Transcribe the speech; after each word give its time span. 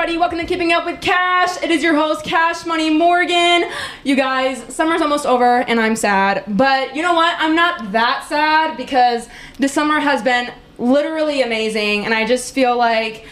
everybody? 0.00 0.18
Welcome 0.18 0.38
to 0.38 0.46
Keeping 0.46 0.72
Up 0.72 0.86
with 0.86 1.02
Kash. 1.02 1.62
It 1.62 1.70
is 1.70 1.82
your 1.82 1.94
host, 1.94 2.24
Kash 2.24 2.64
Money 2.64 2.88
Morgan. 2.88 3.70
You 4.02 4.16
guys, 4.16 4.74
summer's 4.74 5.02
almost 5.02 5.26
over 5.26 5.58
and 5.60 5.78
I'm 5.78 5.94
sad. 5.94 6.42
But 6.48 6.96
you 6.96 7.02
know 7.02 7.12
what? 7.12 7.36
I'm 7.38 7.54
not 7.54 7.92
that 7.92 8.24
sad 8.26 8.78
because 8.78 9.28
the 9.58 9.68
summer 9.68 10.00
has 10.00 10.22
been 10.22 10.54
literally 10.78 11.42
amazing 11.42 12.06
and 12.06 12.14
I 12.14 12.26
just 12.26 12.54
feel 12.54 12.78
like 12.78 13.26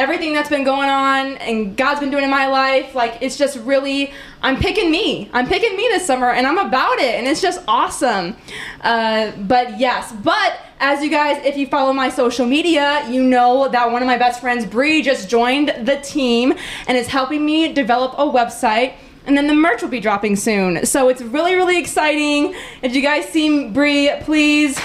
everything 0.00 0.32
that's 0.32 0.48
been 0.48 0.64
going 0.64 0.88
on 0.88 1.36
and 1.36 1.76
God's 1.76 2.00
been 2.00 2.10
doing 2.10 2.24
in 2.24 2.30
my 2.30 2.46
life, 2.46 2.94
like 2.94 3.18
it's 3.20 3.36
just 3.36 3.58
really, 3.58 4.12
I'm 4.40 4.56
picking 4.56 4.90
me. 4.90 5.28
I'm 5.34 5.46
picking 5.46 5.76
me 5.76 5.88
this 5.88 6.06
summer 6.06 6.30
and 6.30 6.46
I'm 6.46 6.56
about 6.56 6.98
it 6.98 7.16
and 7.16 7.26
it's 7.26 7.42
just 7.42 7.62
awesome. 7.68 8.34
Uh, 8.80 9.32
but 9.32 9.78
yes, 9.78 10.10
but 10.24 10.58
as 10.80 11.04
you 11.04 11.10
guys, 11.10 11.44
if 11.44 11.58
you 11.58 11.66
follow 11.66 11.92
my 11.92 12.08
social 12.08 12.46
media, 12.46 13.06
you 13.10 13.22
know 13.22 13.68
that 13.68 13.92
one 13.92 14.00
of 14.00 14.06
my 14.06 14.16
best 14.16 14.40
friends, 14.40 14.64
Bree, 14.64 15.02
just 15.02 15.28
joined 15.28 15.68
the 15.86 16.00
team 16.02 16.54
and 16.86 16.96
is 16.96 17.06
helping 17.06 17.44
me 17.44 17.70
develop 17.74 18.14
a 18.14 18.24
website 18.24 18.94
and 19.26 19.36
then 19.36 19.46
the 19.46 19.54
merch 19.54 19.82
will 19.82 19.88
be 19.88 20.00
dropping 20.00 20.36
soon. 20.36 20.84
So 20.86 21.08
it's 21.08 21.22
really, 21.22 21.54
really 21.54 21.78
exciting. 21.78 22.54
If 22.82 22.94
you 22.94 23.02
guys 23.02 23.26
see 23.26 23.68
Bree, 23.68 24.10
please, 24.20 24.78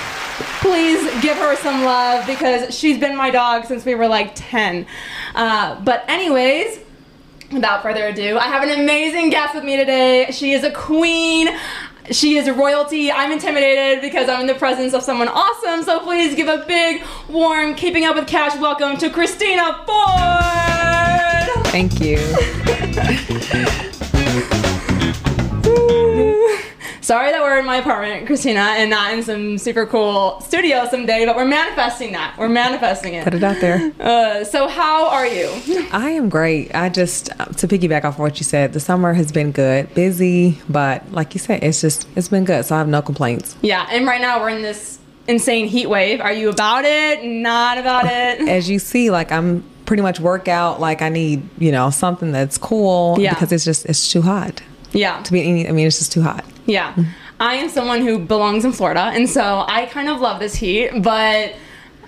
please 0.60 1.02
give 1.22 1.38
her 1.38 1.56
some 1.58 1.84
love 1.84 2.28
because 2.28 2.78
she's 2.78 3.00
been 3.00 3.16
my 3.16 3.32
dog 3.32 3.66
since 3.66 3.86
we 3.86 3.96
were 3.96 4.08
like 4.08 4.32
10. 4.36 4.86
Uh, 5.34 5.80
but 5.82 6.04
anyways, 6.10 6.80
without 7.52 7.82
further 7.82 8.08
ado, 8.08 8.38
I 8.38 8.48
have 8.48 8.64
an 8.64 8.80
amazing 8.80 9.30
guest 9.30 9.56
with 9.56 9.64
me 9.64 9.78
today. 9.78 10.28
She 10.32 10.52
is 10.52 10.64
a 10.64 10.72
queen. 10.72 11.50
She 12.12 12.38
is 12.38 12.48
royalty. 12.50 13.12
I'm 13.12 13.32
intimidated 13.32 14.02
because 14.02 14.30
I'm 14.30 14.42
in 14.42 14.48
the 14.48 14.54
presence 14.54 14.94
of 14.94 15.02
someone 15.02 15.28
awesome. 15.28 15.84
So 15.84 16.00
please 16.02 16.36
give 16.36 16.48
a 16.48 16.64
big, 16.68 17.04
warm, 17.30 17.74
keeping 17.74 18.06
up 18.06 18.16
with 18.16 18.28
Kash 18.28 18.60
welcome 18.60 18.98
to 18.98 19.10
Christina 19.10 19.84
Ford. 19.88 21.66
Thank 21.72 22.00
you. 22.00 22.20
Sorry 27.00 27.32
that 27.32 27.40
we're 27.42 27.60
in 27.60 27.66
my 27.66 27.78
apartment, 27.78 28.28
Christina, 28.28 28.60
and 28.60 28.90
not 28.90 29.14
in 29.14 29.24
some 29.24 29.58
super 29.58 29.86
cool 29.86 30.42
studio 30.42 30.86
someday, 30.90 31.26
but 31.26 31.38
we're 31.38 31.46
manifesting 31.46 32.12
that. 32.12 32.36
We're 32.38 32.50
manifesting 32.50 33.14
it. 33.14 33.24
Put 33.24 33.34
it 33.34 33.44
out 33.44 33.62
there. 33.62 33.94
Uh, 33.98 34.44
so, 34.44 34.68
how 34.68 35.08
are 35.08 35.26
you? 35.26 35.50
I 35.94 36.10
am 36.10 36.28
great. 36.28 36.76
I 36.76 36.90
just 36.90 37.30
uh, 37.40 37.46
to 37.46 37.68
piggyback 37.68 38.04
off 38.04 38.16
of 38.16 38.20
what 38.20 38.38
you 38.38 38.44
said, 38.44 38.74
the 38.74 38.82
summer 38.82 39.14
has 39.14 39.32
been 39.32 39.54
good, 39.54 39.94
busy, 39.94 40.60
but 40.68 41.10
like 41.14 41.34
you 41.34 41.40
said, 41.40 41.64
it's 41.64 41.80
just 41.80 42.06
it's 42.18 42.28
been 42.28 42.44
good. 42.44 42.66
So 42.66 42.76
I 42.76 42.80
have 42.80 42.90
no 42.90 43.02
complaints. 43.02 43.56
Yeah, 43.62 43.88
and 43.90 44.06
right 44.06 44.20
now 44.20 44.42
we're 44.42 44.50
in 44.50 44.64
this 44.64 45.00
insane 45.30 45.68
heat 45.68 45.88
wave. 45.88 46.20
Are 46.20 46.34
you 46.34 46.50
about 46.50 46.84
it? 46.84 47.24
Not 47.24 47.78
about 47.78 48.06
it? 48.08 48.50
As 48.50 48.70
you 48.70 48.80
see, 48.80 49.12
like 49.12 49.32
I'm 49.32 49.64
pretty 49.86 50.02
much 50.04 50.20
workout. 50.20 50.80
Like 50.80 51.02
I 51.02 51.10
need 51.10 51.48
you 51.58 51.72
know 51.72 51.90
something 51.90 52.32
that's 52.32 52.58
cool 52.58 53.18
Yeah. 53.20 53.34
because 53.34 53.52
it's 53.52 53.66
just 53.66 53.86
it's 53.86 54.12
too 54.12 54.22
hot 54.22 54.62
Yeah. 54.92 55.22
to 55.24 55.32
be. 55.32 55.42
Any, 55.48 55.68
I 55.68 55.72
mean, 55.72 55.88
it's 55.88 56.00
just 56.00 56.12
too 56.12 56.22
hot. 56.22 56.44
Yeah. 56.66 56.94
I 57.40 57.56
am 57.56 57.70
someone 57.70 58.02
who 58.02 58.18
belongs 58.18 58.64
in 58.66 58.72
Florida, 58.72 59.12
and 59.14 59.30
so 59.30 59.66
I 59.68 59.88
kind 59.88 60.08
of 60.10 60.22
love 60.22 60.40
this 60.40 60.56
heat, 60.56 60.92
but 61.04 61.54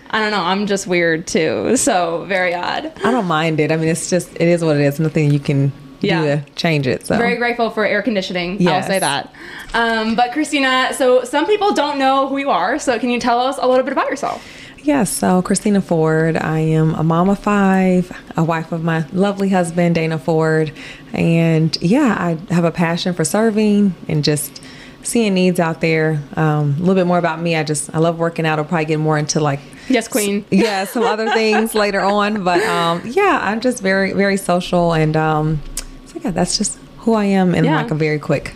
I 0.10 0.20
don't 0.22 0.32
know, 0.32 0.42
I'm 0.42 0.68
just 0.68 0.88
weird 0.88 1.28
too. 1.28 1.76
So, 1.76 2.24
very 2.30 2.54
odd. 2.56 2.94
I 3.04 3.12
don't 3.12 3.26
mind 3.26 3.60
it. 3.60 3.72
I 3.74 3.76
mean, 3.76 3.90
it's 3.90 4.10
just 4.10 4.30
it 4.36 4.48
is 4.48 4.64
what 4.64 4.78
it 4.78 4.82
is. 4.84 5.00
Nothing 5.02 5.30
you 5.32 5.40
can 5.40 5.74
Yeah. 6.00 6.22
do 6.22 6.28
to 6.46 6.52
change 6.56 6.88
it. 6.88 7.06
So 7.08 7.18
Very 7.18 7.36
grateful 7.36 7.70
for 7.72 7.84
air 7.86 8.02
conditioning. 8.02 8.52
I'll 8.54 8.62
Yes. 8.62 8.88
say 8.88 9.00
that. 9.00 9.34
Um, 9.74 10.16
but 10.16 10.32
Christina, 10.32 10.94
so 10.98 11.24
some 11.26 11.46
people 11.46 11.74
don't 11.74 11.98
know 12.00 12.28
who 12.28 12.38
you 12.38 12.50
are. 12.50 12.80
So 12.80 12.98
can 12.98 13.10
you 13.10 13.20
tell 13.20 13.40
us 13.42 13.58
a 13.62 13.68
little 13.68 13.84
bit 13.84 13.92
about 13.92 14.10
yourself? 14.10 14.42
Yes, 14.88 15.10
so 15.12 15.42
Christina 15.42 15.82
Ford. 15.82 16.38
I 16.38 16.60
am 16.60 16.96
a 16.96 17.04
mom 17.04 17.28
of 17.28 17.38
five, 17.40 18.10
a 18.38 18.44
wife 18.44 18.72
of 18.72 18.86
my 18.86 19.06
lovely 19.12 19.50
husband, 19.50 19.96
Dana 19.96 20.18
Ford. 20.18 20.72
And 21.12 21.78
yeah, 21.82 22.16
I 22.18 22.54
have 22.54 22.64
a 22.64 22.72
passion 22.72 23.14
for 23.14 23.26
serving 23.26 23.94
and 24.08 24.24
just 24.24 24.62
seeing 25.04 25.34
needs 25.34 25.60
out 25.60 25.82
there. 25.82 26.24
Um, 26.38 26.76
a 26.78 26.80
little 26.80 26.96
bit 26.96 27.06
more 27.06 27.18
about 27.18 27.42
me. 27.42 27.58
I 27.58 27.64
just, 27.64 27.94
I 27.94 27.98
love 27.98 28.18
working 28.18 28.46
out. 28.46 28.60
I'll 28.60 28.66
probably 28.66 28.86
get 28.86 29.00
more 29.02 29.18
into 29.18 29.42
like, 29.42 29.60
Yes, 29.90 30.08
Queen. 30.08 30.46
yeah, 30.52 30.86
some 30.86 31.04
other 31.04 31.32
things 31.32 31.76
later 31.76 32.00
on. 32.00 32.46
But 32.46 32.64
um, 32.64 33.02
yeah, 33.04 33.42
I'm 33.44 33.60
just 33.60 33.84
very, 33.84 34.14
very 34.14 34.38
social. 34.38 34.94
And 34.94 35.18
um, 35.18 35.62
so 36.06 36.22
yeah, 36.24 36.32
that's 36.32 36.58
just 36.58 36.80
who 37.00 37.14
I 37.14 37.26
am 37.26 37.54
in 37.54 37.66
Yeah. 37.66 37.76
like 37.76 37.92
a 37.92 37.96
very 37.96 38.20
quick. 38.20 38.54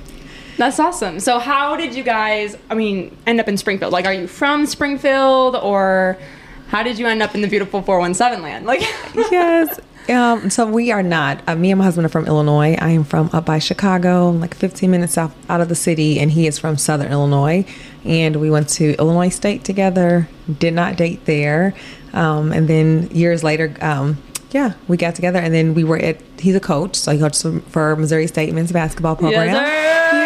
That's 0.62 0.80
awesome. 0.80 1.20
So 1.20 1.40
how 1.40 1.76
did 1.76 1.96
you 1.96 2.04
guys, 2.04 2.56
I 2.70 2.76
mean, 2.76 3.18
end 3.26 3.40
up 3.40 3.48
in 3.48 3.58
Springfield? 3.58 3.92
Like, 3.92 4.06
are 4.06 4.14
you 4.14 4.28
from 4.28 4.68
Springfield 4.68 5.56
or 5.56 6.20
how 6.68 6.84
did 6.84 7.00
you 7.00 7.08
end 7.08 7.24
up 7.24 7.34
in 7.34 7.42
the 7.42 7.48
beautiful 7.48 7.82
417 7.82 8.44
land? 8.44 8.68
Like, 8.68 8.82
yes. 9.16 9.80
Um, 10.08 10.52
so 10.52 10.68
we 10.68 10.92
are 10.92 11.02
not. 11.02 11.42
Uh, 11.48 11.56
me 11.56 11.72
and 11.72 11.80
my 11.80 11.86
husband 11.86 12.06
are 12.06 12.10
from 12.10 12.28
Illinois. 12.28 12.76
I 12.80 12.92
am 12.92 13.04
from 13.04 13.32
up 13.34 13.44
by 13.44 13.58
Chicago, 13.58 14.30
like 14.30 14.54
15 14.54 14.92
minutes 14.92 15.14
south 15.14 15.36
out 15.50 15.62
of 15.62 15.68
the 15.68 15.74
city, 15.74 16.20
and 16.20 16.30
he 16.30 16.46
is 16.46 16.60
from 16.60 16.78
Southern 16.78 17.12
Illinois. 17.12 17.66
And 18.06 18.36
we 18.36 18.52
went 18.52 18.70
to 18.70 18.96
Illinois 19.00 19.30
State 19.30 19.64
together. 19.64 20.30
Did 20.60 20.76
not 20.76 20.96
date 20.96 21.26
there, 21.26 21.74
um, 22.14 22.52
and 22.52 22.68
then 22.68 23.10
years 23.10 23.44
later, 23.44 23.74
um, 23.82 24.22
yeah, 24.52 24.74
we 24.88 24.96
got 24.96 25.16
together, 25.16 25.40
and 25.40 25.56
then 25.56 25.74
we 25.74 25.84
were 25.84 25.98
at. 25.98 26.22
He's 26.38 26.56
a 26.56 26.60
coach, 26.60 26.96
so 26.98 27.12
he 27.14 27.18
coaches 27.18 27.64
for 27.70 27.96
Missouri 27.96 28.28
State 28.28 28.54
men's 28.54 28.72
basketball 28.72 29.16
program. 29.16 29.48
Yes, 29.48 30.21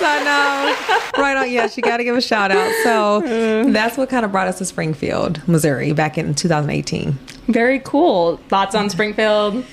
I 0.00 0.22
know. 0.24 1.22
right 1.22 1.36
on. 1.36 1.50
Yes, 1.50 1.76
you 1.76 1.82
got 1.82 1.98
to 1.98 2.04
give 2.04 2.16
a 2.16 2.20
shout 2.20 2.50
out. 2.50 2.72
So 2.82 3.22
mm. 3.22 3.72
that's 3.72 3.96
what 3.96 4.08
kind 4.08 4.24
of 4.24 4.32
brought 4.32 4.48
us 4.48 4.58
to 4.58 4.64
Springfield, 4.64 5.46
Missouri, 5.48 5.92
back 5.92 6.18
in 6.18 6.34
2018. 6.34 7.18
very 7.48 7.80
cool. 7.80 8.38
Thoughts 8.48 8.74
on 8.74 8.90
Springfield? 8.90 9.64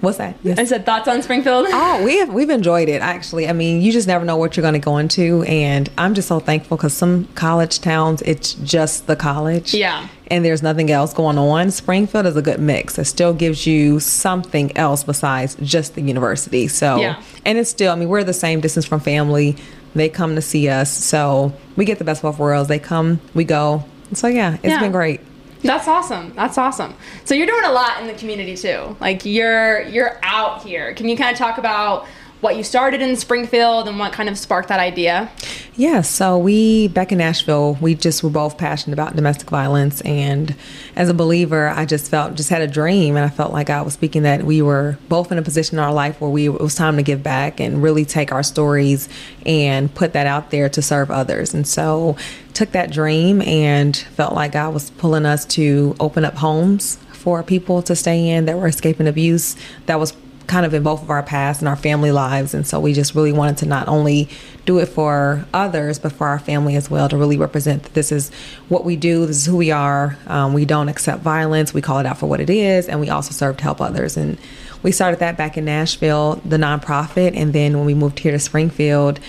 What's 0.00 0.18
that? 0.18 0.36
Yes. 0.42 0.58
I 0.58 0.64
said 0.64 0.86
thoughts 0.86 1.08
on 1.08 1.22
Springfield. 1.22 1.66
Oh, 1.72 2.04
we 2.04 2.18
have 2.18 2.32
we've 2.32 2.50
enjoyed 2.50 2.88
it 2.88 3.02
actually. 3.02 3.48
I 3.48 3.52
mean, 3.52 3.80
you 3.82 3.90
just 3.92 4.06
never 4.06 4.24
know 4.24 4.36
what 4.36 4.56
you're 4.56 4.62
going 4.62 4.74
to 4.74 4.78
go 4.80 4.96
into, 4.98 5.42
and 5.44 5.88
I'm 5.98 6.14
just 6.14 6.28
so 6.28 6.38
thankful 6.40 6.76
because 6.76 6.92
some 6.92 7.26
college 7.34 7.80
towns 7.80 8.22
it's 8.22 8.54
just 8.54 9.06
the 9.06 9.16
college, 9.16 9.74
Yeah. 9.74 10.08
and 10.28 10.44
there's 10.44 10.62
nothing 10.62 10.90
else 10.90 11.12
going 11.12 11.38
on. 11.38 11.70
Springfield 11.70 12.26
is 12.26 12.36
a 12.36 12.42
good 12.42 12.60
mix. 12.60 12.98
It 12.98 13.04
still 13.06 13.32
gives 13.34 13.66
you 13.66 13.98
something 14.00 14.76
else 14.76 15.02
besides 15.04 15.56
just 15.62 15.94
the 15.94 16.02
university. 16.02 16.68
So, 16.68 17.00
Yeah. 17.00 17.20
and 17.44 17.58
it's 17.58 17.70
still. 17.70 17.92
I 17.92 17.96
mean, 17.96 18.08
we're 18.08 18.24
the 18.24 18.32
same 18.32 18.60
distance 18.60 18.86
from 18.86 19.00
family. 19.00 19.56
They 19.94 20.08
come 20.08 20.34
to 20.36 20.42
see 20.42 20.68
us, 20.68 20.92
so 20.92 21.52
we 21.76 21.84
get 21.84 21.98
the 21.98 22.04
best 22.04 22.22
of 22.22 22.30
both 22.32 22.38
worlds. 22.38 22.68
They 22.68 22.78
come, 22.78 23.20
we 23.34 23.44
go. 23.44 23.84
So 24.14 24.26
yeah, 24.28 24.54
it's 24.62 24.66
Yeah. 24.74 24.80
been 24.80 24.92
great. 24.92 25.20
That's 25.62 25.88
awesome. 25.88 26.32
That's 26.34 26.56
awesome. 26.56 26.94
So 27.24 27.34
you're 27.34 27.46
doing 27.46 27.64
a 27.64 27.72
lot 27.72 28.00
in 28.00 28.06
the 28.06 28.14
community 28.14 28.56
too. 28.56 28.96
Like 29.00 29.24
you're 29.24 29.82
you're 29.82 30.18
out 30.22 30.62
here. 30.62 30.94
Can 30.94 31.08
you 31.08 31.16
kind 31.16 31.32
of 31.32 31.38
talk 31.38 31.58
about 31.58 32.06
what 32.40 32.56
you 32.56 32.62
started 32.62 33.02
in 33.02 33.16
Springfield 33.16 33.88
and 33.88 33.98
what 33.98 34.12
kind 34.12 34.28
of 34.28 34.38
sparked 34.38 34.68
that 34.68 34.78
idea? 34.78 35.30
Yeah, 35.74 36.02
so 36.02 36.38
we 36.38 36.88
back 36.88 37.12
in 37.12 37.18
Nashville, 37.18 37.74
we 37.80 37.94
just 37.94 38.22
were 38.22 38.30
both 38.30 38.58
passionate 38.58 38.94
about 38.94 39.16
domestic 39.16 39.48
violence, 39.50 40.00
and 40.02 40.54
as 40.96 41.08
a 41.08 41.14
believer, 41.14 41.68
I 41.68 41.84
just 41.84 42.10
felt 42.10 42.34
just 42.34 42.50
had 42.50 42.62
a 42.62 42.66
dream, 42.66 43.16
and 43.16 43.24
I 43.24 43.28
felt 43.28 43.52
like 43.52 43.70
I 43.70 43.82
was 43.82 43.94
speaking 43.94 44.22
that 44.22 44.44
we 44.44 44.62
were 44.62 44.98
both 45.08 45.32
in 45.32 45.38
a 45.38 45.42
position 45.42 45.78
in 45.78 45.84
our 45.84 45.92
life 45.92 46.20
where 46.20 46.30
we 46.30 46.48
it 46.48 46.60
was 46.60 46.74
time 46.74 46.96
to 46.96 47.02
give 47.02 47.22
back 47.22 47.60
and 47.60 47.82
really 47.82 48.04
take 48.04 48.32
our 48.32 48.42
stories 48.42 49.08
and 49.46 49.92
put 49.94 50.12
that 50.12 50.26
out 50.26 50.50
there 50.50 50.68
to 50.68 50.82
serve 50.82 51.10
others, 51.10 51.54
and 51.54 51.66
so 51.66 52.16
took 52.54 52.72
that 52.72 52.90
dream 52.90 53.40
and 53.42 53.96
felt 53.96 54.34
like 54.34 54.52
God 54.52 54.74
was 54.74 54.90
pulling 54.90 55.26
us 55.26 55.44
to 55.46 55.94
open 56.00 56.24
up 56.24 56.34
homes 56.34 56.96
for 57.12 57.42
people 57.42 57.82
to 57.82 57.94
stay 57.94 58.28
in 58.28 58.46
that 58.46 58.56
were 58.56 58.66
escaping 58.66 59.06
abuse. 59.06 59.56
That 59.86 60.00
was 60.00 60.12
kind 60.48 60.66
of 60.66 60.74
in 60.74 60.82
both 60.82 61.02
of 61.02 61.10
our 61.10 61.22
past 61.22 61.60
and 61.60 61.68
our 61.68 61.76
family 61.76 62.10
lives. 62.10 62.54
And 62.54 62.66
so 62.66 62.80
we 62.80 62.92
just 62.92 63.14
really 63.14 63.32
wanted 63.32 63.58
to 63.58 63.66
not 63.66 63.86
only 63.86 64.28
do 64.66 64.78
it 64.78 64.86
for 64.86 65.46
others, 65.54 65.98
but 65.98 66.12
for 66.12 66.26
our 66.26 66.38
family 66.38 66.74
as 66.74 66.90
well 66.90 67.08
to 67.08 67.16
really 67.16 67.36
represent 67.36 67.84
that 67.84 67.94
this 67.94 68.10
is 68.10 68.30
what 68.68 68.84
we 68.84 68.96
do, 68.96 69.26
this 69.26 69.36
is 69.36 69.46
who 69.46 69.56
we 69.56 69.70
are. 69.70 70.16
Um, 70.26 70.54
we 70.54 70.64
don't 70.64 70.88
accept 70.88 71.22
violence, 71.22 71.72
we 71.72 71.82
call 71.82 71.98
it 71.98 72.06
out 72.06 72.18
for 72.18 72.26
what 72.26 72.40
it 72.40 72.50
is, 72.50 72.88
and 72.88 72.98
we 72.98 73.08
also 73.08 73.32
serve 73.32 73.58
to 73.58 73.62
help 73.62 73.80
others. 73.80 74.16
And 74.16 74.38
we 74.82 74.90
started 74.90 75.20
that 75.20 75.36
back 75.36 75.56
in 75.56 75.64
Nashville, 75.64 76.36
the 76.44 76.56
nonprofit. 76.56 77.36
And 77.36 77.52
then 77.52 77.76
when 77.76 77.86
we 77.86 77.94
moved 77.94 78.18
here 78.18 78.32
to 78.32 78.38
Springfield, 78.38 79.20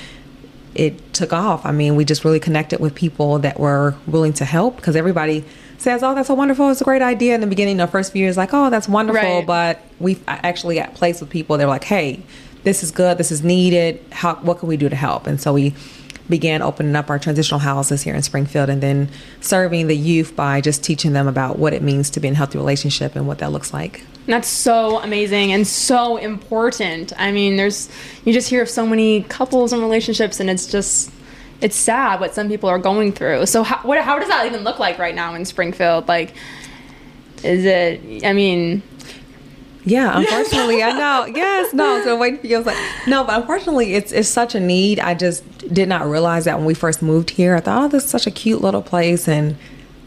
it 0.76 1.14
took 1.14 1.34
off. 1.34 1.66
I 1.66 1.72
mean, 1.72 1.96
we 1.96 2.06
just 2.06 2.24
really 2.24 2.40
connected 2.40 2.80
with 2.80 2.96
people 2.96 3.40
that 3.40 3.60
were 3.60 3.96
willing 4.08 4.34
to 4.34 4.46
help 4.46 4.78
because 4.78 4.96
everybody 4.96 5.44
says, 5.80 6.04
"Oh, 6.04 6.14
that's 6.14 6.28
so 6.28 6.34
wonderful! 6.34 6.70
It's 6.70 6.82
a 6.82 6.86
great 6.86 7.02
idea." 7.02 7.36
In 7.36 7.42
the 7.42 7.48
beginning, 7.48 7.78
the 7.78 7.88
first 7.88 8.12
few 8.12 8.22
years, 8.24 8.38
like, 8.38 8.54
"Oh, 8.54 8.70
that's 8.70 8.88
wonderful," 8.88 9.38
Right. 9.38 9.46
but 9.46 9.80
we 10.00 10.18
actually 10.28 10.80
at 10.80 10.94
place 10.94 11.20
with 11.20 11.30
people. 11.30 11.58
They're 11.58 11.68
like, 11.68 11.84
"Hey, 11.86 12.20
this 12.64 12.84
is 12.84 12.92
good. 12.92 13.18
This 13.18 13.32
is 13.32 13.44
needed. 13.44 14.00
How? 14.12 14.36
What 14.36 14.60
can 14.60 14.70
we 14.70 14.78
do 14.78 14.90
to 14.90 14.96
help?" 14.96 15.28
And 15.28 15.40
so 15.42 15.54
we 15.54 15.74
began 16.30 16.62
opening 16.62 16.96
up 16.96 17.10
our 17.10 17.18
transitional 17.18 17.60
houses 17.60 18.04
here 18.04 18.14
in 18.14 18.22
Springfield, 18.22 18.70
and 18.70 18.82
then 18.82 19.10
serving 19.42 19.88
the 19.88 19.98
youth 19.98 20.36
by 20.36 20.62
just 20.62 20.84
teaching 20.84 21.14
them 21.14 21.28
about 21.28 21.58
what 21.58 21.74
it 21.74 21.82
means 21.82 22.10
to 22.12 22.20
be 22.20 22.28
in 22.28 22.36
a 22.36 22.38
healthy 22.38 22.58
relationship 22.60 23.16
and 23.16 23.26
what 23.28 23.40
that 23.40 23.52
looks 23.52 23.74
like. 23.74 24.04
That's 24.28 24.48
so 24.48 25.00
amazing 25.00 25.52
and 25.52 25.66
so 25.66 26.18
important. 26.18 27.14
I 27.18 27.32
mean, 27.32 27.58
there's 27.58 27.90
you 28.26 28.34
just 28.34 28.48
hear 28.48 28.62
of 28.62 28.70
so 28.70 28.86
many 28.86 29.24
couples 29.24 29.74
and 29.74 29.82
relationships, 29.82 30.40
and 30.40 30.52
it's 30.52 30.68
just 30.68 31.10
it's 31.62 31.76
sad 31.76 32.20
what 32.20 32.34
some 32.34 32.48
people 32.48 32.70
are 32.70 32.80
going 32.80 33.12
through. 33.12 33.46
So 33.46 33.64
how 33.64 33.78
what, 33.88 34.02
how 34.02 34.18
does 34.20 34.30
that 34.30 34.46
even 34.46 34.64
look 34.64 34.80
like 34.80 34.98
right 34.98 35.16
now 35.16 35.36
in 35.36 35.46
Springfield? 35.46 36.08
Like, 36.08 36.34
is 37.44 37.66
it? 37.66 38.26
I 38.26 38.34
mean, 38.34 38.82
Yeah, 39.86 40.18
unfortunately, 40.20 40.84
I 40.84 40.92
know. 40.92 41.26
Yes, 41.36 41.74
no. 41.74 42.04
So 42.04 42.18
waiting 42.18 42.40
for 42.40 42.48
you. 42.48 42.60
Like, 42.60 42.78
no, 43.08 43.24
but 43.24 43.40
unfortunately, 43.40 43.94
it's 43.96 44.12
it's 44.12 44.30
such 44.30 44.56
a 44.56 44.60
need. 44.60 45.00
I 45.00 45.14
just 45.14 45.44
did 45.74 45.90
not 45.90 46.08
realize 46.08 46.46
that 46.46 46.58
when 46.58 46.66
we 46.66 46.74
first 46.74 47.02
moved 47.02 47.32
here. 47.32 47.56
I 47.56 47.60
thought, 47.60 47.84
oh, 47.84 47.88
this 47.88 48.04
is 48.06 48.10
such 48.10 48.28
a 48.28 48.32
cute 48.32 48.62
little 48.62 48.82
place, 48.82 49.28
and 49.28 49.58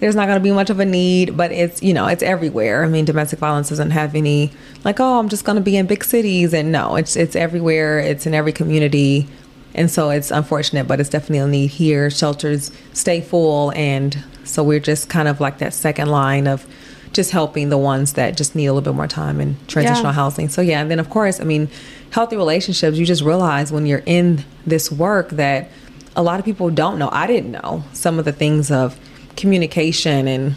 there's 0.01 0.17
not 0.17 0.27
going 0.27 0.37
to 0.37 0.43
be 0.43 0.53
much 0.53 0.69
of 0.71 0.81
a 0.81 0.85
need. 0.85 1.37
But 1.37 1.53
it's 1.53 1.83
you 1.83 1.93
know, 1.95 2.07
it's 2.07 2.23
everywhere. 2.23 2.85
I 2.85 2.89
mean, 2.89 3.05
domestic 3.05 3.39
violence 3.39 3.69
doesn't 3.69 3.91
have 3.91 4.15
any 4.15 4.53
like, 4.85 5.01
oh, 5.01 5.19
I'm 5.19 5.29
just 5.29 5.45
going 5.45 5.57
to 5.57 5.63
be 5.63 5.77
in 5.77 5.87
big 5.87 6.05
cities, 6.05 6.53
and 6.55 6.73
no, 6.73 6.97
it's 6.97 7.17
it's 7.17 7.37
everywhere. 7.37 7.99
It's 7.99 8.27
in 8.27 8.35
every 8.35 8.53
community, 8.53 9.27
and 9.75 9.91
so 9.91 10.11
it's 10.11 10.31
unfortunate, 10.31 10.87
but 10.87 11.01
it's 11.01 11.09
definitely 11.09 11.39
a 11.39 11.47
need 11.47 11.67
here. 11.69 12.11
Shelters 12.11 12.71
stay 12.93 13.21
full, 13.21 13.73
and 13.73 14.17
so 14.45 14.63
we're 14.63 14.81
just 14.81 15.09
kind 15.09 15.29
of 15.29 15.41
like 15.41 15.59
that 15.59 15.73
second 15.75 16.09
line 16.09 16.47
of 16.47 16.67
just 17.13 17.31
helping 17.31 17.69
the 17.69 17.79
ones 17.79 18.15
that 18.15 18.37
just 18.37 18.55
need 18.55 18.67
a 18.67 18.73
little 18.73 18.93
bit 18.93 18.97
more 18.97 19.07
time 19.07 19.41
in 19.41 19.57
transitional 19.69 20.07
Yeah. 20.07 20.13
housing. 20.13 20.49
So 20.49 20.63
yeah, 20.63 20.81
and 20.81 20.91
then 20.91 20.99
of 20.99 21.11
course, 21.11 21.41
I 21.41 21.45
mean, 21.45 21.69
healthy 22.11 22.37
relationships. 22.37 22.97
You 22.97 23.05
just 23.05 23.23
realize 23.23 23.71
when 23.71 23.85
you're 23.87 24.03
in 24.07 24.45
this 24.67 24.91
work 24.91 25.31
that 25.31 25.69
a 26.17 26.23
lot 26.23 26.39
of 26.39 26.45
people 26.45 26.71
don't 26.71 26.99
know. 26.99 27.09
I 27.13 27.27
didn't 27.27 27.51
know 27.53 27.85
some 27.93 28.19
of 28.19 28.25
the 28.25 28.33
things 28.33 28.71
of 28.71 28.99
communication 29.37 30.27
and 30.29 30.55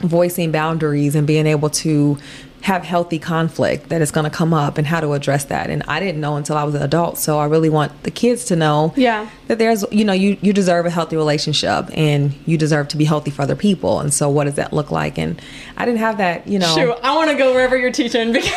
voicing 0.00 0.50
boundaries 0.50 1.14
and 1.14 1.26
being 1.26 1.46
able 1.46 1.70
to 1.70 2.18
have 2.62 2.84
healthy 2.84 3.18
conflict 3.18 3.88
that 3.88 4.00
is 4.00 4.10
going 4.12 4.24
to 4.24 4.30
come 4.30 4.54
up 4.54 4.78
and 4.78 4.86
how 4.86 5.00
to 5.00 5.12
address 5.14 5.44
that 5.46 5.68
and 5.68 5.82
i 5.88 5.98
didn't 5.98 6.20
know 6.20 6.36
until 6.36 6.56
i 6.56 6.62
was 6.62 6.74
an 6.76 6.82
adult 6.82 7.18
so 7.18 7.38
i 7.38 7.44
really 7.44 7.68
want 7.68 7.90
the 8.04 8.10
kids 8.10 8.44
to 8.44 8.54
know 8.56 8.92
Yeah. 8.96 9.28
that 9.48 9.58
there's 9.58 9.84
you 9.90 10.04
know 10.04 10.12
you 10.12 10.36
you 10.42 10.52
deserve 10.52 10.86
a 10.86 10.90
healthy 10.90 11.16
relationship 11.16 11.86
and 11.92 12.32
you 12.46 12.56
deserve 12.56 12.86
to 12.88 12.96
be 12.96 13.04
healthy 13.04 13.30
for 13.32 13.42
other 13.42 13.56
people 13.56 13.98
and 14.00 14.14
so 14.14 14.28
what 14.28 14.44
does 14.44 14.54
that 14.54 14.72
look 14.72 14.90
like 14.92 15.18
and 15.18 15.42
i 15.76 15.84
didn't 15.84 15.98
have 16.00 16.18
that 16.18 16.46
you 16.46 16.58
know 16.60 16.72
Shoot, 16.74 16.96
I 17.02 17.14
want 17.16 17.30
to 17.30 17.36
go 17.36 17.52
wherever 17.52 17.76
you're 17.76 17.90
teaching 17.90 18.32
because 18.38 18.52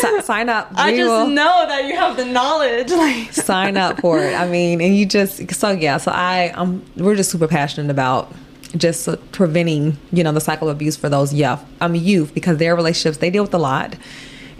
si- 0.00 0.20
sign 0.20 0.48
up 0.50 0.70
I 0.74 0.94
just 0.94 1.08
will- 1.08 1.26
know 1.28 1.64
that 1.68 1.86
you 1.86 1.96
have 1.96 2.16
the 2.18 2.24
knowledge. 2.26 2.90
Like, 3.02 3.32
sign 3.32 3.76
up 3.76 4.00
for 4.00 4.18
it. 4.22 4.34
I 4.34 4.46
mean, 4.46 4.80
and 4.80 4.94
you 4.96 5.06
just 5.06 5.52
so 5.54 5.70
yeah. 5.70 5.96
So 5.96 6.12
I 6.12 6.50
um 6.50 6.84
we're 6.96 7.16
just 7.16 7.30
super 7.30 7.48
passionate 7.48 7.90
about 7.90 8.30
just 8.76 9.08
preventing 9.32 9.96
you 10.12 10.24
know 10.24 10.32
the 10.32 10.40
cycle 10.40 10.68
of 10.68 10.76
abuse 10.76 10.96
for 10.96 11.08
those 11.08 11.34
youth 11.34 11.60
um 11.80 11.94
youth 11.94 12.32
because 12.34 12.56
their 12.56 12.74
relationships 12.74 13.18
they 13.18 13.30
deal 13.30 13.42
with 13.42 13.54
a 13.54 13.58
lot, 13.58 13.94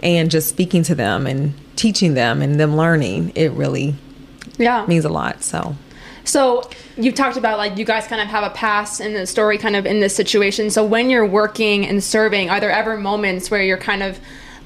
and 0.01 0.29
just 0.29 0.49
speaking 0.49 0.83
to 0.83 0.95
them 0.95 1.25
and 1.25 1.53
teaching 1.75 2.13
them 2.13 2.41
and 2.41 2.59
them 2.59 2.75
learning 2.75 3.31
it 3.35 3.51
really 3.53 3.95
yeah. 4.57 4.85
means 4.87 5.05
a 5.05 5.09
lot. 5.09 5.43
So 5.43 5.75
So 6.23 6.69
you've 6.95 7.15
talked 7.15 7.37
about 7.37 7.57
like 7.57 7.77
you 7.77 7.85
guys 7.85 8.07
kind 8.07 8.21
of 8.21 8.27
have 8.27 8.43
a 8.43 8.53
past 8.53 9.01
in 9.01 9.13
the 9.13 9.25
story, 9.25 9.57
kind 9.57 9.75
of 9.75 9.85
in 9.85 9.99
this 9.99 10.15
situation. 10.15 10.69
So 10.69 10.85
when 10.85 11.09
you're 11.09 11.25
working 11.25 11.85
and 11.85 12.03
serving, 12.03 12.49
are 12.49 12.59
there 12.59 12.71
ever 12.71 12.97
moments 12.97 13.51
where 13.51 13.61
you're 13.63 13.77
kind 13.77 14.03
of 14.03 14.19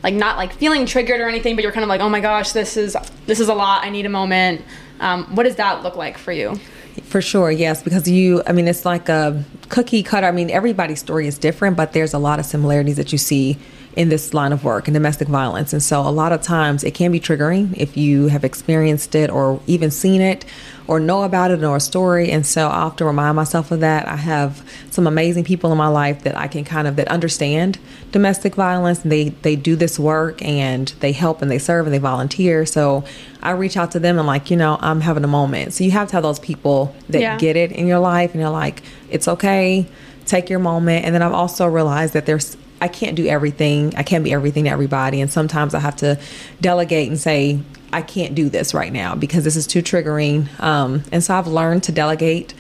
like 0.03 0.13
not 0.13 0.37
like 0.37 0.53
feeling 0.53 0.85
triggered 0.85 1.19
or 1.19 1.27
anything, 1.27 1.55
but 1.55 1.63
you're 1.63 1.71
kind 1.71 1.83
of 1.83 1.89
like, 1.89 2.01
oh 2.01 2.09
my 2.09 2.19
gosh, 2.19 2.51
this 2.51 2.77
is 2.77 2.95
this 3.25 3.39
is 3.39 3.49
a 3.49 3.55
lot. 3.55 3.83
I 3.83 3.89
need 3.89 4.05
a 4.05 4.09
moment. 4.09 4.61
Um, 4.99 5.25
what 5.35 5.43
does 5.43 5.55
that 5.55 5.83
look 5.83 5.95
like 5.95 6.17
for 6.17 6.31
you? 6.31 6.59
For 7.03 7.21
sure, 7.21 7.51
yes, 7.51 7.83
because 7.83 8.07
you, 8.07 8.43
I 8.47 8.51
mean, 8.51 8.67
it's 8.67 8.85
like 8.85 9.07
a 9.09 9.43
cookie 9.69 10.03
cutter. 10.03 10.27
I 10.27 10.31
mean, 10.31 10.49
everybody's 10.49 10.99
story 10.99 11.27
is 11.27 11.37
different, 11.37 11.77
but 11.77 11.93
there's 11.93 12.13
a 12.13 12.19
lot 12.19 12.39
of 12.39 12.45
similarities 12.45 12.97
that 12.97 13.11
you 13.11 13.17
see 13.17 13.57
in 13.97 14.09
this 14.09 14.31
line 14.31 14.53
of 14.53 14.63
work 14.63 14.87
in 14.87 14.93
domestic 14.93 15.27
violence. 15.27 15.73
And 15.73 15.81
so, 15.81 16.01
a 16.01 16.13
lot 16.21 16.31
of 16.31 16.43
times 16.43 16.83
it 16.83 16.91
can 16.93 17.11
be 17.11 17.19
triggering 17.19 17.73
if 17.75 17.97
you 17.97 18.27
have 18.27 18.43
experienced 18.43 19.15
it 19.15 19.29
or 19.31 19.59
even 19.65 19.89
seen 19.89 20.21
it 20.21 20.45
or 20.87 20.99
know 20.99 21.23
about 21.23 21.49
it 21.51 21.63
or 21.63 21.75
a 21.75 21.79
story. 21.79 22.29
And 22.31 22.45
so, 22.45 22.69
I 22.69 22.83
have 22.83 22.95
to 22.97 23.05
remind 23.05 23.35
myself 23.35 23.71
of 23.71 23.79
that. 23.79 24.07
I 24.07 24.15
have 24.15 24.61
some 24.91 25.07
amazing 25.07 25.45
people 25.45 25.71
in 25.71 25.79
my 25.79 25.87
life 25.87 26.23
that 26.23 26.37
I 26.37 26.47
can 26.47 26.63
kind 26.63 26.87
of 26.87 26.95
that 26.97 27.07
understand 27.07 27.79
domestic 28.11 28.53
violence. 28.53 29.01
And 29.01 29.11
they 29.11 29.29
they 29.29 29.55
do 29.55 29.75
this 29.75 29.97
work 29.97 30.43
and 30.43 30.89
they 30.99 31.11
help 31.11 31.41
and 31.41 31.49
they 31.49 31.57
serve 31.59 31.87
and 31.87 31.93
they 31.93 31.97
volunteer. 31.97 32.67
So 32.67 33.03
I 33.41 33.51
reach 33.51 33.77
out 33.77 33.89
to 33.91 33.99
them 33.99 34.19
and 34.19 34.27
like, 34.27 34.51
you 34.51 34.57
know, 34.57 34.77
I'm 34.79 35.01
having 35.01 35.23
a 35.23 35.27
moment. 35.27 35.73
So 35.73 35.83
you 35.83 35.89
have 35.91 36.07
to 36.09 36.13
have 36.17 36.23
those 36.23 36.39
people 36.39 36.95
that 37.09 37.21
Yeah. 37.21 37.37
get 37.39 37.55
it 37.55 37.71
in 37.71 37.87
your 37.87 37.99
life 37.99 38.31
and 38.33 38.41
you're 38.41 38.51
like, 38.51 38.83
it's 39.09 39.27
okay, 39.27 39.87
take 40.25 40.51
your 40.51 40.59
moment. 40.59 41.03
And 41.03 41.15
then 41.15 41.23
I've 41.23 41.33
also 41.33 41.65
realized 41.65 42.13
that 42.13 42.27
there's 42.27 42.55
I 42.81 42.87
can't 42.87 43.15
do 43.15 43.25
everything. 43.25 43.93
I 43.95 44.03
can't 44.03 44.23
be 44.23 44.33
everything 44.33 44.65
to 44.65 44.69
everybody. 44.69 45.21
And 45.21 45.31
sometimes 45.31 45.73
I 45.73 45.79
have 45.79 45.95
to 45.97 46.19
delegate 46.61 47.07
and 47.09 47.19
say, 47.19 47.59
I 47.91 48.01
can't 48.01 48.35
do 48.35 48.49
this 48.49 48.73
right 48.73 48.91
now 48.91 49.15
because 49.15 49.43
this 49.43 49.55
is 49.55 49.65
too 49.65 49.81
triggering. 49.81 50.47
Um, 50.59 51.03
and 51.11 51.23
so 51.23 51.35
I've 51.35 51.47
learned 51.47 51.83
to 51.83 51.91
delegate. 51.91 52.53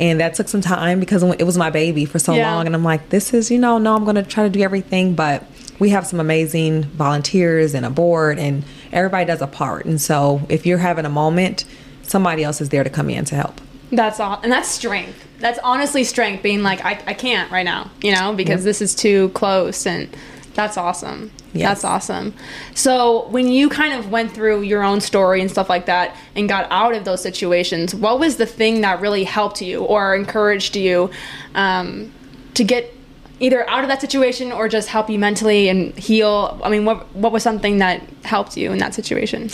And 0.00 0.20
that 0.20 0.34
took 0.34 0.48
some 0.48 0.62
time 0.62 0.98
because 0.98 1.22
it 1.22 1.44
was 1.44 1.56
my 1.56 1.70
baby 1.70 2.04
for 2.06 2.18
so 2.18 2.34
Yeah. 2.34 2.54
long. 2.54 2.66
And 2.66 2.74
I'm 2.74 2.82
like, 2.82 3.10
this 3.10 3.32
is, 3.34 3.50
you 3.50 3.58
know, 3.58 3.78
no, 3.78 3.94
I'm 3.94 4.04
going 4.04 4.16
to 4.16 4.22
try 4.22 4.42
to 4.44 4.50
do 4.50 4.60
everything. 4.60 5.14
But 5.14 5.44
we 5.78 5.90
have 5.90 6.06
some 6.06 6.18
amazing 6.18 6.84
volunteers 6.84 7.74
and 7.74 7.84
a 7.86 7.90
board, 7.90 8.38
and 8.38 8.64
everybody 8.92 9.26
does 9.26 9.42
a 9.42 9.46
part. 9.46 9.84
And 9.84 10.00
so 10.00 10.40
if 10.48 10.64
you're 10.66 10.78
having 10.78 11.04
a 11.04 11.10
moment, 11.10 11.64
somebody 12.02 12.42
else 12.42 12.60
is 12.60 12.70
there 12.70 12.82
to 12.84 12.90
come 12.90 13.10
in 13.10 13.24
to 13.26 13.34
help. 13.36 13.60
That's 13.92 14.18
all, 14.18 14.40
and 14.42 14.50
that's 14.50 14.68
strength. 14.68 15.22
That's 15.38 15.58
honestly 15.62 16.02
strength. 16.04 16.42
Being 16.42 16.62
like, 16.62 16.82
I, 16.84 16.92
I 17.06 17.14
can't 17.14 17.50
right 17.50 17.64
now, 17.64 17.90
you 18.00 18.12
know, 18.14 18.32
because 18.32 18.60
Yep. 18.60 18.64
this 18.64 18.80
is 18.82 18.94
too 18.94 19.28
close, 19.30 19.86
and 19.86 20.08
that's 20.54 20.76
awesome. 20.78 21.30
Yes. 21.52 21.68
That's 21.68 21.84
awesome. 21.84 22.32
So 22.74 23.28
when 23.28 23.48
you 23.48 23.68
kind 23.68 23.92
of 23.92 24.10
went 24.10 24.32
through 24.32 24.62
your 24.62 24.82
own 24.82 25.02
story 25.02 25.42
and 25.42 25.50
stuff 25.50 25.68
like 25.68 25.84
that, 25.86 26.16
and 26.34 26.48
got 26.48 26.66
out 26.70 26.94
of 26.94 27.04
those 27.04 27.20
situations, 27.22 27.94
what 27.94 28.18
was 28.18 28.36
the 28.36 28.46
thing 28.46 28.80
that 28.80 29.00
really 29.02 29.24
helped 29.24 29.60
you 29.60 29.84
or 29.84 30.14
encouraged 30.14 30.74
you 30.74 31.10
um, 31.54 32.10
to 32.54 32.64
get 32.64 32.94
either 33.40 33.68
out 33.68 33.82
of 33.84 33.88
that 33.88 34.00
situation 34.00 34.52
or 34.52 34.68
just 34.68 34.88
help 34.88 35.10
you 35.10 35.18
mentally 35.18 35.68
and 35.68 35.92
heal? 35.98 36.58
I 36.64 36.70
mean, 36.70 36.86
what 36.86 37.14
what 37.14 37.32
was 37.32 37.42
something 37.42 37.76
that 37.78 38.00
helped 38.24 38.56
you 38.56 38.72
in 38.72 38.78
that 38.78 38.94
situation? 38.94 39.50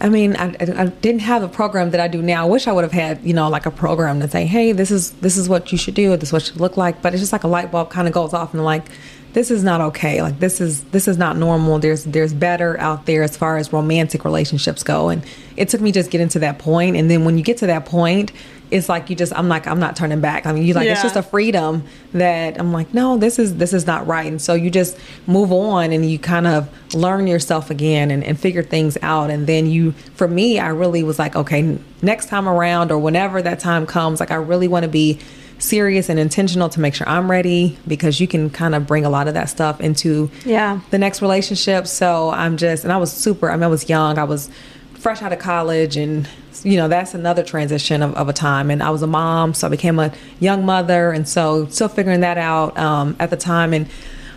I 0.00 0.08
mean, 0.08 0.36
I, 0.36 0.54
I 0.60 0.86
didn't 0.86 1.22
have 1.22 1.42
a 1.42 1.48
program 1.48 1.90
that 1.90 2.00
I 2.00 2.08
do 2.08 2.22
now. 2.22 2.46
I 2.46 2.48
wish 2.48 2.68
I 2.68 2.72
would 2.72 2.84
have 2.84 2.92
had, 2.92 3.22
you 3.24 3.34
know, 3.34 3.48
like 3.48 3.66
a 3.66 3.70
program 3.70 4.20
to 4.20 4.28
say, 4.28 4.46
hey, 4.46 4.72
this 4.72 4.90
is 4.90 5.12
this 5.12 5.36
is 5.36 5.48
what 5.48 5.72
you 5.72 5.78
should 5.78 5.94
do. 5.94 6.16
This 6.16 6.28
is 6.28 6.32
what 6.32 6.42
should 6.42 6.60
look 6.60 6.76
like. 6.76 7.02
But 7.02 7.14
it's 7.14 7.20
just 7.20 7.32
like 7.32 7.44
a 7.44 7.48
light 7.48 7.72
bulb 7.72 7.90
kind 7.90 8.06
of 8.06 8.14
goes 8.14 8.32
off, 8.32 8.54
and 8.54 8.64
like, 8.64 8.84
this 9.32 9.50
is 9.50 9.64
not 9.64 9.80
okay. 9.80 10.22
Like 10.22 10.38
this 10.38 10.60
is 10.60 10.84
this 10.84 11.08
is 11.08 11.18
not 11.18 11.36
normal. 11.36 11.78
There's 11.80 12.04
there's 12.04 12.32
better 12.32 12.78
out 12.80 13.06
there 13.06 13.22
as 13.22 13.36
far 13.36 13.56
as 13.56 13.72
romantic 13.72 14.24
relationships 14.24 14.82
go. 14.84 15.08
And 15.08 15.24
it 15.56 15.68
took 15.68 15.80
me 15.80 15.90
just 15.90 16.10
getting 16.10 16.28
to 16.28 16.38
that 16.40 16.58
point, 16.58 16.96
and 16.96 17.10
then 17.10 17.24
when 17.24 17.36
you 17.36 17.42
get 17.42 17.58
to 17.58 17.66
that 17.66 17.84
point, 17.84 18.30
it's 18.70 18.88
like 18.88 19.08
you 19.10 19.16
just 19.16 19.32
I'm 19.36 19.48
like 19.48 19.66
I'm 19.66 19.80
not 19.80 19.96
turning 19.96 20.20
back. 20.20 20.46
I 20.46 20.52
mean, 20.52 20.64
you 20.64 20.74
like 20.74 20.88
it's 20.88 21.02
just 21.02 21.16
a 21.16 21.22
freedom 21.22 21.84
that 22.12 22.58
I'm 22.60 22.72
like, 22.72 22.92
no, 22.94 23.16
this 23.16 23.38
is 23.38 23.56
this 23.56 23.72
is 23.72 23.86
not 23.86 24.06
right. 24.06 24.26
And 24.26 24.40
so 24.40 24.54
you 24.54 24.70
just 24.70 24.98
move 25.26 25.52
on 25.52 25.92
and 25.92 26.08
you 26.10 26.18
kind 26.18 26.46
of 26.46 26.68
learn 26.94 27.26
yourself 27.26 27.70
again 27.70 28.10
and, 28.10 28.22
and 28.24 28.38
figure 28.38 28.62
things 28.62 28.96
out. 29.02 29.30
And 29.30 29.46
then 29.46 29.66
you 29.66 29.92
for 30.14 30.28
me, 30.28 30.58
I 30.58 30.68
really 30.68 31.02
was 31.02 31.18
like, 31.18 31.36
okay, 31.36 31.78
next 32.02 32.26
time 32.28 32.48
around 32.48 32.90
or 32.90 32.98
whenever 32.98 33.40
that 33.42 33.60
time 33.60 33.86
comes, 33.86 34.20
like 34.20 34.30
I 34.30 34.36
really 34.36 34.68
want 34.68 34.84
to 34.84 34.88
be 34.90 35.18
serious 35.60 36.08
and 36.08 36.20
intentional 36.20 36.68
to 36.68 36.78
make 36.78 36.94
sure 36.94 37.08
I'm 37.08 37.28
ready 37.28 37.76
because 37.88 38.20
you 38.20 38.28
can 38.28 38.48
kind 38.48 38.76
of 38.76 38.86
bring 38.86 39.04
a 39.04 39.10
lot 39.10 39.26
of 39.26 39.34
that 39.34 39.48
stuff 39.48 39.80
into 39.80 40.30
Yeah. 40.44 40.80
the 40.90 40.98
next 40.98 41.20
relationship. 41.20 41.88
So 41.88 42.30
I'm 42.30 42.56
just, 42.56 42.84
and 42.84 42.92
I 42.92 42.96
was 42.96 43.10
super, 43.12 43.50
I 43.50 43.56
mean, 43.56 43.64
I 43.64 43.66
was 43.68 43.88
young. 43.88 44.18
I 44.18 44.24
was 44.24 44.50
fresh 44.94 45.20
out 45.20 45.32
of 45.32 45.40
college 45.40 45.96
and, 45.96 46.28
you 46.64 46.76
know, 46.76 46.88
that's 46.88 47.14
another 47.14 47.42
transition 47.42 48.02
of, 48.02 48.14
of 48.14 48.28
a 48.28 48.32
time. 48.32 48.70
And 48.70 48.82
I 48.82 48.90
was 48.90 49.02
a 49.02 49.06
mom, 49.06 49.54
so 49.54 49.66
I 49.66 49.70
became 49.70 49.98
a 49.98 50.12
young 50.40 50.64
mother. 50.64 51.10
And 51.10 51.28
so 51.28 51.66
still 51.66 51.88
figuring 51.88 52.20
that 52.20 52.38
out 52.38 52.76
um, 52.78 53.16
at 53.18 53.30
the 53.30 53.36
time. 53.36 53.72
And 53.72 53.88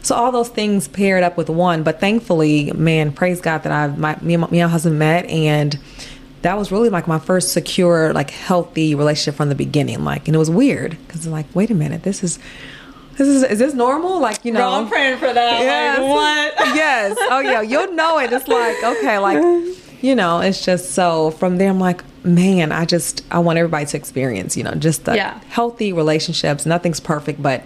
so 0.01 0.15
all 0.15 0.31
those 0.31 0.49
things 0.49 0.87
paired 0.87 1.23
up 1.23 1.37
with 1.37 1.49
one. 1.49 1.83
But 1.83 1.99
thankfully, 1.99 2.71
man, 2.73 3.11
praise 3.11 3.41
God 3.41 3.63
that 3.63 3.71
I, 3.71 3.87
my, 3.95 4.17
me 4.21 4.33
and 4.33 4.41
my, 4.41 4.49
me 4.49 4.59
and 4.59 4.69
my 4.69 4.71
husband 4.71 4.99
met 4.99 5.25
and 5.25 5.79
that 6.41 6.57
was 6.57 6.71
really 6.71 6.89
like 6.89 7.07
my 7.07 7.19
first 7.19 7.53
secure, 7.53 8.13
like 8.13 8.31
healthy 8.31 8.95
relationship 8.95 9.35
from 9.35 9.49
the 9.49 9.55
beginning. 9.55 10.03
Like, 10.03 10.27
and 10.27 10.35
it 10.35 10.39
was 10.39 10.49
weird 10.49 10.97
because 11.05 11.27
like, 11.27 11.45
wait 11.53 11.69
a 11.69 11.75
minute, 11.75 12.01
this 12.03 12.23
is, 12.23 12.39
this 13.17 13.27
is, 13.27 13.43
is 13.43 13.59
this 13.59 13.73
normal? 13.73 14.19
Like, 14.19 14.43
you 14.43 14.51
know, 14.51 14.59
Girl, 14.59 14.73
I'm 14.73 14.87
praying 14.87 15.17
for 15.17 15.31
that. 15.31 15.61
Yes. 15.61 15.99
Like, 15.99 16.07
what? 16.07 16.75
yes. 16.75 17.17
Oh 17.29 17.39
yeah. 17.39 17.61
You'll 17.61 17.93
know 17.93 18.17
it. 18.19 18.33
It's 18.33 18.47
like 18.47 18.83
okay, 18.83 19.19
like 19.19 19.37
you 20.01 20.15
know, 20.15 20.39
it's 20.39 20.65
just 20.65 20.91
so. 20.91 21.31
From 21.31 21.57
there, 21.57 21.69
I'm 21.69 21.79
like, 21.79 22.03
man, 22.23 22.71
I 22.71 22.85
just 22.85 23.23
I 23.31 23.39
want 23.39 23.57
everybody 23.57 23.85
to 23.85 23.97
experience, 23.97 24.55
you 24.57 24.63
know, 24.63 24.73
just 24.75 25.05
the 25.05 25.15
Yeah. 25.15 25.39
healthy 25.49 25.91
relationships. 25.93 26.65
Nothing's 26.65 26.99
perfect, 26.99 27.41
but 27.41 27.63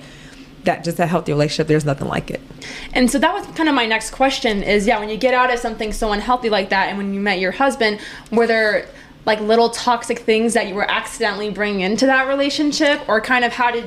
that 0.63 0.83
just 0.83 0.97
that 0.97 1.09
healthy 1.09 1.31
relationship. 1.31 1.67
There's 1.67 1.85
nothing 1.85 2.07
like 2.07 2.31
it. 2.31 2.41
And 2.93 3.09
so 3.11 3.19
that 3.19 3.33
was 3.33 3.45
kind 3.55 3.69
of 3.69 3.75
my 3.75 3.85
next 3.85 4.11
question 4.11 4.63
is 4.63 4.87
yeah, 4.87 4.99
when 4.99 5.09
you 5.09 5.17
get 5.17 5.33
out 5.33 5.53
of 5.53 5.59
something 5.59 5.91
so 5.93 6.11
unhealthy 6.11 6.49
like 6.49 6.69
that 6.69 6.89
and 6.89 6.97
when 6.97 7.13
you 7.13 7.19
met 7.19 7.39
your 7.39 7.51
husband, 7.51 7.99
were 8.31 8.47
there 8.47 8.87
like 9.25 9.39
little 9.41 9.69
toxic 9.69 10.19
things 10.19 10.53
that 10.53 10.67
you 10.67 10.75
were 10.75 10.89
accidentally 10.89 11.49
bringing 11.49 11.81
into 11.81 12.05
that 12.05 12.27
relationship 12.27 13.01
or 13.07 13.19
kind 13.21 13.43
of 13.43 13.53
how 13.53 13.71
did 13.71 13.85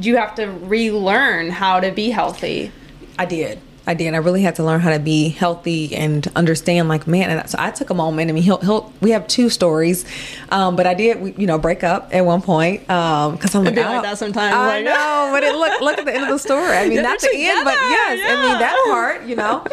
you 0.00 0.16
have 0.16 0.34
to 0.34 0.46
relearn 0.46 1.50
how 1.50 1.80
to 1.80 1.90
be 1.92 2.10
healthy? 2.10 2.70
I 3.18 3.24
did. 3.26 3.60
I 3.86 3.94
did. 3.94 4.14
I 4.14 4.18
really 4.18 4.42
had 4.42 4.56
to 4.56 4.64
learn 4.64 4.80
how 4.80 4.90
to 4.90 4.98
be 4.98 5.28
healthy 5.28 5.94
and 5.94 6.26
understand, 6.36 6.88
like, 6.88 7.06
man. 7.06 7.30
And 7.30 7.48
so 7.48 7.56
I 7.58 7.70
took 7.70 7.90
a 7.90 7.94
moment. 7.94 8.30
I 8.30 8.32
mean, 8.32 8.42
he'll, 8.42 8.58
he'll 8.58 8.92
we 9.00 9.10
have 9.10 9.26
two 9.26 9.48
stories, 9.48 10.04
um, 10.50 10.76
but 10.76 10.86
I 10.86 10.94
did, 10.94 11.38
you 11.38 11.46
know, 11.46 11.58
break 11.58 11.82
up 11.82 12.10
at 12.12 12.24
one 12.24 12.42
point 12.42 12.82
because 12.82 13.54
um, 13.54 13.60
I'm 13.60 13.64
like, 13.64 13.74
be 13.74 13.82
like 13.82 14.02
that 14.02 14.18
sometimes. 14.18 14.54
I 14.54 14.66
like, 14.66 14.84
know, 14.84 15.30
but 15.32 15.42
it, 15.42 15.54
look, 15.54 15.80
look 15.80 15.98
at 15.98 16.04
the 16.04 16.14
end 16.14 16.24
of 16.24 16.30
the 16.30 16.38
story. 16.38 16.76
I 16.76 16.84
mean, 16.84 16.92
Yeah, 16.92 17.02
not 17.02 17.20
the 17.20 17.28
they're 17.32 17.56
end, 17.56 17.64
but 17.64 17.72
together, 17.72 17.90
yes, 17.90 18.38
I 18.38 18.48
mean 18.48 18.58
that 18.58 18.84
part, 18.88 19.22
you 19.26 19.36
know. 19.36 19.64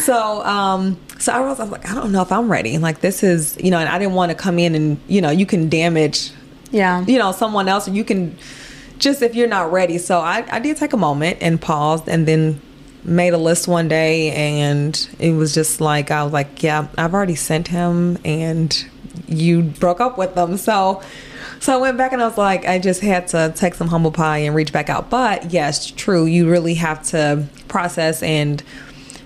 So, 0.00 0.44
um, 0.44 0.98
so 1.18 1.32
I 1.32 1.40
was, 1.40 1.58
I 1.60 1.64
was 1.64 1.72
like, 1.72 1.90
I 1.90 1.94
don't 1.94 2.12
know 2.12 2.22
if 2.22 2.30
I'm 2.30 2.50
ready. 2.50 2.76
Like, 2.78 3.00
this 3.00 3.22
is, 3.22 3.56
you 3.60 3.70
know, 3.70 3.78
and 3.78 3.88
I 3.88 3.98
didn't 3.98 4.14
want 4.14 4.30
to 4.30 4.36
come 4.36 4.58
in 4.58 4.74
and, 4.74 5.00
you 5.08 5.20
know, 5.20 5.30
you 5.30 5.46
can 5.46 5.68
damage 5.68 6.32
yeah. 6.74 7.04
you 7.06 7.18
know 7.18 7.32
someone 7.32 7.68
else 7.68 7.88
you 7.88 8.04
can 8.04 8.36
just 8.98 9.22
if 9.22 9.34
you're 9.34 9.48
not 9.48 9.72
ready 9.72 9.98
so 9.98 10.18
I, 10.18 10.44
I 10.50 10.58
did 10.58 10.76
take 10.76 10.92
a 10.92 10.96
moment 10.96 11.38
and 11.40 11.60
paused 11.60 12.08
and 12.08 12.26
then 12.26 12.60
made 13.04 13.32
a 13.32 13.38
list 13.38 13.68
one 13.68 13.88
day 13.88 14.30
and 14.32 15.08
it 15.18 15.32
was 15.32 15.52
just 15.54 15.80
like 15.80 16.10
i 16.10 16.22
was 16.22 16.32
like 16.32 16.62
yeah 16.62 16.88
i've 16.96 17.12
already 17.12 17.34
sent 17.34 17.68
him 17.68 18.18
and 18.24 18.86
you 19.28 19.62
broke 19.62 20.00
up 20.00 20.18
with 20.18 20.34
them. 20.34 20.56
So 20.56 21.02
so 21.60 21.72
i 21.72 21.76
went 21.76 21.96
back 21.96 22.12
and 22.12 22.20
i 22.20 22.26
was 22.26 22.36
like 22.36 22.66
i 22.66 22.78
just 22.78 23.00
had 23.00 23.28
to 23.28 23.52
take 23.56 23.74
some 23.74 23.88
humble 23.88 24.10
pie 24.10 24.38
and 24.38 24.54
reach 24.54 24.72
back 24.72 24.88
out. 24.88 25.10
But 25.10 25.52
yes 25.52 25.90
true 25.90 26.26
you 26.26 26.50
really 26.50 26.74
have 26.74 27.02
to 27.08 27.46
process 27.68 28.22
and 28.22 28.62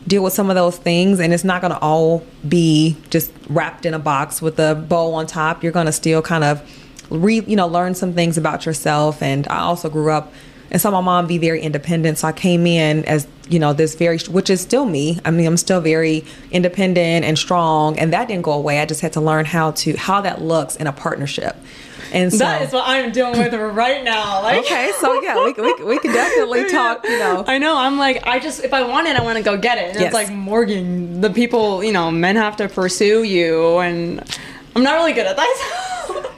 deal 0.07 0.23
with 0.23 0.33
some 0.33 0.49
of 0.49 0.57
those 0.57 0.77
things. 0.79 1.21
And 1.21 1.35
it's 1.35 1.45
not 1.45 1.61
going 1.61 1.73
to 1.73 1.79
all 1.81 2.25
be 2.49 2.97
just 3.11 3.31
wrapped 3.51 3.85
in 3.85 3.93
a 3.93 3.99
box 3.99 4.41
with 4.41 4.59
a 4.59 4.75
bow 4.75 5.13
on 5.13 5.27
top. 5.27 5.63
You're 5.63 5.73
going 5.73 5.85
to 5.85 5.93
still 5.93 6.23
kind 6.23 6.45
of 6.45 6.63
re 7.11 7.41
you 7.47 7.57
know 7.57 7.67
learn 7.67 7.95
some 7.95 8.15
things 8.15 8.39
about 8.39 8.67
yourself. 8.67 9.23
And 9.23 9.47
i 9.49 9.59
also 9.59 9.89
grew 9.91 10.11
up 10.11 10.33
and 10.71 10.81
saw 10.81 10.91
my 10.91 11.01
mom 11.01 11.27
be 11.27 11.39
very 11.39 11.61
independent. 11.61 12.19
So 12.19 12.29
i 12.29 12.33
came 12.33 12.67
in 12.67 13.05
as 13.05 13.27
you 13.49 13.59
know 13.59 13.73
this 13.73 13.95
very 13.95 14.19
which 14.31 14.51
is 14.51 14.61
still 14.61 14.85
me 14.87 15.19
i 15.25 15.31
mean 15.31 15.47
i'm 15.47 15.57
still 15.57 15.81
very 15.81 16.25
independent 16.51 17.25
and 17.25 17.39
strong 17.39 17.99
and 17.99 18.13
that 18.13 18.29
didn't 18.29 18.43
go 18.43 18.53
away 18.53 18.81
i 18.81 18.85
just 18.87 19.01
had 19.01 19.13
to 19.13 19.21
learn 19.21 19.45
how 19.45 19.71
to 19.73 19.97
how 19.97 20.21
that 20.21 20.41
looks 20.43 20.77
in 20.77 20.87
a 20.87 20.93
partnership 20.93 21.57
and 22.11 22.33
so 22.33 22.39
That 22.39 22.63
is 22.63 22.73
what 22.73 22.85
I'm 22.87 23.13
dealing 23.13 23.39
with 23.39 23.53
right 23.53 24.03
now. 24.03 24.43
Like, 24.43 24.61
okay 24.61 24.93
so 24.99 25.21
yeah 25.21 25.45
we, 25.45 25.53
we, 25.53 25.85
we 25.85 25.99
can 25.99 26.11
definitely 26.15 26.71
talk 26.71 27.05
you 27.05 27.19
know 27.19 27.45
I 27.47 27.59
know. 27.59 27.77
I'm 27.77 27.99
like, 27.99 28.27
I 28.27 28.39
just, 28.39 28.65
if 28.65 28.73
I 28.73 28.83
want 28.83 29.09
it, 29.09 29.17
I 29.17 29.23
want 29.23 29.37
to 29.37 29.45
go 29.45 29.59
get 29.59 29.77
it. 29.77 29.91
And 29.91 30.01
Yes. 30.01 30.07
it's 30.07 30.15
like, 30.15 30.31
Morgan, 30.31 31.21
the 31.21 31.29
people, 31.29 31.85
you 31.85 31.93
know, 31.93 32.11
men 32.11 32.37
have 32.37 32.57
to 32.57 32.69
pursue 32.69 33.25
you. 33.25 33.79
And 33.79 34.23
I'm 34.75 34.83
not 34.83 34.95
really 34.95 35.13
good 35.13 35.27
at 35.27 35.37
that. 35.37 35.85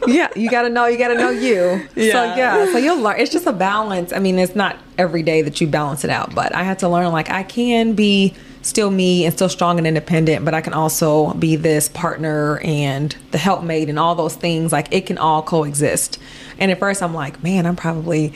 yeah, 0.07 0.29
you 0.37 0.51
got 0.51 0.63
to 0.63 0.69
know. 0.71 0.87
You 0.87 0.99
got 0.99 1.09
to 1.09 1.15
know 1.15 1.31
you. 1.31 1.87
So 1.95 2.01
Yeah. 2.01 2.37
yeah, 2.37 2.73
so 2.73 2.79
you'll 2.79 3.01
learn. 3.01 3.21
It's 3.21 3.33
just 3.33 3.47
a 3.47 3.53
balance. 3.53 4.13
I 4.13 4.19
mean, 4.19 4.39
it's 4.39 4.55
not 4.57 4.77
every 4.99 5.23
day 5.23 5.43
that 5.43 5.61
you 5.61 5.67
balance 5.67 6.05
it 6.05 6.11
out, 6.11 6.35
but 6.35 6.55
I 6.55 6.63
had 6.63 6.79
to 6.81 6.89
learn 6.89 7.11
like 7.13 7.31
I 7.31 7.43
can 7.43 7.95
be 7.95 8.35
still 8.63 8.91
me 8.91 9.25
and 9.25 9.33
still 9.35 9.49
strong 9.49 9.79
and 9.79 9.87
independent, 9.87 10.45
but 10.45 10.53
I 10.53 10.61
can 10.61 10.75
also 10.75 11.33
be 11.35 11.57
this 11.57 11.89
partner 11.89 12.59
and 12.63 13.17
the 13.31 13.39
helpmate 13.39 13.89
and 13.89 13.99
all 13.99 14.15
those 14.15 14.35
things. 14.37 14.71
Like 14.73 14.93
it 14.93 15.07
can 15.07 15.17
all 15.19 15.43
coexist. 15.43 16.19
And 16.59 16.71
at 16.71 16.79
first, 16.79 17.03
I'm 17.03 17.15
like, 17.15 17.43
man, 17.43 17.67
I'm 17.67 17.77
probably. 17.77 18.33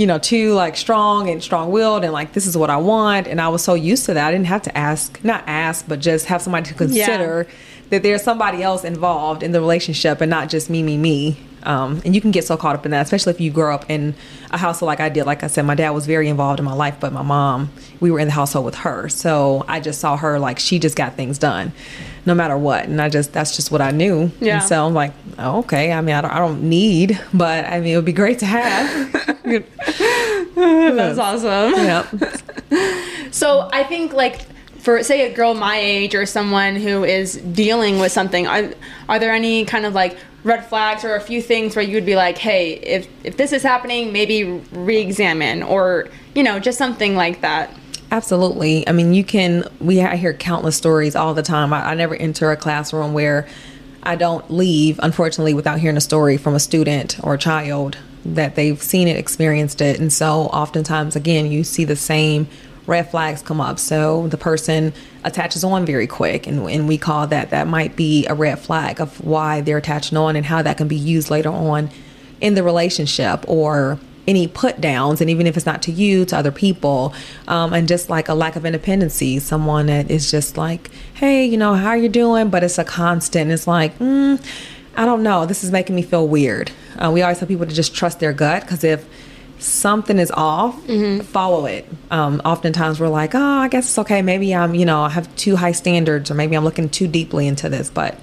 You 0.00 0.06
know, 0.06 0.20
too 0.20 0.52
like 0.54 0.76
strong 0.76 1.28
and 1.28 1.42
strong 1.42 1.72
willed, 1.72 2.04
and 2.04 2.12
like 2.12 2.32
this 2.32 2.46
is 2.46 2.56
what 2.56 2.70
I 2.70 2.76
want. 2.76 3.26
And 3.26 3.40
I 3.40 3.48
was 3.48 3.64
so 3.64 3.74
used 3.74 4.06
to 4.06 4.14
that, 4.14 4.28
I 4.28 4.30
didn't 4.30 4.46
have 4.46 4.62
to 4.62 4.78
ask, 4.78 5.18
not 5.24 5.42
ask, 5.48 5.86
but 5.88 5.98
just 5.98 6.26
have 6.26 6.40
somebody 6.40 6.68
to 6.68 6.74
consider 6.74 7.48
that 7.90 8.02
there's 8.02 8.22
somebody 8.22 8.62
else 8.62 8.84
involved 8.84 9.42
in 9.42 9.52
the 9.52 9.60
relationship 9.60 10.20
and 10.20 10.30
not 10.30 10.48
just 10.48 10.68
me, 10.70 10.82
me, 10.82 10.96
me. 10.96 11.38
Um, 11.64 12.00
and 12.04 12.14
you 12.14 12.20
can 12.20 12.30
get 12.30 12.44
so 12.44 12.56
caught 12.56 12.76
up 12.76 12.84
in 12.84 12.92
that, 12.92 13.02
especially 13.02 13.32
if 13.32 13.40
you 13.40 13.50
grow 13.50 13.74
up 13.74 13.90
in 13.90 14.14
a 14.50 14.58
household 14.58 14.86
like 14.86 15.00
I 15.00 15.08
did. 15.08 15.26
Like 15.26 15.42
I 15.42 15.48
said, 15.48 15.62
my 15.66 15.74
dad 15.74 15.90
was 15.90 16.06
very 16.06 16.28
involved 16.28 16.60
in 16.60 16.64
my 16.64 16.72
life, 16.72 16.96
but 17.00 17.12
my 17.12 17.22
mom, 17.22 17.70
we 18.00 18.10
were 18.10 18.20
in 18.20 18.28
the 18.28 18.34
household 18.34 18.64
with 18.64 18.76
her. 18.76 19.08
So 19.08 19.64
I 19.66 19.80
just 19.80 20.00
saw 20.00 20.16
her 20.16 20.38
like 20.38 20.58
she 20.58 20.78
just 20.78 20.96
got 20.96 21.14
things 21.14 21.38
done 21.38 21.72
no 22.24 22.34
matter 22.34 22.56
what. 22.56 22.84
And 22.84 23.00
I 23.02 23.08
just, 23.08 23.32
that's 23.32 23.56
just 23.56 23.70
what 23.72 23.80
I 23.80 23.90
knew. 23.90 24.30
Yeah. 24.40 24.60
And 24.60 24.68
so 24.68 24.86
I'm 24.86 24.94
like, 24.94 25.12
oh, 25.38 25.58
okay. 25.60 25.92
I 25.92 26.00
mean, 26.00 26.14
I 26.14 26.20
don't, 26.20 26.30
I 26.30 26.38
don't 26.38 26.62
need, 26.62 27.20
but 27.34 27.64
I 27.64 27.80
mean, 27.80 27.94
it 27.94 27.96
would 27.96 28.04
be 28.04 28.12
great 28.12 28.38
to 28.40 28.46
have. 28.46 29.12
That's 30.54 31.18
awesome. 31.18 31.72
yep. 31.74 32.06
So 33.30 33.68
I 33.72 33.84
think 33.84 34.14
like 34.14 34.40
for 34.78 35.02
say 35.02 35.30
a 35.30 35.34
girl 35.34 35.54
my 35.54 35.76
age 35.76 36.14
or 36.14 36.26
someone 36.26 36.76
who 36.76 37.04
is 37.04 37.36
dealing 37.36 37.98
with 37.98 38.12
something, 38.12 38.46
are, 38.46 38.70
are 39.08 39.18
there 39.18 39.32
any 39.32 39.64
kind 39.64 39.84
of 39.84 39.94
like 39.94 40.16
red 40.44 40.64
flags 40.64 41.04
or 41.04 41.14
a 41.14 41.20
few 41.20 41.42
things 41.42 41.74
where 41.76 41.84
you 41.84 41.94
would 41.94 42.06
be 42.06 42.16
like, 42.16 42.38
hey, 42.38 42.74
if 42.74 43.08
if 43.24 43.36
this 43.36 43.52
is 43.52 43.62
happening, 43.62 44.12
maybe 44.12 44.44
re-examine 44.72 45.62
or 45.62 46.08
you 46.34 46.42
know 46.42 46.58
just 46.58 46.78
something 46.78 47.14
like 47.16 47.40
that. 47.40 47.74
Absolutely. 48.10 48.88
I 48.88 48.92
mean, 48.92 49.12
you 49.12 49.24
can. 49.24 49.64
We 49.80 50.00
I 50.00 50.16
hear 50.16 50.32
countless 50.32 50.76
stories 50.76 51.14
all 51.14 51.34
the 51.34 51.42
time. 51.42 51.72
I, 51.72 51.90
I 51.90 51.94
never 51.94 52.14
enter 52.14 52.50
a 52.50 52.56
classroom 52.56 53.12
where 53.12 53.46
I 54.02 54.16
don't 54.16 54.50
leave, 54.50 54.98
unfortunately, 55.02 55.54
without 55.54 55.78
hearing 55.78 55.96
a 55.96 56.00
story 56.00 56.36
from 56.36 56.54
a 56.54 56.60
student 56.60 57.18
or 57.22 57.34
a 57.34 57.38
child 57.38 57.98
that 58.24 58.54
they've 58.54 58.82
seen 58.82 59.08
it, 59.08 59.16
experienced 59.16 59.80
it, 59.80 60.00
and 60.00 60.12
so 60.12 60.42
oftentimes, 60.46 61.16
again, 61.16 61.50
you 61.50 61.64
see 61.64 61.84
the 61.84 61.96
same 61.96 62.48
red 62.88 63.10
flags 63.10 63.42
come 63.42 63.60
up. 63.60 63.78
So 63.78 64.26
the 64.28 64.38
person 64.38 64.92
attaches 65.22 65.62
on 65.62 65.84
very 65.86 66.08
quick, 66.08 66.46
and, 66.46 66.68
and 66.68 66.88
we 66.88 66.98
call 66.98 67.28
that 67.28 67.50
that 67.50 67.68
might 67.68 67.94
be 67.94 68.26
a 68.26 68.34
red 68.34 68.58
flag 68.58 69.00
of 69.00 69.24
why 69.24 69.60
they're 69.60 69.76
attaching 69.78 70.18
on 70.18 70.34
and 70.34 70.46
how 70.46 70.62
that 70.62 70.78
can 70.78 70.88
be 70.88 70.96
used 70.96 71.30
later 71.30 71.50
on 71.50 71.90
in 72.40 72.54
the 72.54 72.62
relationship 72.62 73.44
or 73.46 74.00
any 74.26 74.46
put 74.46 74.78
downs 74.80 75.22
and 75.22 75.30
even 75.30 75.46
if 75.46 75.56
it's 75.56 75.64
not 75.64 75.80
to 75.80 75.90
you 75.90 76.22
to 76.26 76.36
other 76.36 76.52
people 76.52 77.14
um, 77.46 77.72
and 77.72 77.88
just 77.88 78.10
like 78.10 78.28
a 78.28 78.34
lack 78.34 78.56
of 78.56 78.66
independency 78.66 79.38
someone 79.38 79.86
that 79.86 80.10
is 80.10 80.30
just 80.30 80.58
like 80.58 80.90
hey 81.14 81.46
you 81.46 81.56
know 81.56 81.74
how 81.74 81.94
you 81.94 82.10
doing? 82.10 82.50
But 82.50 82.62
it's 82.62 82.76
a 82.76 82.84
constant 82.84 83.50
it's 83.50 83.66
like 83.66 83.98
mm, 83.98 84.38
i 84.96 85.04
don't 85.04 85.22
know. 85.22 85.46
This 85.46 85.62
is 85.64 85.70
making 85.70 85.96
me 85.96 86.02
feel 86.02 86.26
weird. 86.26 86.72
Uh, 86.98 87.10
we 87.10 87.22
always 87.22 87.38
tell 87.38 87.48
people 87.48 87.66
to 87.66 87.74
just 87.74 87.94
trust 87.94 88.20
their 88.20 88.32
gut 88.32 88.62
because 88.62 88.84
if 88.84 89.06
something 89.58 90.18
is 90.18 90.30
off 90.30 90.74
follow 91.22 91.66
it. 91.66 91.86
Um, 92.10 92.40
oftentimes 92.44 93.00
we're 93.00 93.08
like 93.08 93.34
oh 93.34 93.40
i 93.40 93.68
guess 93.68 93.86
it's 93.86 93.98
okay. 93.98 94.22
Maybe 94.22 94.54
i'm 94.54 94.74
you 94.74 94.84
know 94.84 95.02
i 95.02 95.08
have 95.08 95.34
too 95.36 95.56
high 95.56 95.72
standards 95.72 96.30
or 96.30 96.34
maybe 96.34 96.56
i'm 96.56 96.64
looking 96.64 96.88
too 96.88 97.08
deeply 97.08 97.46
into 97.46 97.68
this 97.68 97.90
but 97.90 98.18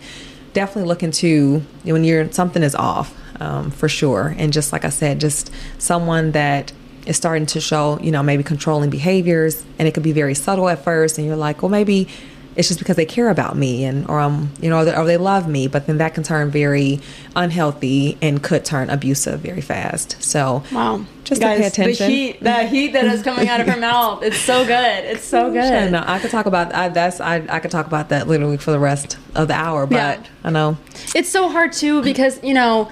definitely 0.53 0.87
look 0.87 1.03
into 1.03 1.61
when 1.83 2.03
you're 2.03 2.31
something 2.31 2.63
is 2.63 2.75
off 2.75 3.13
um, 3.41 3.69
for 3.71 3.89
sure. 3.89 4.33
And 4.37 4.53
just 4.53 4.71
like 4.71 4.85
i 4.85 4.89
said 4.89 5.19
just 5.19 5.51
someone 5.77 6.31
that 6.31 6.71
is 7.05 7.17
starting 7.17 7.45
to 7.45 7.61
show 7.61 7.99
you 8.01 8.11
know 8.11 8.23
maybe 8.23 8.43
controlling 8.43 8.89
behaviors 8.89 9.63
and 9.77 9.87
it 9.87 9.93
could 9.93 10.03
be 10.03 10.11
very 10.11 10.33
subtle 10.33 10.67
at 10.69 10.83
first 10.83 11.17
and 11.17 11.27
you're 11.27 11.35
like 11.35 11.61
well 11.61 11.69
maybe 11.69 12.07
it's 12.55 12.67
just 12.69 12.79
because 12.79 12.95
they 12.95 13.05
care 13.05 13.29
about 13.29 13.57
me 13.57 13.83
and 13.83 14.07
or 14.09 14.19
um 14.19 14.49
you 14.61 14.69
know 14.69 14.79
or 14.79 14.85
they, 14.85 14.95
or 14.95 15.05
they 15.05 15.17
love 15.17 15.47
me 15.47 15.67
but 15.67 15.87
then 15.87 15.97
that 15.97 16.13
can 16.13 16.23
turn 16.23 16.49
very 16.49 16.99
unhealthy 17.35 18.17
and 18.21 18.41
could 18.43 18.63
turn 18.65 18.89
abusive 18.89 19.39
very 19.41 19.61
fast 19.61 20.21
so 20.21 20.63
Wow. 20.71 21.05
Just 21.23 21.41
to 21.41 21.47
Guys, 21.47 21.59
pay 21.59 21.65
attention. 21.67 22.05
The 22.07 22.13
heat, 22.13 22.39
the 22.43 22.63
heat 22.67 22.93
that 22.93 23.05
is 23.05 23.23
coming 23.23 23.49
out 23.49 23.59
of 23.59 23.65
her 23.67 23.79
mouth. 23.79 24.21
It's 24.21 24.37
so 24.37 24.63
good. 24.63 25.05
It's 25.05 25.23
so 25.23 25.51
good. 25.51 25.93
I. 25.95 26.15
I 26.15 26.19
could 26.19 26.29
talk 26.29 26.45
about 26.45 26.71
I, 26.73 26.89
that's 26.89 27.19
I, 27.19 27.37
I 27.49 27.59
could 27.59 27.71
talk 27.71 27.87
about 27.87 28.09
that 28.09 28.27
literally 28.27 28.57
for 28.57 28.69
the 28.69 28.77
rest 28.77 29.17
of 29.33 29.47
the 29.47 29.55
hour, 29.55 29.87
but 29.87 29.95
Yeah. 29.95 30.23
I 30.43 30.51
know 30.51 30.77
It's 31.15 31.29
so 31.29 31.49
hard 31.49 31.73
too 31.73 32.03
because 32.03 32.43
you 32.43 32.53
know, 32.53 32.91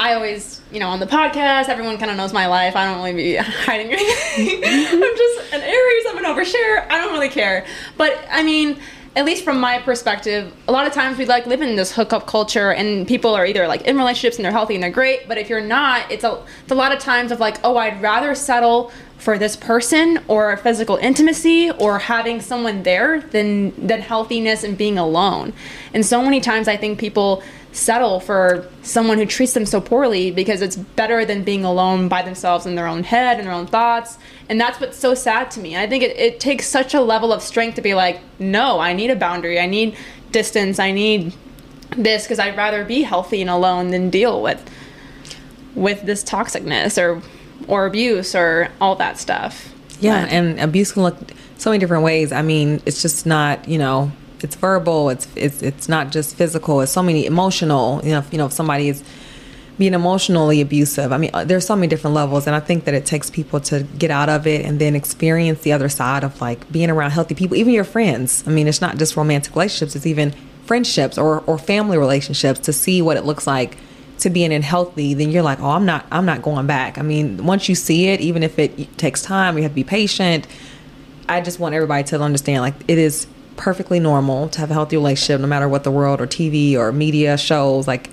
I 0.00 0.14
always 0.14 0.60
you 0.74 0.80
know 0.80 0.88
on 0.88 0.98
the 0.98 1.06
podcast 1.06 1.68
everyone 1.68 1.96
kind 1.98 2.10
of 2.10 2.16
knows 2.16 2.32
my 2.32 2.46
life. 2.46 2.74
I 2.74 2.84
don't 2.84 2.96
really 2.96 3.14
be 3.14 3.36
hiding 3.40 3.92
anything. 3.92 4.60
Mm-hmm. 4.60 5.02
I'm 5.02 5.16
just 5.16 5.54
an 5.54 5.60
Aries. 5.62 6.04
I'm 6.08 6.18
an 6.18 6.24
overshare. 6.24 6.90
I 6.90 6.98
don't 6.98 7.12
really 7.12 7.30
care. 7.30 7.64
But 7.96 8.18
I 8.30 8.42
mean. 8.42 8.78
At 9.16 9.24
least 9.24 9.44
from 9.44 9.60
my 9.60 9.78
perspective, 9.78 10.52
a 10.66 10.72
lot 10.72 10.88
of 10.88 10.92
times 10.92 11.18
we 11.18 11.24
like 11.24 11.46
live 11.46 11.62
in 11.62 11.76
this 11.76 11.92
hookup 11.92 12.26
culture, 12.26 12.72
and 12.72 13.06
people 13.06 13.32
are 13.32 13.46
either 13.46 13.68
like 13.68 13.82
in 13.82 13.96
relationships 13.96 14.38
and 14.38 14.44
they're 14.44 14.50
healthy 14.50 14.74
and 14.74 14.82
they're 14.82 14.90
great. 14.90 15.28
But 15.28 15.38
if 15.38 15.48
you're 15.48 15.60
not, 15.60 16.10
it's 16.10 16.24
a 16.24 16.42
it's 16.64 16.72
a 16.72 16.74
lot 16.74 16.90
of 16.90 16.98
times 16.98 17.30
of 17.30 17.38
like, 17.38 17.60
oh, 17.62 17.76
I'd 17.76 18.02
rather 18.02 18.34
settle 18.34 18.90
for 19.18 19.38
this 19.38 19.54
person 19.54 20.18
or 20.26 20.56
physical 20.56 20.96
intimacy 20.96 21.70
or 21.70 22.00
having 22.00 22.40
someone 22.40 22.82
there 22.82 23.20
than 23.20 23.72
than 23.86 24.00
healthiness 24.00 24.64
and 24.64 24.76
being 24.76 24.98
alone. 24.98 25.52
And 25.92 26.04
so 26.04 26.20
many 26.20 26.40
times 26.40 26.66
I 26.66 26.76
think 26.76 26.98
people 26.98 27.40
settle 27.74 28.20
for 28.20 28.66
someone 28.82 29.18
who 29.18 29.26
treats 29.26 29.52
them 29.52 29.66
so 29.66 29.80
poorly 29.80 30.30
because 30.30 30.62
it's 30.62 30.76
better 30.76 31.24
than 31.24 31.42
being 31.42 31.64
alone 31.64 32.06
by 32.06 32.22
themselves 32.22 32.66
in 32.66 32.76
their 32.76 32.86
own 32.86 33.02
head 33.02 33.36
and 33.38 33.46
their 33.48 33.52
own 33.54 33.66
thoughts. 33.66 34.16
And 34.48 34.60
that's 34.60 34.80
what's 34.80 34.96
so 34.96 35.14
sad 35.14 35.50
to 35.52 35.60
me. 35.60 35.76
I 35.76 35.88
think 35.88 36.04
it, 36.04 36.16
it 36.16 36.38
takes 36.38 36.68
such 36.68 36.94
a 36.94 37.00
level 37.00 37.32
of 37.32 37.42
strength 37.42 37.74
to 37.74 37.82
be 37.82 37.94
like, 37.94 38.20
no, 38.38 38.78
I 38.78 38.92
need 38.92 39.10
a 39.10 39.16
boundary. 39.16 39.58
I 39.58 39.66
need 39.66 39.96
distance. 40.30 40.78
I 40.78 40.92
need 40.92 41.34
this 41.96 42.22
because 42.22 42.38
I'd 42.38 42.56
rather 42.56 42.84
be 42.84 43.02
healthy 43.02 43.40
and 43.40 43.50
alone 43.50 43.90
than 43.90 44.08
deal 44.08 44.40
with 44.40 44.62
with 45.74 46.02
this 46.02 46.22
toxicness 46.22 46.96
or 46.96 47.20
or 47.66 47.86
abuse 47.86 48.34
or 48.36 48.68
all 48.80 48.94
that 48.96 49.18
stuff. 49.18 49.72
Yeah, 50.00 50.22
But- 50.22 50.32
and 50.32 50.60
abuse 50.60 50.92
can 50.92 51.02
look 51.02 51.16
so 51.58 51.70
many 51.70 51.80
different 51.80 52.04
ways. 52.04 52.30
I 52.30 52.42
mean, 52.42 52.82
it's 52.86 53.02
just 53.02 53.26
not, 53.26 53.68
you 53.68 53.78
know, 53.78 54.12
it's 54.44 54.54
verbal. 54.54 55.10
It's 55.10 55.26
it's 55.34 55.62
it's 55.62 55.88
not 55.88 56.12
just 56.12 56.36
physical. 56.36 56.80
It's 56.82 56.92
so 56.92 57.02
many 57.02 57.26
emotional. 57.26 58.00
You 58.04 58.12
know, 58.12 58.18
if, 58.18 58.32
you 58.32 58.38
know, 58.38 58.46
if 58.46 58.52
somebody 58.52 58.88
is 58.88 59.02
being 59.78 59.94
emotionally 59.94 60.60
abusive. 60.60 61.10
I 61.10 61.18
mean, 61.18 61.30
uh, 61.34 61.42
there's 61.44 61.66
so 61.66 61.74
many 61.74 61.88
different 61.88 62.14
levels, 62.14 62.46
and 62.46 62.54
I 62.54 62.60
think 62.60 62.84
that 62.84 62.94
it 62.94 63.04
takes 63.04 63.28
people 63.28 63.58
to 63.60 63.82
get 63.98 64.10
out 64.10 64.28
of 64.28 64.46
it 64.46 64.64
and 64.64 64.78
then 64.78 64.94
experience 64.94 65.62
the 65.62 65.72
other 65.72 65.88
side 65.88 66.22
of 66.22 66.40
like 66.40 66.70
being 66.70 66.90
around 66.90 67.10
healthy 67.10 67.34
people, 67.34 67.56
even 67.56 67.72
your 67.72 67.84
friends. 67.84 68.44
I 68.46 68.50
mean, 68.50 68.68
it's 68.68 68.80
not 68.80 68.98
just 68.98 69.16
romantic 69.16 69.54
relationships; 69.54 69.96
it's 69.96 70.06
even 70.06 70.32
friendships 70.66 71.18
or 71.18 71.40
or 71.40 71.58
family 71.58 71.98
relationships. 71.98 72.60
To 72.60 72.72
see 72.72 73.02
what 73.02 73.16
it 73.16 73.24
looks 73.24 73.46
like 73.46 73.76
to 74.18 74.30
being 74.30 74.52
in 74.52 74.62
healthy, 74.62 75.14
then 75.14 75.30
you're 75.30 75.42
like, 75.42 75.60
oh, 75.60 75.70
I'm 75.70 75.84
not, 75.84 76.06
I'm 76.10 76.24
not 76.24 76.40
going 76.42 76.66
back. 76.66 76.98
I 76.98 77.02
mean, 77.02 77.44
once 77.44 77.68
you 77.68 77.74
see 77.74 78.08
it, 78.08 78.20
even 78.20 78.42
if 78.42 78.58
it 78.58 78.96
takes 78.96 79.22
time, 79.22 79.56
you 79.56 79.62
have 79.64 79.72
to 79.72 79.74
be 79.74 79.84
patient. 79.84 80.46
I 81.28 81.40
just 81.40 81.58
want 81.58 81.74
everybody 81.74 82.04
to 82.04 82.20
understand, 82.20 82.62
like, 82.62 82.74
it 82.86 82.98
is 82.98 83.26
perfectly 83.56 84.00
normal 84.00 84.48
to 84.50 84.60
have 84.60 84.70
a 84.70 84.74
healthy 84.74 84.96
relationship, 84.96 85.40
no 85.40 85.46
matter 85.46 85.68
what 85.68 85.84
the 85.84 85.90
world 85.90 86.20
or 86.20 86.26
TV 86.26 86.74
or 86.74 86.92
media 86.92 87.36
shows. 87.36 87.86
Like 87.86 88.10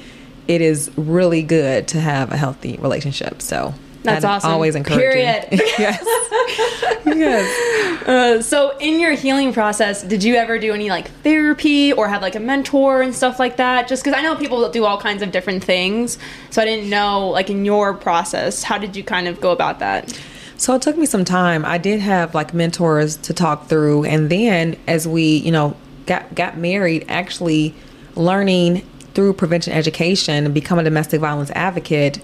it 0.48 0.62
is 0.62 0.92
really 0.98 1.44
good 1.44 1.88
to 1.90 2.00
have 2.00 2.32
a 2.32 2.38
healthy 2.38 2.78
relationship. 2.78 3.42
So 3.42 3.74
that's 4.04 4.26
I'd 4.26 4.30
awesome. 4.30 4.52
Always 4.52 4.76
encourage. 4.76 5.00
Period. 5.00 5.48
yes. 5.52 6.04
yes. 7.06 8.08
Uh, 8.08 8.42
so, 8.42 8.76
in 8.80 9.00
your 9.00 9.12
healing 9.14 9.54
process, 9.54 10.02
did 10.02 10.24
you 10.24 10.36
ever 10.36 10.58
do 10.58 10.74
any 10.74 10.90
like 10.90 11.10
therapy 11.22 11.94
or 11.94 12.08
have 12.08 12.22
like 12.22 12.36
a 12.36 12.40
mentor 12.40 13.02
and 13.02 13.14
stuff 13.14 13.40
like 13.40 13.58
that? 13.58 13.88
Just 13.88 14.04
because 14.04 14.18
I 14.18 14.24
know 14.24 14.36
people 14.36 14.68
do 14.70 14.86
all 14.86 15.00
kinds 15.00 15.22
of 15.22 15.32
different 15.32 15.64
things, 15.64 16.18
so 16.50 16.62
I 16.62 16.66
didn't 16.66 16.90
know 16.90 17.30
like 17.30 17.50
in 17.50 17.64
your 17.64 17.94
process, 17.94 18.64
how 18.64 18.78
did 18.78 18.96
you 18.96 19.04
kind 19.04 19.28
of 19.28 19.40
go 19.40 19.52
about 19.52 19.80
that? 19.80 20.20
So 20.62 20.76
it 20.76 20.84
took 20.84 20.96
me 20.96 21.08
some 21.08 21.26
time. 21.26 21.66
I 21.66 21.80
did 21.80 22.02
have 22.02 22.36
like 22.36 22.54
mentors 22.54 23.16
to 23.18 23.34
talk 23.34 23.66
through, 23.68 24.06
and 24.06 24.30
then 24.30 24.78
as 24.86 25.08
we, 25.08 25.38
you 25.38 25.52
know, 25.52 25.76
got 26.06 26.36
got 26.36 26.56
married, 26.56 27.04
actually 27.08 27.74
learning 28.14 28.88
through 29.16 29.34
prevention 29.34 29.74
education 29.74 30.46
and 30.46 30.54
become 30.54 30.78
a 30.78 30.84
domestic 30.84 31.20
violence 31.20 31.50
advocate 31.56 32.20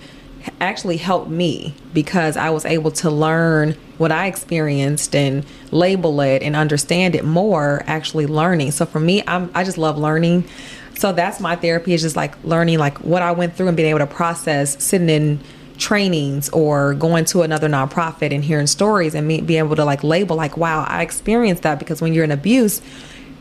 actually 0.61 0.97
helped 0.97 1.31
me 1.31 1.73
because 1.95 2.37
I 2.37 2.51
was 2.51 2.63
able 2.63 2.91
to 2.91 3.09
learn 3.09 3.75
what 3.97 4.11
I 4.11 4.27
experienced 4.27 5.15
and 5.15 5.43
label 5.71 6.21
it 6.21 6.43
and 6.43 6.55
understand 6.55 7.15
it 7.15 7.25
more 7.25 7.81
actually 7.87 8.27
learning. 8.27 8.69
So 8.69 8.85
for 8.85 8.99
me, 8.99 9.23
I'm 9.25 9.49
I 9.55 9.63
just 9.63 9.79
love 9.79 9.97
learning. 9.97 10.47
So 10.93 11.11
that's 11.11 11.39
my 11.39 11.55
therapy 11.55 11.95
is 11.95 12.03
just 12.03 12.15
like 12.15 12.35
learning 12.43 12.77
like 12.77 12.99
what 12.99 13.23
I 13.23 13.31
went 13.31 13.55
through 13.55 13.69
and 13.69 13.75
being 13.75 13.89
able 13.89 13.97
to 13.97 14.05
process 14.05 14.83
sitting 14.83 15.09
in 15.09 15.39
trainings 15.77 16.49
or 16.49 16.93
going 16.93 17.25
to 17.25 17.43
another 17.43 17.69
nonprofit 17.69 18.33
and 18.33 18.43
hearing 18.43 18.67
stories 18.67 19.13
and 19.13 19.27
me 19.27 19.41
be 19.41 19.57
able 19.57 19.75
to 19.75 19.85
like 19.85 20.03
label 20.03 20.35
like 20.35 20.57
wow, 20.57 20.85
I 20.87 21.01
experienced 21.01 21.63
that 21.63 21.79
because 21.79 22.01
when 22.01 22.13
you're 22.13 22.23
in 22.23 22.31
abuse 22.31 22.81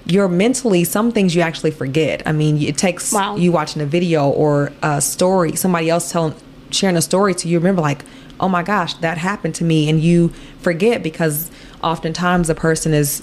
you're 0.07 0.29
mentally 0.29 0.85
some 0.85 1.11
things 1.11 1.35
you 1.35 1.43
actually 1.43 1.73
forget. 1.73 2.23
I 2.27 2.33
mean, 2.33 2.63
it 2.63 2.79
takes 2.79 3.13
wow. 3.13 3.35
you 3.35 3.51
watching 3.51 3.83
a 3.83 3.87
video 3.87 4.29
or 4.29 4.73
a 4.81 5.01
story, 5.01 5.57
somebody 5.57 5.91
else 5.91 6.13
telling 6.13 6.35
sharing 6.71 6.97
a 6.97 7.03
story 7.03 7.35
to 7.35 7.49
you, 7.49 7.59
remember 7.59 7.83
like, 7.83 8.05
oh 8.39 8.49
my 8.49 8.63
gosh, 8.63 8.95
that 8.95 9.19
happened 9.19 9.55
to 9.57 9.65
me. 9.65 9.89
And 9.89 10.01
you 10.01 10.29
forget 10.61 11.03
because 11.03 11.51
oftentimes 11.83 12.49
a 12.49 12.55
person 12.55 12.95
is 12.95 13.23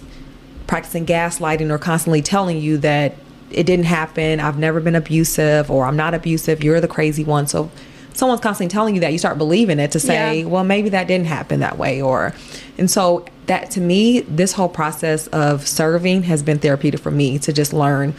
practicing 0.67 1.05
gaslighting 1.05 1.69
or 1.69 1.77
constantly 1.77 2.21
telling 2.21 2.59
you 2.59 2.77
that 2.79 3.15
it 3.49 3.65
didn't 3.65 3.85
happen, 3.85 4.39
I've 4.39 4.57
never 4.57 4.79
been 4.79 4.95
abusive, 4.95 5.69
or 5.69 5.85
I'm 5.85 5.95
not 5.95 6.13
abusive, 6.13 6.63
you're 6.63 6.81
the 6.81 6.87
crazy 6.87 7.23
one. 7.23 7.47
So 7.47 7.69
someone's 8.13 8.41
constantly 8.41 8.71
telling 8.71 8.95
you 8.95 9.01
that, 9.01 9.11
you 9.11 9.19
start 9.19 9.37
believing 9.37 9.79
it 9.79 9.91
to 9.91 9.99
say, 9.99 10.39
yeah. 10.39 10.45
well, 10.45 10.63
maybe 10.63 10.89
that 10.89 11.07
didn't 11.07 11.27
happen 11.27 11.59
that 11.59 11.77
way. 11.77 12.01
Or, 12.01 12.33
and 12.77 12.89
so 12.89 13.25
that 13.47 13.71
to 13.71 13.81
me, 13.81 14.21
this 14.21 14.53
whole 14.53 14.69
process 14.69 15.27
of 15.27 15.67
serving 15.67 16.23
has 16.23 16.41
been 16.41 16.59
therapeutic 16.59 16.99
for 16.99 17.11
me 17.11 17.39
to 17.39 17.51
just 17.51 17.73
learn 17.73 18.13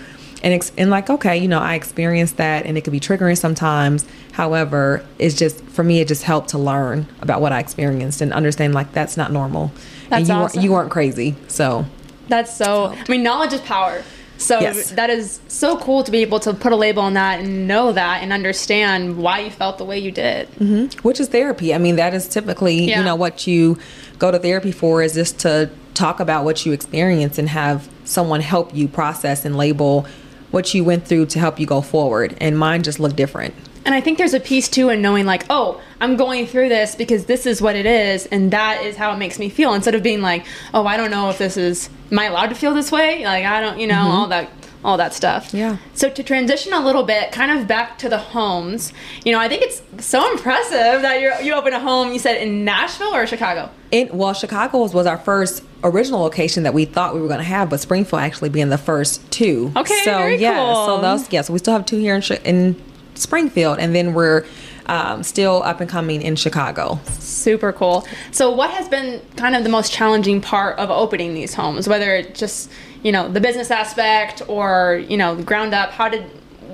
and 0.45 0.53
ex- 0.53 0.73
and 0.77 0.91
like 0.91 1.09
okay 1.11 1.37
you 1.37 1.49
know 1.49 1.59
i 1.59 1.75
experienced 1.75 2.37
that 2.37 2.67
and 2.67 2.77
it 2.77 2.83
could 2.83 2.93
be 2.93 3.01
triggering 3.01 3.37
sometimes 3.37 4.05
however 4.33 5.05
it's 5.19 5.35
just 5.35 5.65
for 5.65 5.83
me 5.83 6.01
it 6.01 6.07
just 6.07 6.23
helped 6.23 6.51
to 6.51 6.59
learn 6.59 7.07
about 7.23 7.41
what 7.41 7.51
i 7.51 7.59
experienced 7.59 8.21
and 8.21 8.33
understand 8.33 8.75
like 8.75 8.93
that's 8.93 9.17
not 9.17 9.33
normal 9.33 9.73
that's 10.11 10.21
and 10.21 10.29
you 10.29 10.35
awesome. 10.35 10.59
weren't 10.59 10.65
you 10.65 10.73
weren't 10.73 10.91
crazy 10.91 11.35
so 11.49 11.85
that's 12.29 12.55
so 12.55 12.87
i 12.89 13.05
mean 13.11 13.23
knowledge 13.23 13.55
is 13.55 13.61
power 13.63 14.03
so 14.39 14.61
yes. 14.61 14.91
that 14.93 15.11
is 15.11 15.41
so 15.49 15.79
cool 15.79 16.03
to 16.05 16.11
be 16.11 16.19
able 16.19 16.41
to 16.41 16.53
put 16.53 16.73
a 16.73 16.77
label 16.77 17.03
on 17.03 17.15
that 17.15 17.41
and 17.41 17.67
know 17.69 17.93
that 17.93 18.23
and 18.23 18.33
understand 18.33 19.17
why 19.17 19.41
you 19.41 19.51
felt 19.51 19.79
the 19.79 19.85
way 19.85 19.99
you 19.99 20.11
did. 20.11 20.51
Mm-hmm. 20.53 20.99
Which 21.07 21.21
is 21.21 21.29
therapy. 21.29 21.75
I 21.75 21.79
mean, 21.79 21.97
that 21.97 22.15
is 22.15 22.29
typically, 22.29 22.89
yeah. 22.89 22.99
you 22.99 23.05
know, 23.05 23.15
what 23.15 23.47
you 23.47 23.79
go 24.19 24.31
to 24.31 24.39
therapy 24.39 24.73
for 24.73 25.03
is 25.03 25.15
just 25.15 25.39
to 25.41 25.71
talk 25.95 26.21
about 26.21 26.45
what 26.45 26.67
you 26.67 26.73
experience 26.73 27.39
and 27.39 27.49
have 27.49 27.89
someone 28.05 28.41
help 28.41 28.75
you 28.75 28.89
process 28.89 29.45
and 29.45 29.57
label 29.57 30.07
what 30.51 30.75
you 30.75 30.85
went 30.85 31.07
through 31.07 31.27
to 31.27 31.39
help 31.39 31.59
you 31.59 31.67
go 31.67 31.81
forward. 31.81 32.37
And 32.41 32.59
mine 32.59 32.83
just 32.83 33.01
looked 33.01 33.17
different. 33.17 33.55
And 33.85 33.95
I 33.95 34.01
think 34.01 34.19
there's 34.19 34.35
a 34.35 34.41
piece 34.41 34.69
too 34.69 34.89
in 34.89 35.03
knowing 35.03 35.27
like, 35.27 35.45
oh, 35.51 35.81
I'm 36.01 36.17
going 36.17 36.47
through 36.47 36.69
this 36.69 36.95
because 36.95 37.27
this 37.27 37.47
is 37.47 37.61
what 37.61 37.77
it 37.77 37.87
is, 37.87 38.27
and 38.27 38.51
that 38.51 38.83
is 38.83 38.97
how 38.97 39.13
it 39.13 39.19
makes 39.19 39.39
me 39.39 39.49
feel. 39.49 39.75
Instead 39.75 39.95
of 39.95 40.03
being 40.03 40.23
like, 40.23 40.47
oh, 40.73 40.87
I 40.87 40.97
don't 40.97 41.11
know 41.11 41.31
if 41.31 41.39
this 41.39 41.57
is, 41.57 41.91
am 42.11 42.19
I 42.19 42.27
allowed 42.27 42.49
to 42.49 42.55
feel 42.55 42.75
this 42.75 42.91
way? 42.91 43.25
Like, 43.25 43.45
I 43.45 43.61
don't, 43.61 43.79
you 43.79 43.87
know, 43.87 43.95
mm-hmm. 43.95 44.11
all 44.11 44.27
that, 44.29 44.51
all 44.85 44.97
that 44.99 45.15
stuff. 45.15 45.53
Yeah. 45.55 45.79
So 45.95 46.11
to 46.11 46.23
transition 46.23 46.73
a 46.73 46.81
little 46.81 47.03
bit, 47.03 47.33
kind 47.33 47.59
of 47.59 47.67
back 47.67 47.99
to 47.99 48.09
the 48.09 48.19
homes, 48.19 48.93
you 49.25 49.33
know, 49.33 49.39
I 49.39 49.49
think 49.49 49.63
it's 49.63 49.83
so 50.07 50.31
impressive 50.33 51.03
that 51.03 51.21
you 51.21 51.33
you 51.47 51.55
open 51.55 51.73
a 51.73 51.81
home. 51.81 52.13
You 52.13 52.19
said 52.19 52.37
in 52.37 52.65
Nashville 52.65 53.15
or 53.15 53.27
Chicago? 53.27 53.71
In 53.91 54.11
well, 54.13 54.35
Chicago 54.35 54.79
was, 54.79 54.93
was 54.93 55.07
our 55.07 55.19
first 55.19 55.65
original 55.83 56.21
location 56.21 56.65
that 56.65 56.75
we 56.75 56.85
thought 56.85 57.15
we 57.15 57.21
were 57.21 57.29
going 57.29 57.39
to 57.39 57.45
have, 57.45 57.71
but 57.71 57.81
Springfield 57.81 58.21
actually 58.21 58.51
being 58.51 58.69
the 58.69 58.79
first 58.79 59.31
two. 59.31 59.73
Okay, 59.77 60.01
so 60.05 60.19
very 60.19 60.37
yeah, 60.37 60.57
cool. 60.57 60.87
so 60.87 61.01
those 61.01 61.33
yeah, 61.33 61.41
so 61.41 61.53
we 61.53 61.59
still 61.59 61.73
have 61.73 61.87
two 61.87 61.99
here 61.99 62.17
in 62.17 62.23
in 62.45 62.83
Springfield, 63.15 63.79
and 63.79 63.95
then 63.95 64.15
we're 64.15 64.45
um, 64.87 65.23
still 65.23 65.63
up 65.63 65.81
and 65.81 65.89
coming 65.89 66.23
in 66.23 66.37
Chicago. 66.37 67.01
Super 67.19 67.73
cool. 67.73 68.07
So, 68.33 68.51
what 68.51 68.71
has 68.71 68.89
been 68.89 69.23
kind 69.37 69.57
of 69.57 69.65
the 69.65 69.71
most 69.71 69.93
challenging 69.93 70.41
part 70.41 70.79
of 70.79 70.91
opening 70.91 71.35
these 71.35 71.55
homes? 71.55 71.89
Whether 71.89 72.15
it 72.15 72.35
just 72.35 72.71
you 73.05 73.13
know 73.13 73.29
the 73.29 73.41
business 73.41 73.71
aspect 73.71 74.43
or 74.49 75.01
you 75.09 75.17
know 75.17 75.37
ground 75.37 75.75
up. 75.75 75.91
How 75.91 76.09
did 76.09 76.25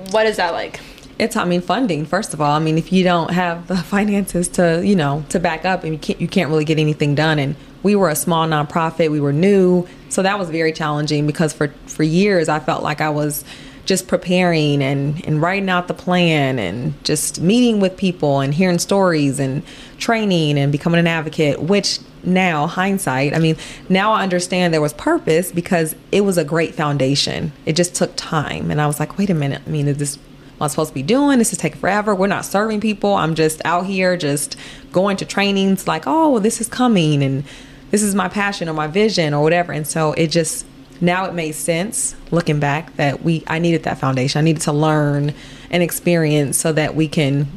what 0.09 0.25
is 0.25 0.37
that 0.37 0.53
like? 0.53 0.79
It's 1.19 1.35
I 1.35 1.45
mean 1.45 1.61
funding 1.61 2.05
first 2.05 2.33
of 2.33 2.41
all. 2.41 2.51
I 2.51 2.59
mean 2.59 2.79
if 2.79 2.91
you 2.91 3.03
don't 3.03 3.31
have 3.31 3.67
the 3.67 3.77
finances 3.93 4.47
to 4.49 4.81
you 4.83 4.95
know 4.95 5.23
to 5.29 5.39
back 5.39 5.65
up 5.65 5.83
and 5.83 5.93
you 5.93 5.99
can't 5.99 6.19
you 6.19 6.27
can't 6.27 6.49
really 6.49 6.65
get 6.65 6.79
anything 6.79 7.13
done. 7.13 7.37
And 7.37 7.55
we 7.83 7.95
were 7.95 8.09
a 8.09 8.15
small 8.15 8.47
nonprofit. 8.47 9.11
We 9.11 9.19
were 9.19 9.33
new, 9.33 9.87
so 10.09 10.23
that 10.23 10.39
was 10.39 10.49
very 10.49 10.71
challenging 10.71 11.27
because 11.27 11.53
for 11.53 11.67
for 11.85 12.03
years 12.03 12.49
I 12.49 12.59
felt 12.59 12.81
like 12.81 13.01
I 13.01 13.09
was 13.09 13.43
just 13.85 14.07
preparing 14.07 14.81
and, 14.81 15.25
and 15.25 15.41
writing 15.41 15.69
out 15.69 15.87
the 15.87 15.93
plan 15.93 16.59
and 16.59 17.01
just 17.03 17.41
meeting 17.41 17.79
with 17.79 17.97
people 17.97 18.39
and 18.39 18.53
hearing 18.53 18.79
stories 18.79 19.39
and 19.39 19.63
training 19.97 20.57
and 20.57 20.71
becoming 20.71 20.99
an 20.99 21.07
advocate, 21.07 21.61
which 21.61 21.99
now, 22.23 22.67
hindsight, 22.67 23.35
I 23.35 23.39
mean, 23.39 23.57
now 23.89 24.11
I 24.13 24.23
understand 24.23 24.73
there 24.73 24.81
was 24.81 24.93
purpose 24.93 25.51
because 25.51 25.95
it 26.11 26.21
was 26.21 26.37
a 26.37 26.43
great 26.43 26.75
foundation. 26.75 27.51
It 27.65 27.75
just 27.75 27.95
took 27.95 28.13
time. 28.15 28.69
And 28.71 28.79
I 28.79 28.87
was 28.87 28.99
like, 28.99 29.17
wait 29.17 29.29
a 29.29 29.33
minute. 29.33 29.61
I 29.65 29.69
mean, 29.69 29.87
is 29.87 29.97
this 29.97 30.15
what 30.57 30.65
I'm 30.65 30.69
supposed 30.69 30.89
to 30.89 30.93
be 30.93 31.03
doing? 31.03 31.39
This 31.39 31.51
is 31.51 31.57
taking 31.57 31.79
forever. 31.79 32.13
We're 32.13 32.27
not 32.27 32.45
serving 32.45 32.81
people. 32.81 33.15
I'm 33.15 33.33
just 33.33 33.61
out 33.65 33.87
here 33.87 34.15
just 34.15 34.55
going 34.91 35.17
to 35.17 35.25
trainings 35.25 35.87
like, 35.87 36.05
oh, 36.05 36.29
well, 36.29 36.41
this 36.41 36.61
is 36.61 36.67
coming 36.67 37.23
and 37.23 37.43
this 37.89 38.03
is 38.03 38.13
my 38.13 38.27
passion 38.27 38.69
or 38.69 38.73
my 38.73 38.87
vision 38.87 39.33
or 39.33 39.41
whatever. 39.41 39.71
And 39.71 39.87
so 39.87 40.13
it 40.13 40.27
just 40.27 40.65
now 41.01 41.25
it 41.25 41.33
made 41.33 41.53
sense 41.53 42.15
looking 42.29 42.59
back 42.59 42.95
that 42.95 43.23
we 43.23 43.43
I 43.47 43.59
needed 43.59 43.83
that 43.83 43.97
foundation. 43.97 44.39
I 44.39 44.43
needed 44.43 44.61
to 44.63 44.71
learn 44.71 45.33
and 45.69 45.83
experience 45.83 46.57
so 46.57 46.71
that 46.73 46.95
we 46.95 47.07
can 47.07 47.47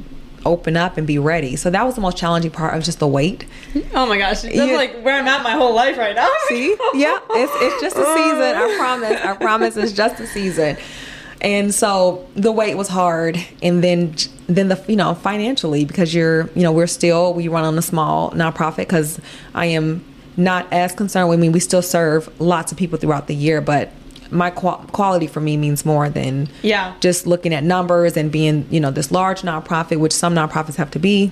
open 0.47 0.77
up 0.77 0.97
and 0.97 1.07
be 1.07 1.19
ready. 1.19 1.57
So 1.57 1.71
that 1.71 1.85
was 1.85 1.95
the 1.95 2.01
most 2.01 2.17
challenging 2.17 2.51
part 2.51 2.75
of 2.75 2.83
just 2.83 2.99
the 2.99 3.09
wait. 3.09 3.47
Oh 3.95 4.07
my 4.07 4.19
gosh, 4.19 4.43
that's 4.43 4.55
like 4.57 5.01
where 5.03 5.19
I'm 5.19 5.27
at 5.27 5.43
my 5.43 5.53
whole 5.53 5.75
life 5.75 5.97
right 5.99 6.15
now. 6.15 6.29
See, 6.49 6.77
yeah, 6.95 7.19
it's 7.31 7.53
it's 7.57 7.83
just 7.83 7.97
a 7.97 8.05
season. 8.05 8.57
I 8.57 8.75
promise. 8.79 9.21
I 9.21 9.37
promise, 9.37 9.77
it's 9.77 9.93
just 9.93 10.21
a 10.21 10.27
season. 10.27 10.77
And 11.41 11.75
so 11.75 12.27
the 12.35 12.53
wait 12.53 12.77
was 12.77 12.89
hard, 12.89 13.39
and 13.63 13.85
then 13.85 14.15
then 14.47 14.69
the 14.69 14.83
you 14.89 14.97
know 14.97 15.15
financially 15.15 15.85
because 15.85 16.15
you're 16.15 16.49
you 16.55 16.63
know 16.63 16.73
we're 16.73 16.87
still 16.87 17.35
we 17.35 17.49
run 17.49 17.65
on 17.65 17.77
a 17.77 17.83
small 17.83 18.31
nonprofit 18.31 18.79
because 18.79 19.21
I 19.55 19.67
am 19.67 20.05
not 20.37 20.73
as 20.73 20.93
concerned 20.93 21.29
with 21.29 21.41
me. 21.41 21.49
We 21.49 21.61
still 21.61 21.83
serve 21.83 22.29
lots 22.41 22.73
of 22.73 22.79
people 22.79 22.99
throughout 22.99 23.27
the 23.27 23.35
year, 23.35 23.61
but 23.61 23.91
my 24.31 24.51
quality 24.51 25.27
for 25.27 25.41
me 25.41 25.57
means 25.57 25.85
more 25.85 26.09
than 26.09 26.49
yeah 26.63 26.95
just 27.01 27.27
looking 27.27 27.55
at 27.55 27.63
numbers 27.63 28.17
and 28.17 28.33
being 28.33 28.67
you 28.71 28.81
know 28.81 28.91
this 28.91 29.11
large 29.11 29.43
nonprofit, 29.43 29.99
which 29.99 30.13
some 30.13 30.35
nonprofits 30.35 30.77
have 30.77 30.91
to 30.93 30.99
be. 30.99 31.31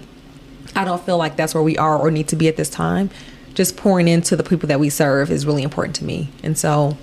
I 0.77 0.85
don't 0.85 1.05
feel 1.05 1.19
like 1.19 1.37
that's 1.37 1.55
where 1.55 1.63
we 1.63 1.77
are 1.77 1.99
or 1.99 2.11
need 2.11 2.29
to 2.29 2.37
be 2.37 2.49
at 2.49 2.57
this 2.57 2.71
time. 2.71 3.11
Just 3.55 3.77
pouring 3.77 4.09
into 4.09 4.37
the 4.37 4.43
people 4.43 4.67
that 4.69 4.81
we 4.81 4.89
serve 4.89 5.31
is 5.31 5.45
really 5.45 5.63
important 5.63 5.97
to 5.97 6.05
me, 6.05 6.29
and 6.43 6.57
so 6.57 6.97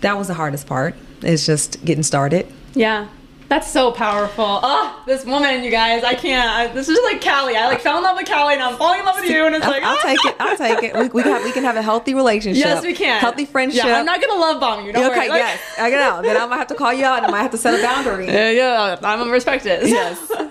that 0.00 0.16
was 0.18 0.28
the 0.28 0.34
hardest 0.34 0.66
part. 0.66 0.94
Is 1.22 1.46
just 1.46 1.84
getting 1.84 2.02
started. 2.02 2.46
Yeah, 2.74 3.08
that's 3.52 3.70
so 3.70 3.92
powerful. 3.92 4.60
Oh, 4.62 5.02
this 5.04 5.26
woman, 5.26 5.62
you 5.62 5.70
guys, 5.70 6.02
I 6.02 6.14
can't. 6.14 6.48
I, 6.48 6.72
this 6.72 6.88
is 6.88 6.98
like 7.04 7.22
Callie. 7.22 7.54
I 7.54 7.66
like 7.66 7.80
fell 7.82 7.98
in 7.98 8.02
love 8.02 8.16
with 8.16 8.26
Callie, 8.26 8.54
and 8.54 8.62
I'm 8.62 8.78
falling 8.78 9.00
in 9.00 9.04
love 9.04 9.16
with 9.16 9.28
you, 9.28 9.44
and 9.44 9.54
it's 9.54 9.66
like 9.66 9.82
I'll, 9.82 9.94
I'll 9.94 10.02
take 10.02 10.24
it. 10.24 10.36
I'll 10.40 10.56
take 10.56 10.82
it. 10.82 10.96
We, 10.96 11.08
we, 11.08 11.22
can 11.22 11.32
have, 11.32 11.44
we 11.44 11.52
can 11.52 11.62
have 11.62 11.76
a 11.76 11.82
healthy 11.82 12.14
relationship. 12.14 12.64
Yes, 12.64 12.82
we 12.82 12.94
can. 12.94 13.20
Healthy 13.20 13.44
friendship. 13.44 13.84
Yeah, 13.84 13.98
I'm 13.98 14.06
not 14.06 14.22
gonna 14.22 14.40
love 14.40 14.58
bomb 14.58 14.86
you. 14.86 14.92
Don't 14.94 15.10
okay, 15.10 15.28
worry. 15.28 15.38
yes, 15.38 15.60
I 15.78 15.90
get 15.90 16.00
out. 16.00 16.22
Then 16.22 16.34
I 16.38 16.46
might 16.46 16.56
have 16.56 16.68
to 16.68 16.74
call 16.74 16.94
you 16.94 17.04
out, 17.04 17.18
and 17.18 17.26
I 17.26 17.30
might 17.30 17.42
have 17.42 17.50
to 17.50 17.58
set 17.58 17.78
a 17.78 17.82
boundary. 17.82 18.22
Yeah, 18.32 18.50
yeah. 18.50 18.96
I'm 19.02 19.18
gonna 19.18 19.30
respect 19.30 19.66
it. 19.66 19.86
Yes. 19.86 20.32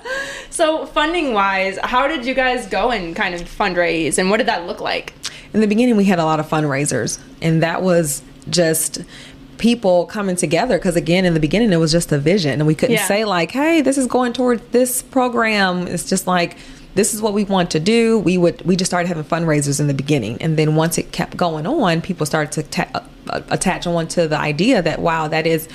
So, 0.52 0.86
funding 0.86 1.34
wise, 1.34 1.80
how 1.82 2.08
did 2.08 2.26
you 2.26 2.34
guys 2.34 2.68
go 2.68 2.92
and 2.92 3.16
kind 3.16 3.34
of 3.34 3.42
fundraise 3.42 4.18
and 4.18 4.30
what 4.30 4.38
did 4.38 4.48
that 4.48 4.68
look 4.68 4.82
like? 4.82 5.14
In 5.54 5.62
the 5.62 5.68
beginning, 5.68 5.96
we 5.96 6.04
had 6.04 6.20
a 6.20 6.26
lot 6.26 6.42
of 6.42 6.48
fundraisers, 6.48 7.20
and 7.42 7.64
that 7.64 7.82
was 7.82 8.22
just 8.50 9.00
people 9.62 10.08
coming 10.08 10.36
together 10.36 10.78
because 10.80 10.96
again 10.96 11.24
in 11.24 11.36
the 11.36 11.40
beginning 11.40 11.72
it 11.72 11.78
was 11.78 11.92
just 11.92 12.12
a 12.12 12.18
vision 12.18 12.54
and 12.60 12.66
we 12.66 12.74
couldn't 12.74 12.96
Yeah. 12.96 13.06
say 13.06 13.26
like 13.26 13.52
hey 13.52 13.82
this 13.82 13.96
is 13.96 14.08
going 14.08 14.34
toward 14.34 14.60
this 14.72 15.04
program. 15.04 15.86
It's 15.88 16.10
just 16.10 16.26
like 16.26 16.58
this 16.96 17.14
is 17.14 17.22
what 17.22 17.34
we 17.34 17.44
want 17.46 17.70
to 17.72 17.80
do. 17.80 18.18
We 18.18 18.40
would 18.40 18.62
we 18.66 18.76
just 18.76 18.90
started 18.90 19.08
having 19.08 19.24
fundraisers 19.24 19.80
in 19.80 19.86
the 19.86 19.94
beginning 19.94 20.42
and 20.42 20.58
then 20.58 20.76
once 20.76 20.98
it 20.98 21.12
kept 21.12 21.38
going 21.38 21.68
on 21.68 22.02
people 22.02 22.26
started 22.26 22.52
to 22.54 22.64
ta- 22.64 23.04
uh, 23.30 23.42
attach 23.52 23.86
on 23.86 24.08
to 24.10 24.28
the 24.28 24.38
idea 24.38 24.82
that 24.82 25.00
wow 25.00 25.28
that 25.28 25.46
is 25.46 25.70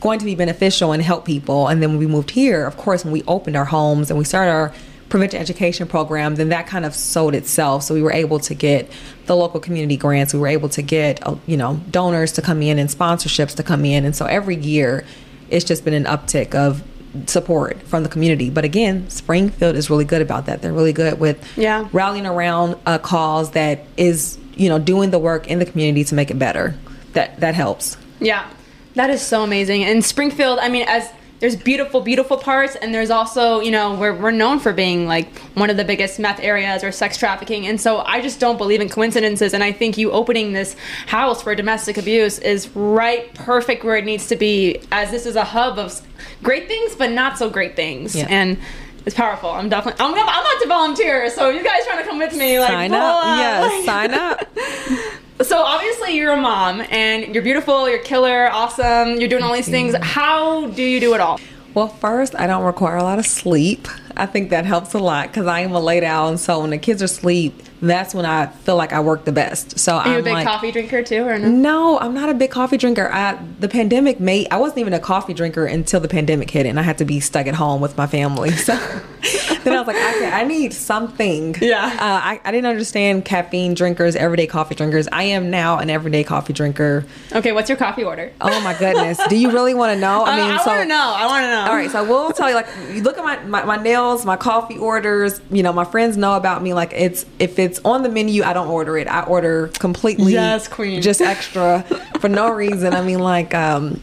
going 0.00 0.20
to 0.20 0.24
be 0.24 0.36
beneficial 0.36 0.92
and 0.92 1.02
help 1.02 1.24
people. 1.24 1.66
And 1.68 1.82
then 1.82 1.90
when 1.90 1.98
we 1.98 2.06
moved 2.06 2.30
here 2.30 2.64
of 2.64 2.76
course 2.76 3.04
when 3.04 3.12
we 3.12 3.24
opened 3.26 3.56
our 3.56 3.64
homes 3.66 4.08
and 4.08 4.16
we 4.18 4.24
started 4.24 4.52
our 4.52 4.72
prevention 5.12 5.38
education 5.38 5.86
program, 5.86 6.36
then 6.36 6.48
that 6.48 6.66
kind 6.66 6.86
of 6.86 6.94
sold 6.94 7.34
itself. 7.34 7.82
So 7.82 7.92
we 7.92 8.00
were 8.00 8.12
able 8.12 8.38
to 8.40 8.54
get 8.54 8.90
the 9.26 9.36
local 9.36 9.60
community 9.60 9.98
grants. 9.98 10.32
We 10.32 10.40
were 10.40 10.46
able 10.48 10.70
to 10.70 10.80
get 10.80 11.24
uh, 11.26 11.36
you 11.46 11.58
know 11.58 11.78
donors 11.90 12.32
to 12.32 12.42
come 12.42 12.62
in 12.62 12.78
and 12.78 12.88
sponsorships 12.88 13.54
to 13.56 13.62
come 13.62 13.84
in, 13.84 14.06
and 14.06 14.16
so 14.16 14.24
every 14.24 14.56
year 14.56 15.04
it's 15.50 15.66
just 15.66 15.84
been 15.84 15.92
an 15.92 16.04
uptick 16.04 16.54
of 16.54 16.82
support 17.26 17.82
from 17.82 18.02
the 18.04 18.08
community. 18.08 18.48
But 18.48 18.64
again, 18.64 19.10
Springfield 19.10 19.76
is 19.76 19.90
really 19.90 20.06
good 20.06 20.22
about 20.22 20.46
that. 20.46 20.62
They're 20.62 20.72
really 20.72 20.94
good 20.94 21.20
with 21.20 21.36
Yeah. 21.58 21.86
rallying 21.92 22.24
around 22.24 22.76
a 22.86 22.98
cause 22.98 23.50
that 23.50 23.84
is 23.98 24.38
you 24.56 24.70
know 24.70 24.78
doing 24.78 25.10
the 25.10 25.18
work 25.18 25.46
in 25.46 25.58
the 25.58 25.66
community 25.66 26.04
to 26.04 26.14
make 26.14 26.30
it 26.30 26.38
better. 26.38 26.74
That 27.12 27.38
that 27.40 27.54
helps. 27.54 27.98
Yeah, 28.18 28.46
that 28.94 29.10
is 29.10 29.20
so 29.20 29.42
amazing. 29.42 29.84
And 29.84 30.02
Springfield, 30.02 30.58
I 30.58 30.70
mean, 30.70 30.86
as 30.88 31.06
there's 31.42 31.56
beautiful, 31.56 32.00
beautiful 32.00 32.36
parts, 32.36 32.76
and 32.76 32.94
there's 32.94 33.10
also, 33.10 33.58
you 33.58 33.72
know, 33.72 33.94
we're, 33.96 34.14
we're 34.14 34.30
known 34.30 34.60
for 34.60 34.72
being 34.72 35.08
like 35.08 35.36
one 35.54 35.70
of 35.70 35.76
the 35.76 35.82
biggest 35.84 36.20
meth 36.20 36.38
areas 36.38 36.84
or 36.84 36.92
sex 36.92 37.16
trafficking. 37.16 37.66
And 37.66 37.80
so 37.80 37.98
I 37.98 38.20
just 38.20 38.38
don't 38.38 38.58
believe 38.58 38.80
in 38.80 38.88
coincidences. 38.88 39.52
And 39.52 39.64
I 39.64 39.72
think 39.72 39.98
you 39.98 40.12
opening 40.12 40.52
this 40.52 40.76
house 41.08 41.42
for 41.42 41.52
domestic 41.56 41.98
abuse 41.98 42.38
is 42.38 42.68
right, 42.76 43.34
perfect 43.34 43.82
where 43.82 43.96
it 43.96 44.04
needs 44.04 44.28
to 44.28 44.36
be, 44.36 44.80
as 44.92 45.10
this 45.10 45.26
is 45.26 45.34
a 45.34 45.42
hub 45.42 45.80
of 45.80 46.00
great 46.44 46.68
things, 46.68 46.94
but 46.94 47.10
not 47.10 47.36
so 47.38 47.50
great 47.50 47.74
things. 47.74 48.14
Yeah. 48.14 48.28
And 48.30 48.56
it's 49.04 49.16
powerful. 49.16 49.50
I'm 49.50 49.68
definitely. 49.68 50.00
I'm. 50.00 50.14
gonna- 50.14 50.30
I'm 50.30 50.44
not 50.44 50.62
to 50.62 50.68
volunteer. 50.68 51.28
So 51.30 51.48
you 51.50 51.64
guys 51.64 51.84
trying 51.84 51.98
to 51.98 52.08
come 52.08 52.18
with 52.18 52.36
me? 52.36 52.60
Like 52.60 52.68
sign 52.68 52.94
up. 52.94 53.24
up. 53.24 53.38
Yes, 53.38 53.84
sign 53.84 54.14
up. 54.14 55.12
So 55.42 55.58
obviously 55.58 56.16
you're 56.16 56.32
a 56.32 56.40
mom 56.40 56.82
and 56.90 57.34
you're 57.34 57.42
beautiful, 57.42 57.88
you're 57.88 57.98
killer, 57.98 58.48
awesome, 58.50 59.18
you're 59.18 59.28
doing 59.28 59.42
all 59.42 59.52
these 59.52 59.68
things. 59.68 59.94
How 60.00 60.68
do 60.68 60.82
you 60.82 61.00
do 61.00 61.14
it 61.14 61.20
all? 61.20 61.40
Well, 61.74 61.88
first, 61.88 62.34
I 62.38 62.46
don't 62.46 62.64
require 62.64 62.96
a 62.96 63.02
lot 63.02 63.18
of 63.18 63.26
sleep. 63.26 63.88
I 64.16 64.26
think 64.26 64.50
that 64.50 64.66
helps 64.66 64.94
a 64.94 64.98
lot 64.98 65.28
because 65.28 65.46
I 65.46 65.60
am 65.60 65.72
a 65.72 65.80
late 65.80 66.04
owl, 66.04 66.28
and 66.28 66.38
so 66.38 66.60
when 66.60 66.70
the 66.70 66.78
kids 66.78 67.02
are 67.02 67.06
asleep, 67.06 67.54
that's 67.88 68.14
when 68.14 68.24
I 68.24 68.46
feel 68.46 68.76
like 68.76 68.92
I 68.92 69.00
work 69.00 69.24
the 69.24 69.32
best. 69.32 69.78
So 69.78 69.96
Are 69.96 70.06
you 70.06 70.14
I'm 70.14 70.20
a 70.20 70.22
big 70.22 70.32
like, 70.34 70.46
coffee 70.46 70.70
drinker 70.70 71.02
too, 71.02 71.26
or 71.26 71.38
no? 71.38 71.48
no, 71.48 71.98
I'm 71.98 72.14
not 72.14 72.28
a 72.28 72.34
big 72.34 72.50
coffee 72.50 72.76
drinker. 72.76 73.10
I 73.12 73.38
the 73.58 73.68
pandemic 73.68 74.20
made 74.20 74.48
I 74.50 74.56
wasn't 74.56 74.78
even 74.78 74.92
a 74.92 75.00
coffee 75.00 75.34
drinker 75.34 75.66
until 75.66 76.00
the 76.00 76.08
pandemic 76.08 76.50
hit, 76.50 76.66
and 76.66 76.78
I 76.78 76.82
had 76.82 76.98
to 76.98 77.04
be 77.04 77.20
stuck 77.20 77.46
at 77.46 77.54
home 77.54 77.80
with 77.80 77.96
my 77.96 78.06
family. 78.06 78.50
So 78.62 78.74
then 79.64 79.74
I 79.74 79.78
was 79.78 79.86
like, 79.86 79.96
okay, 79.96 80.30
I 80.30 80.44
need 80.44 80.72
something. 80.72 81.56
Yeah. 81.60 81.84
Uh, 81.84 81.98
I, 82.00 82.40
I 82.44 82.50
didn't 82.50 82.66
understand 82.66 83.24
caffeine 83.24 83.74
drinkers, 83.74 84.14
everyday 84.16 84.46
coffee 84.46 84.74
drinkers. 84.74 85.08
I 85.10 85.24
am 85.24 85.50
now 85.50 85.78
an 85.78 85.90
everyday 85.90 86.22
coffee 86.24 86.52
drinker. 86.52 87.04
Okay, 87.32 87.52
what's 87.52 87.68
your 87.68 87.78
coffee 87.78 88.04
order? 88.04 88.32
Oh 88.40 88.60
my 88.62 88.76
goodness, 88.78 89.20
do 89.28 89.36
you 89.36 89.50
really 89.50 89.74
want 89.74 89.94
to 89.94 90.00
know? 90.00 90.24
I, 90.24 90.36
mean 90.36 90.50
I 90.50 90.56
want 90.64 90.82
to 90.82 90.86
know. 90.86 91.14
I 91.16 91.26
want 91.26 91.44
to 91.44 91.48
know. 91.48 91.60
All 91.62 91.74
right, 91.74 91.90
so 91.90 91.98
I 91.98 92.02
will 92.02 92.32
tell 92.32 92.48
you, 92.48 92.54
like, 92.54 92.68
you 92.92 93.02
look 93.02 93.18
at 93.18 93.24
my, 93.24 93.42
my, 93.44 93.76
my 93.76 93.82
nails, 93.82 94.24
my 94.24 94.36
coffee 94.36 94.78
orders. 94.78 95.40
You 95.50 95.62
know, 95.62 95.72
my 95.72 95.84
friends 95.84 96.16
know 96.16 96.34
about 96.36 96.62
me. 96.62 96.74
Like, 96.74 96.92
it's 96.92 97.24
if 97.38 97.58
it's 97.58 97.71
on 97.80 98.02
the 98.02 98.08
menu, 98.08 98.42
I 98.42 98.52
don't 98.52 98.68
order 98.68 98.96
it. 98.98 99.08
I 99.08 99.22
order 99.22 99.68
completely, 99.78 100.32
Yes, 100.32 100.68
queen. 100.68 101.02
just 101.02 101.20
extra 101.20 101.82
for 102.20 102.28
no 102.28 102.50
reason. 102.50 102.94
I 102.94 103.02
mean, 103.02 103.18
like, 103.20 103.54
um, 103.54 104.00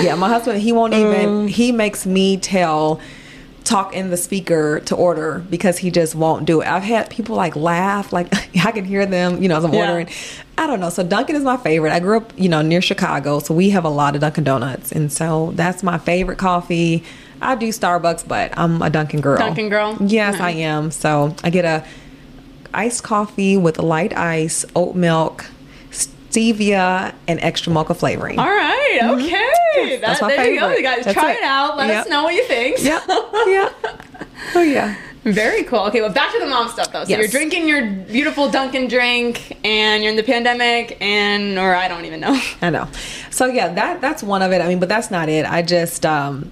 yeah, 0.00 0.14
my 0.14 0.28
husband, 0.28 0.60
he 0.60 0.72
won't 0.72 0.94
Um. 0.94 1.00
even. 1.00 1.48
He 1.48 1.72
makes 1.72 2.06
me 2.06 2.36
tell. 2.36 3.00
Talk 3.64 3.96
in 3.96 4.10
the 4.10 4.16
speaker 4.16 4.78
to 4.84 4.94
order 4.94 5.42
because 5.50 5.76
he 5.78 5.90
just 5.90 6.14
won't 6.14 6.44
do 6.46 6.60
it. 6.60 6.68
I've 6.68 6.84
had 6.84 7.10
people 7.10 7.34
like 7.34 7.56
laugh, 7.56 8.12
like 8.12 8.32
I 8.64 8.70
can 8.70 8.84
hear 8.84 9.04
them, 9.06 9.42
you 9.42 9.48
know, 9.48 9.56
as 9.56 9.64
I'm 9.64 9.74
Yeah. 9.74 9.80
ordering. 9.88 10.08
I 10.56 10.68
don't 10.68 10.78
know. 10.78 10.88
So 10.88 11.02
Dunkin' 11.02 11.34
is 11.34 11.42
my 11.42 11.56
favorite. 11.56 11.92
I 11.92 11.98
grew 11.98 12.18
up, 12.18 12.32
you 12.36 12.48
know, 12.48 12.62
near 12.62 12.80
Chicago, 12.80 13.40
so 13.40 13.52
we 13.54 13.70
have 13.70 13.84
a 13.84 13.88
lot 13.88 14.14
of 14.14 14.20
Dunkin' 14.20 14.44
Donuts, 14.44 14.92
and 14.92 15.10
so 15.12 15.50
that's 15.56 15.82
my 15.82 15.98
favorite 15.98 16.38
coffee. 16.38 17.02
I 17.42 17.56
do 17.56 17.70
Starbucks, 17.70 18.28
but 18.28 18.56
I'm 18.56 18.80
a 18.82 18.88
Dunkin' 18.88 19.20
girl. 19.20 19.38
Dunkin' 19.38 19.68
girl? 19.68 19.96
Yes, 19.98 20.34
Nice. 20.34 20.42
I 20.42 20.50
am. 20.60 20.92
So 20.92 21.34
I 21.42 21.50
get 21.50 21.64
a 21.64 21.84
iced 22.74 23.02
coffee 23.02 23.56
with 23.56 23.78
light 23.78 24.16
ice, 24.16 24.64
oat 24.74 24.94
milk, 24.96 25.46
stevia, 25.90 27.14
and 27.28 27.40
extra 27.40 27.72
mocha 27.72 27.94
flavoring. 27.94 28.38
All 28.38 28.46
right. 28.46 29.00
Okay. 29.02 29.30
Yes, 29.76 30.00
that's 30.00 30.20
That- 30.20 30.26
my 30.28 30.36
there 30.36 30.50
you 30.52 30.60
go, 30.60 30.66
favorite. 30.68 30.78
you 30.78 30.82
guys. 30.84 31.04
That's 31.04 31.18
try 31.18 31.32
it. 31.32 31.36
it 31.38 31.42
out. 31.44 31.76
Let 31.76 31.90
us 31.90 32.08
know 32.08 32.24
what 32.24 32.34
you 32.34 32.44
think. 32.44 32.82
Yep. 32.82 33.02
yeah. 33.08 33.68
Oh 34.54 34.62
yeah. 34.62 34.94
Very 35.24 35.64
cool. 35.64 35.80
Okay, 35.80 36.00
well, 36.00 36.12
back 36.12 36.32
to 36.32 36.38
the 36.38 36.46
mom 36.46 36.68
stuff 36.68 36.92
though. 36.92 37.02
So 37.02 37.10
Yes. 37.10 37.18
you're 37.18 37.28
drinking 37.28 37.68
your 37.68 37.84
beautiful 37.84 38.48
Dunkin' 38.48 38.86
drink, 38.86 39.56
and 39.64 40.02
you're 40.02 40.10
in 40.10 40.16
the 40.16 40.22
pandemic, 40.22 40.96
and 41.00 41.58
or 41.58 41.74
I 41.74 41.88
don't 41.88 42.04
even 42.04 42.20
know. 42.20 42.40
I 42.62 42.70
know. 42.70 42.86
So 43.30 43.46
yeah, 43.46 43.72
that 43.74 44.00
that's 44.00 44.22
one 44.22 44.42
of 44.42 44.52
it. 44.52 44.60
I 44.60 44.68
mean, 44.68 44.78
but 44.78 44.88
that's 44.88 45.10
not 45.10 45.28
it. 45.28 45.44
I 45.44 45.62
just 45.62 46.06
um 46.06 46.50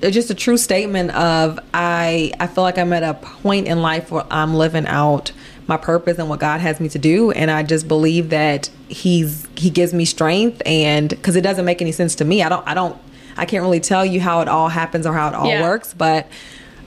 it's 0.00 0.14
just 0.14 0.30
a 0.30 0.34
true 0.34 0.56
statement 0.56 1.10
of 1.10 1.58
I 1.74 2.32
I 2.40 2.46
feel 2.46 2.64
like 2.64 2.78
I'm 2.78 2.92
at 2.94 3.02
a 3.02 3.12
point 3.14 3.66
in 3.68 3.82
life 3.82 4.10
where 4.10 4.24
I'm 4.30 4.54
living 4.54 4.86
out 4.86 5.32
my 5.68 5.76
purpose 5.76 6.18
and 6.18 6.28
what 6.28 6.40
God 6.40 6.60
has 6.60 6.80
me 6.80 6.88
to 6.88 6.98
do 6.98 7.30
and 7.30 7.50
I 7.50 7.62
just 7.62 7.86
believe 7.86 8.30
that 8.30 8.70
he's 8.88 9.46
he 9.54 9.68
gives 9.70 9.92
me 9.92 10.04
strength 10.06 10.62
and 10.66 11.22
cuz 11.22 11.36
it 11.36 11.42
doesn't 11.42 11.64
make 11.64 11.80
any 11.82 11.92
sense 11.92 12.14
to 12.16 12.24
me. 12.24 12.42
I 12.42 12.48
don't 12.48 12.66
I 12.66 12.74
don't 12.74 12.96
I 13.36 13.44
can't 13.44 13.62
really 13.62 13.78
tell 13.80 14.04
you 14.04 14.20
how 14.20 14.40
it 14.40 14.48
all 14.48 14.68
happens 14.68 15.06
or 15.06 15.12
how 15.12 15.28
it 15.28 15.34
all 15.34 15.46
Yeah. 15.46 15.62
works, 15.62 15.94
but 15.96 16.26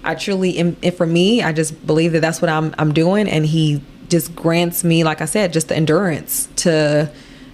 I 0.04 0.16
truly 0.16 0.58
am 0.58 0.76
and 0.84 0.94
for 0.94 1.06
me, 1.06 1.44
I 1.44 1.52
just 1.54 1.86
believe 1.86 2.12
that 2.14 2.22
that's 2.22 2.42
what 2.42 2.50
I'm 2.50 2.74
I'm 2.80 2.92
doing 2.94 3.30
and 3.30 3.46
he 3.46 3.82
just 4.10 4.36
grants 4.36 4.84
me 4.84 5.04
like 5.04 5.22
I 5.22 5.26
said 5.26 5.54
just 5.54 5.68
the 5.70 5.76
endurance 5.76 6.50
to 6.58 7.10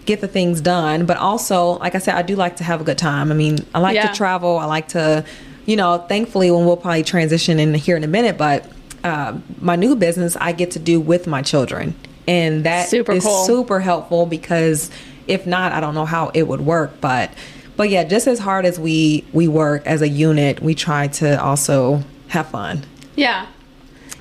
get 0.05 0.21
the 0.21 0.27
things 0.27 0.61
done 0.61 1.05
but 1.05 1.17
also 1.17 1.71
like 1.79 1.93
i 1.93 1.97
said 1.97 2.15
i 2.15 2.21
do 2.21 2.33
like 2.37 2.55
to 2.55 2.63
have 2.63 2.79
a 2.79 2.83
good 2.85 2.97
time 2.97 3.29
i 3.29 3.35
mean 3.35 3.57
i 3.75 3.79
like 3.79 3.93
Yeah. 3.93 4.07
to 4.07 4.15
travel 4.15 4.57
i 4.57 4.63
like 4.63 4.87
to 4.89 5.25
you 5.65 5.75
know 5.75 5.97
thankfully 6.07 6.49
when 6.49 6.65
we'll 6.65 6.77
probably 6.77 7.03
transition 7.03 7.59
in 7.59 7.73
here 7.73 7.97
in 7.97 8.05
a 8.05 8.07
minute 8.07 8.37
but 8.37 8.65
um, 9.08 9.43
my 9.62 9.76
new 9.76 9.96
business 9.96 10.36
i 10.39 10.52
get 10.52 10.72
to 10.72 10.80
do 10.80 11.00
with 11.00 11.26
my 11.28 11.41
children 11.41 11.96
and 12.28 12.63
that 12.65 12.86
is 12.86 12.89
Super 12.89 13.20
cool. 13.20 13.46
super 13.46 13.80
helpful 13.80 14.26
because 14.26 14.89
if 15.28 15.48
not 15.48 15.72
i 15.72 15.80
don't 15.80 15.96
know 15.96 16.06
how 16.06 16.30
it 16.34 16.48
would 16.48 16.62
work 16.62 17.00
but 17.02 17.32
but 17.76 17.89
yeah 17.89 18.04
just 18.04 18.28
as 18.28 18.39
hard 18.39 18.65
as 18.65 18.80
we 18.80 19.24
we 19.34 19.48
work 19.48 19.86
as 19.86 20.02
a 20.02 20.08
unit 20.10 20.62
we 20.62 20.76
try 20.76 21.08
to 21.08 21.41
also 21.41 22.04
have 22.28 22.48
fun 22.50 22.84
Yeah. 23.15 23.46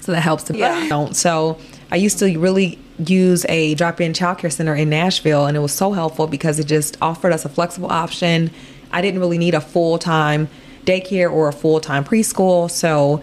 so 0.00 0.12
that 0.12 0.20
helps 0.22 0.44
to 0.44 0.56
Yeah. 0.56 0.88
don't. 0.88 1.14
So 1.16 1.58
I 1.90 1.96
used 1.96 2.18
to 2.20 2.38
really 2.38 2.78
use 2.98 3.44
a 3.48 3.74
drop-in 3.74 4.12
childcare 4.12 4.50
center 4.52 4.74
in 4.74 4.88
Nashville, 4.88 5.46
and 5.46 5.56
it 5.56 5.60
was 5.60 5.72
so 5.72 5.92
helpful 5.92 6.26
because 6.26 6.58
it 6.58 6.66
just 6.66 6.96
offered 7.02 7.32
us 7.32 7.44
a 7.44 7.48
flexible 7.48 7.90
option. 7.90 8.50
I 8.92 9.02
didn't 9.02 9.20
really 9.20 9.38
need 9.38 9.54
a 9.54 9.60
full-time 9.60 10.48
daycare 10.84 11.30
or 11.30 11.48
a 11.48 11.52
full-time 11.52 12.04
preschool, 12.04 12.70
so 12.70 13.20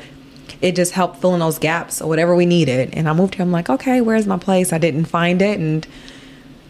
it 0.61 0.75
just 0.75 0.93
helped 0.93 1.17
fill 1.21 1.33
in 1.33 1.39
those 1.39 1.59
gaps 1.59 2.01
or 2.01 2.07
whatever 2.09 2.35
we 2.35 2.45
needed. 2.45 2.93
And 2.93 3.09
I 3.09 3.13
moved 3.13 3.35
here. 3.35 3.43
I'm 3.43 3.51
like, 3.51 3.69
okay, 3.69 4.01
where's 4.01 4.25
my 4.27 4.37
place? 4.37 4.71
I 4.73 4.77
didn't 4.77 5.05
find 5.05 5.41
it, 5.41 5.59
and 5.59 5.85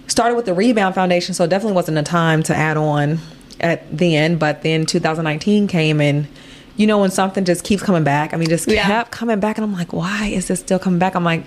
started 0.07 0.35
with 0.35 0.45
the 0.45 0.53
Rebound 0.53 0.95
Foundation, 0.95 1.33
so 1.33 1.43
it 1.45 1.49
definitely 1.49 1.75
wasn't 1.75 1.97
a 1.97 2.03
time 2.03 2.43
to 2.43 2.55
add 2.55 2.77
on 2.77 3.19
at 3.59 3.95
the 3.95 4.15
end. 4.15 4.39
But 4.39 4.61
then 4.63 4.85
2019 4.85 5.67
came, 5.67 6.01
and 6.01 6.27
you 6.75 6.87
know 6.87 6.99
when 6.99 7.11
something 7.11 7.45
just 7.45 7.63
keeps 7.63 7.83
coming 7.83 8.03
back. 8.03 8.33
I 8.33 8.37
mean, 8.37 8.49
just 8.49 8.67
Yeah. 8.67 8.85
kept 8.87 9.11
coming 9.11 9.39
back, 9.39 9.57
and 9.57 9.65
I'm 9.65 9.73
like, 9.73 9.93
why 9.93 10.27
is 10.27 10.47
this 10.47 10.59
still 10.59 10.79
coming 10.79 10.99
back? 10.99 11.15
I'm 11.15 11.23
like, 11.23 11.45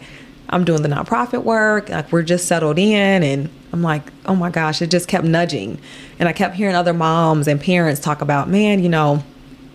I'm 0.49 0.65
doing 0.65 0.83
the 0.83 0.89
nonprofit 0.89 1.43
work. 1.43 1.89
Like 1.89 2.13
we're 2.13 2.23
just 2.23 2.47
settled 2.47 2.79
in, 2.79 3.23
and 3.23 3.49
I'm 3.73 3.83
like, 3.83 4.05
oh 4.27 4.37
my 4.37 4.49
gosh, 4.51 4.81
it 4.81 4.91
just 4.91 5.09
kept 5.09 5.25
nudging, 5.25 5.79
and 6.19 6.29
I 6.29 6.33
kept 6.33 6.55
hearing 6.55 6.77
other 6.77 6.95
moms 6.95 7.49
and 7.49 7.61
parents 7.61 8.01
talk 8.01 8.21
about, 8.23 8.49
man, 8.49 8.83
you 8.83 8.89
know, 8.89 9.23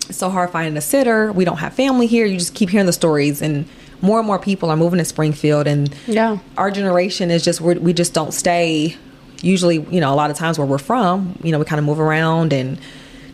it's 0.08 0.18
so 0.18 0.28
hard 0.30 0.50
finding 0.50 0.76
a 0.76 0.80
sitter. 0.80 1.32
We 1.32 1.44
don't 1.44 1.58
have 1.58 1.72
family 1.74 2.06
here. 2.06 2.26
You 2.26 2.38
just 2.38 2.54
keep 2.54 2.70
hearing 2.70 2.86
the 2.86 2.92
stories, 2.92 3.40
and 3.42 3.66
more 4.00 4.18
and 4.18 4.26
more 4.26 4.38
people 4.38 4.70
are 4.70 4.76
moving 4.76 4.98
to 4.98 5.04
Springfield, 5.04 5.66
and 5.66 5.94
Yeah. 6.06 6.38
our 6.58 6.70
generation 6.70 7.30
is 7.30 7.44
just 7.44 7.60
we're, 7.60 7.74
we 7.78 7.92
just 7.92 8.12
don't 8.14 8.32
stay. 8.32 8.96
Usually, 9.42 9.76
you 9.90 10.00
know, 10.00 10.12
a 10.12 10.16
lot 10.16 10.30
of 10.30 10.36
times 10.36 10.56
where 10.58 10.66
we're 10.66 10.78
from, 10.78 11.36
you 11.42 11.50
know, 11.50 11.58
we 11.58 11.64
kind 11.64 11.78
of 11.80 11.84
move 11.84 11.98
around, 12.00 12.52
and 12.52 12.78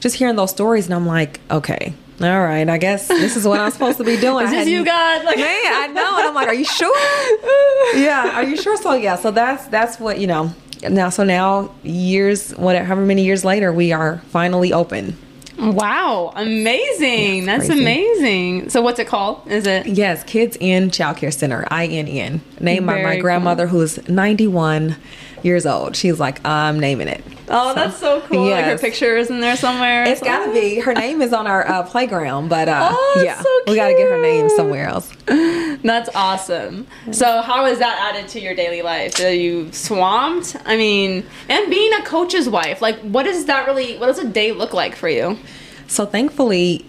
just 0.00 0.16
hearing 0.16 0.36
those 0.36 0.50
stories, 0.50 0.86
and 0.86 0.94
I'm 0.94 1.06
like, 1.06 1.40
okay, 1.50 1.92
all 2.20 2.42
right, 2.42 2.68
I 2.68 2.78
guess 2.78 3.08
this 3.08 3.36
is 3.36 3.46
what 3.46 3.60
I'm 3.60 3.70
supposed 3.70 3.98
to 3.98 4.04
be 4.04 4.16
doing. 4.18 4.44
Is 4.46 4.50
this 4.50 4.68
you, 4.68 4.84
God? 4.84 5.24
Like, 5.24 5.36
Man, 5.38 5.46
I 5.46 5.86
know, 5.88 6.18
and 6.18 6.28
I'm 6.28 6.34
like, 6.34 6.48
are 6.48 6.54
you 6.54 6.64
sure? 6.64 6.96
yeah, 7.98 8.32
are 8.36 8.42
you 8.44 8.56
sure? 8.56 8.76
So 8.76 8.94
yeah, 8.94 9.16
so 9.16 9.30
that's 9.30 9.66
that's 9.68 9.98
what 10.00 10.18
you 10.18 10.26
know. 10.26 10.52
Now, 10.88 11.08
so 11.10 11.24
now 11.24 11.74
years, 11.82 12.52
whatever, 12.52 12.84
however 12.86 13.04
many 13.04 13.24
years 13.24 13.44
later, 13.44 13.72
we 13.72 13.92
are 13.92 14.18
finally 14.30 14.72
open. 14.72 15.16
Wow, 15.58 16.32
amazing! 16.36 17.44
That's 17.44 17.66
crazy. 17.66 17.82
amazing. 17.82 18.70
So, 18.70 18.80
what's 18.80 18.98
it 18.98 19.06
called? 19.06 19.46
Is 19.48 19.66
it? 19.66 19.86
Yes, 19.86 20.22
Kids 20.24 20.56
Inn 20.60 20.90
Child 20.90 21.16
Care 21.16 21.32
Center, 21.32 21.66
INN, 21.70 22.40
named 22.60 22.86
by 22.86 23.02
my 23.02 23.18
grandmother 23.18 23.66
who's 23.66 24.08
91 24.08 24.96
years 25.44 25.66
old. 25.66 25.96
She's 25.96 26.18
like, 26.20 26.44
I'm 26.46 26.78
naming 26.80 27.08
it. 27.08 27.24
Oh, 27.50 27.74
that's 27.74 27.96
so 27.96 28.20
cool. 28.22 28.50
Like 28.50 28.64
her 28.66 28.78
picture 28.78 29.16
is 29.16 29.30
in 29.30 29.40
there 29.40 29.56
somewhere. 29.56 30.04
It's 30.04 30.20
got 30.20 30.46
to 30.46 30.52
be. 30.52 30.80
Her 30.80 30.92
name 30.94 31.22
is 31.22 31.32
on 31.32 31.46
our 31.46 31.66
uh, 31.66 31.82
playground, 31.84 32.48
but 32.48 32.68
uh, 32.68 32.90
Oh, 32.92 33.22
yeah, 33.24 33.40
so 33.40 33.60
we 33.66 33.76
got 33.76 33.88
to 33.88 33.94
get 33.94 34.08
her 34.10 34.20
name 34.20 34.48
somewhere 34.50 34.86
else. 34.86 35.10
That's 35.26 36.10
awesome. 36.14 36.86
So, 37.12 37.40
how 37.40 37.64
is 37.66 37.78
that 37.78 38.12
added 38.14 38.28
to 38.30 38.40
your 38.40 38.54
daily 38.54 38.82
life? 38.82 39.18
Are 39.20 39.32
you 39.32 39.72
swamped? 39.72 40.56
I 40.66 40.76
mean, 40.76 41.24
and 41.48 41.70
being 41.70 41.92
a 41.94 42.02
coach's 42.04 42.48
wife, 42.48 42.82
like, 42.82 42.98
what 43.00 43.22
does 43.22 43.46
that 43.46 43.66
really? 43.66 43.96
What 43.98 44.08
does 44.08 44.18
a 44.18 44.28
day 44.28 44.52
look 44.52 44.74
like 44.74 44.94
for 44.94 45.08
you? 45.08 45.38
So 45.86 46.04
thankfully, 46.04 46.84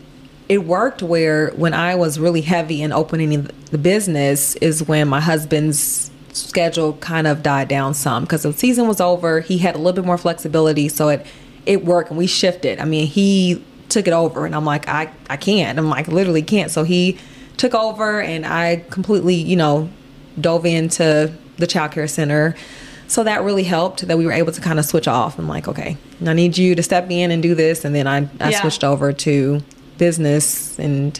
it 0.49 0.65
worked 0.65 1.01
where 1.03 1.51
when 1.51 1.73
I 1.73 1.95
was 1.95 2.19
really 2.19 2.41
heavy 2.41 2.81
in 2.81 2.91
opening 2.91 3.49
the 3.71 3.77
business 3.77 4.55
is 4.57 4.83
when 4.83 5.07
my 5.07 5.21
husband's 5.21 6.08
schedule 6.35 6.93
kind 6.93 7.27
of 7.27 7.43
died 7.43 7.67
down 7.67 7.93
some 7.93 8.23
because 8.23 8.43
the 8.43 8.53
season 8.53 8.87
was 8.87 8.99
over. 9.01 9.41
He 9.41 9.57
had 9.59 9.75
a 9.75 9.77
little 9.77 9.93
bit 9.93 10.05
more 10.05 10.17
flexibility, 10.17 10.87
so 10.89 11.09
it 11.09 11.25
it 11.65 11.85
worked 11.85 12.09
and 12.09 12.17
we 12.17 12.27
shifted. 12.27 12.79
I 12.79 12.85
mean, 12.85 13.05
he 13.07 13.63
took 13.89 14.07
it 14.07 14.13
over 14.13 14.45
and 14.45 14.55
I'm 14.55 14.65
like, 14.65 14.87
I, 14.87 15.11
I 15.29 15.37
can't. 15.37 15.77
I'm 15.77 15.89
like, 15.89 16.07
literally 16.07 16.41
can't. 16.41 16.71
So 16.71 16.83
he 16.83 17.17
took 17.57 17.73
over 17.75 18.21
and 18.21 18.45
I 18.45 18.83
completely, 18.89 19.35
you 19.35 19.55
know, 19.55 19.89
dove 20.39 20.65
into 20.65 21.33
the 21.57 21.67
child 21.67 21.91
care 21.91 22.07
center. 22.07 22.55
So 23.07 23.23
that 23.23 23.43
really 23.43 23.63
helped 23.63 24.07
that 24.07 24.17
we 24.17 24.25
were 24.25 24.31
able 24.31 24.51
to 24.51 24.61
kind 24.61 24.79
of 24.79 24.85
switch 24.85 25.07
off. 25.07 25.37
I'm 25.39 25.47
like, 25.47 25.67
okay, 25.67 25.97
I 26.25 26.33
need 26.33 26.57
you 26.57 26.75
to 26.75 26.83
step 26.83 27.09
in 27.09 27.31
and 27.31 27.41
do 27.43 27.55
this. 27.55 27.83
And 27.83 27.93
then 27.93 28.07
I, 28.07 28.29
I 28.39 28.51
Yeah. 28.51 28.61
switched 28.61 28.83
over 28.83 29.11
to 29.11 29.61
business 29.97 30.77
and 30.79 31.19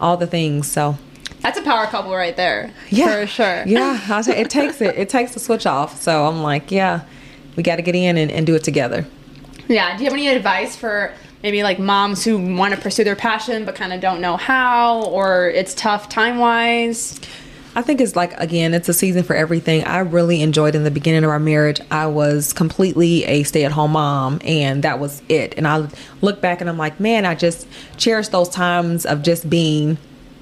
all 0.00 0.16
the 0.16 0.26
things. 0.26 0.70
So 0.70 0.98
That's 1.40 1.58
a 1.58 1.62
power 1.62 1.86
couple 1.86 2.14
right 2.14 2.36
there. 2.36 2.72
yeah, 2.90 3.20
for 3.20 3.26
sure. 3.26 3.64
Yeah, 3.66 4.00
it 4.28 4.50
takes 4.50 4.80
it. 4.80 4.96
It 4.96 5.08
takes 5.08 5.34
the 5.34 5.40
switch 5.40 5.66
off. 5.66 6.00
So 6.00 6.26
I'm 6.26 6.42
like, 6.42 6.70
yeah, 6.70 7.02
we 7.56 7.62
got 7.62 7.76
to 7.76 7.82
get 7.82 7.94
in 7.94 8.16
and, 8.16 8.30
and 8.30 8.46
do 8.46 8.54
it 8.54 8.64
together. 8.64 9.06
Yeah. 9.68 9.96
Do 9.96 10.02
you 10.02 10.10
have 10.10 10.14
any 10.14 10.28
advice 10.28 10.76
for 10.76 11.12
maybe 11.42 11.62
like 11.62 11.78
moms 11.78 12.24
who 12.24 12.56
want 12.56 12.74
to 12.74 12.80
pursue 12.80 13.04
their 13.04 13.16
passion 13.16 13.64
but 13.64 13.74
kind 13.74 13.92
of 13.92 14.00
don't 14.00 14.20
know 14.20 14.36
how, 14.36 15.04
or 15.04 15.48
it's 15.48 15.74
tough 15.74 16.08
time 16.08 16.38
wise? 16.38 17.20
I 17.74 17.82
think 17.82 18.00
it's 18.00 18.16
like 18.16 18.32
again, 18.40 18.74
it's 18.74 18.88
a 18.88 18.94
season 18.94 19.22
for 19.22 19.36
everything. 19.36 19.84
I 19.84 19.98
really 19.98 20.42
enjoyed 20.42 20.74
in 20.74 20.82
the 20.82 20.90
beginning 20.90 21.22
of 21.22 21.30
our 21.30 21.38
marriage. 21.38 21.80
I 21.92 22.06
was 22.06 22.52
completely 22.52 23.24
a 23.24 23.44
stay-at-home 23.44 23.92
mom, 23.92 24.40
and 24.42 24.82
that 24.82 24.98
was 24.98 25.22
it. 25.28 25.54
And 25.56 25.68
I 25.68 25.86
look 26.20 26.40
back 26.40 26.60
and 26.60 26.68
I'm 26.68 26.78
like, 26.78 26.98
man, 26.98 27.24
I 27.24 27.36
just 27.36 27.68
cherish 27.96 28.28
those 28.28 28.48
times 28.48 29.06
of 29.06 29.22
just 29.22 29.48
being, 29.48 29.96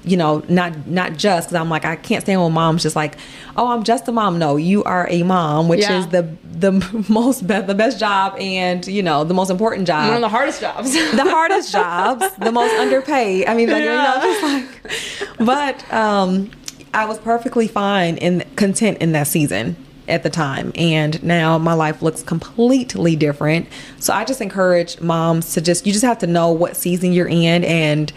you 0.07 0.17
know, 0.17 0.43
not 0.49 0.87
not 0.87 1.17
just 1.17 1.49
because 1.49 1.59
I'm 1.61 1.69
like 1.69 1.85
I 1.85 1.95
can't 1.95 2.21
stand 2.23 2.41
when 2.41 2.51
mom's 2.53 2.83
just 2.83 2.95
like, 2.95 3.15
oh, 3.55 3.67
I'm 3.67 3.83
just 3.83 4.07
a 4.07 4.11
mom. 4.11 4.39
No, 4.39 4.55
you 4.55 4.83
are 4.83 5.07
a 5.09 5.23
mom, 5.23 5.67
which 5.67 5.81
Yeah. 5.81 5.99
is 5.99 6.07
the 6.07 6.27
the 6.59 6.71
most 7.09 7.45
be- 7.45 7.59
the 7.61 7.75
best 7.75 7.99
job 7.99 8.35
and 8.39 8.85
you 8.87 9.03
know 9.03 9.23
the 9.23 9.33
most 9.33 9.49
important 9.51 9.85
job 9.87 10.07
One 10.07 10.15
of 10.15 10.21
the 10.21 10.29
hardest 10.29 10.61
jobs. 10.61 10.93
the 11.15 11.29
hardest 11.29 11.71
jobs, 11.71 12.25
the 12.37 12.51
most 12.51 12.73
underpaid. 12.75 13.47
I 13.47 13.53
mean, 13.53 13.69
like, 13.69 13.83
you 13.83 13.89
know, 13.89 14.19
just 14.21 14.43
like, 14.43 15.37
but 15.45 15.93
um, 15.93 16.49
I 16.93 17.05
was 17.05 17.19
perfectly 17.19 17.67
fine 17.67 18.17
and 18.19 18.43
content 18.55 18.97
in 18.99 19.11
that 19.11 19.27
season 19.27 19.75
at 20.07 20.23
the 20.23 20.29
time. 20.29 20.71
And 20.75 21.21
now 21.21 21.57
my 21.57 21.73
life 21.73 22.01
looks 22.01 22.23
completely 22.23 23.15
different. 23.17 23.67
So 23.99 24.13
I 24.13 24.23
just 24.23 24.39
encourage 24.39 24.99
moms 25.01 25.53
to 25.53 25.61
just, 25.61 25.85
you 25.85 25.91
just 25.91 26.05
have 26.05 26.17
to 26.19 26.27
know 26.27 26.49
what 26.51 26.77
season 26.77 27.11
you're 27.11 27.27
in. 27.27 27.65
And 27.65 28.11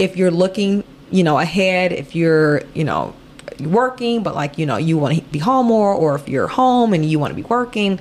if 0.00 0.16
you're 0.16 0.32
looking, 0.32 0.82
you 1.10 1.22
know, 1.22 1.38
ahead, 1.38 1.92
if 1.92 2.14
you're, 2.14 2.62
you 2.74 2.84
know, 2.84 3.14
working, 3.60 4.22
but 4.22 4.34
like, 4.34 4.58
you 4.58 4.66
know, 4.66 4.76
you 4.76 4.98
want 4.98 5.16
to 5.16 5.22
be 5.24 5.38
home 5.38 5.66
more, 5.66 5.92
or 5.94 6.14
if 6.14 6.28
you're 6.28 6.48
home 6.48 6.92
and 6.92 7.04
you 7.04 7.18
want 7.18 7.30
to 7.30 7.34
be 7.34 7.42
working, 7.42 7.98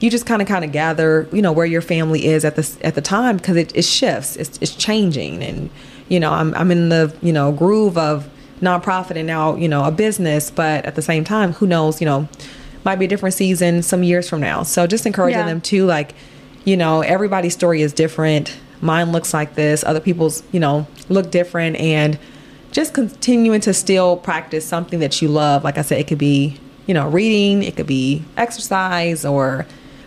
you 0.00 0.10
just 0.10 0.26
kind 0.26 0.42
of 0.42 0.48
kind 0.48 0.64
of 0.64 0.72
gather 0.72 1.26
you 1.32 1.40
know 1.40 1.52
where 1.52 1.64
your 1.64 1.80
family 1.80 2.26
is 2.26 2.44
at 2.44 2.56
the 2.56 2.76
at 2.82 2.94
the 2.94 3.00
time 3.00 3.38
because 3.38 3.56
it, 3.56 3.74
it 3.74 3.84
shifts 3.86 4.36
it's, 4.36 4.58
it's 4.60 4.74
changing 4.74 5.42
and 5.42 5.70
you 6.10 6.20
know 6.20 6.30
I'm, 6.30 6.52
I'm 6.56 6.70
in 6.70 6.90
the 6.90 7.16
you 7.22 7.32
know 7.32 7.52
groove 7.52 7.96
of 7.96 8.28
nonprofit 8.60 9.16
and 9.16 9.26
now 9.26 9.54
you 9.54 9.66
know 9.66 9.82
a 9.84 9.90
business 9.90 10.50
but 10.50 10.84
at 10.84 10.94
the 10.94 11.00
same 11.00 11.24
time 11.24 11.52
who 11.54 11.66
knows 11.66 12.02
you 12.02 12.04
know 12.06 12.28
might 12.84 12.96
be 12.96 13.06
a 13.06 13.08
different 13.08 13.34
season 13.34 13.82
some 13.82 14.02
years 14.02 14.28
from 14.28 14.40
now 14.40 14.62
so 14.62 14.86
just 14.86 15.06
encouraging 15.06 15.38
Yeah. 15.38 15.46
them 15.46 15.60
to 15.62 15.86
like 15.86 16.14
you 16.66 16.76
know 16.76 17.00
everybody's 17.00 17.54
story 17.54 17.80
is 17.80 17.94
different 17.94 18.58
mine 18.82 19.10
looks 19.10 19.32
like 19.32 19.54
this 19.54 19.82
other 19.84 20.00
people's 20.00 20.42
you 20.52 20.60
know 20.60 20.86
look 21.08 21.30
different 21.30 21.76
and 21.76 22.18
just 22.74 22.92
continuing 22.92 23.60
to 23.62 23.72
still 23.72 24.16
practice 24.18 24.66
something 24.66 24.98
that 24.98 25.22
you 25.22 25.28
love. 25.28 25.62
Like 25.64 25.78
I 25.78 25.82
said, 25.82 26.00
it 26.00 26.08
could 26.08 26.18
be, 26.18 26.58
you 26.86 26.92
know, 26.92 27.08
reading, 27.08 27.62
it 27.62 27.76
could 27.76 27.86
be 27.86 28.22
exercise 28.36 29.24
or 29.24 29.64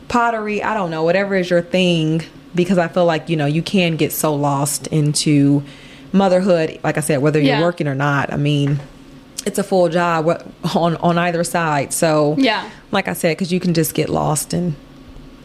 pottery. 0.10 0.62
I 0.62 0.74
don't 0.76 0.92
know, 0.92 1.02
whatever 1.04 1.34
is 1.36 1.50
your 1.50 1.62
thing, 1.62 2.24
because 2.54 2.78
I 2.78 2.90
feel 2.90 3.06
like, 3.06 3.30
you 3.30 3.38
know, 3.38 3.46
you 3.46 3.62
can 3.64 3.96
get 3.96 4.12
so 4.12 4.36
lost 4.36 4.88
into 4.88 5.64
motherhood. 6.12 6.78
Like 6.84 6.98
I 6.98 7.02
said, 7.02 7.22
whether 7.22 7.40
you're 7.40 7.56
Yeah. 7.56 7.62
working 7.62 7.88
or 7.88 7.96
not, 7.96 8.32
I 8.34 8.38
mean, 8.38 8.80
it's 9.46 9.58
a 9.58 9.64
full 9.64 9.88
job 9.88 10.28
on, 10.76 10.98
on 10.98 11.18
either 11.18 11.46
side. 11.46 11.94
So, 11.94 12.36
Yeah. 12.38 12.70
like 12.92 13.08
I 13.08 13.14
said, 13.14 13.38
because 13.38 13.52
you 13.54 13.62
can 13.62 13.74
just 13.74 13.94
get 13.94 14.10
lost 14.10 14.54
and, 14.54 14.76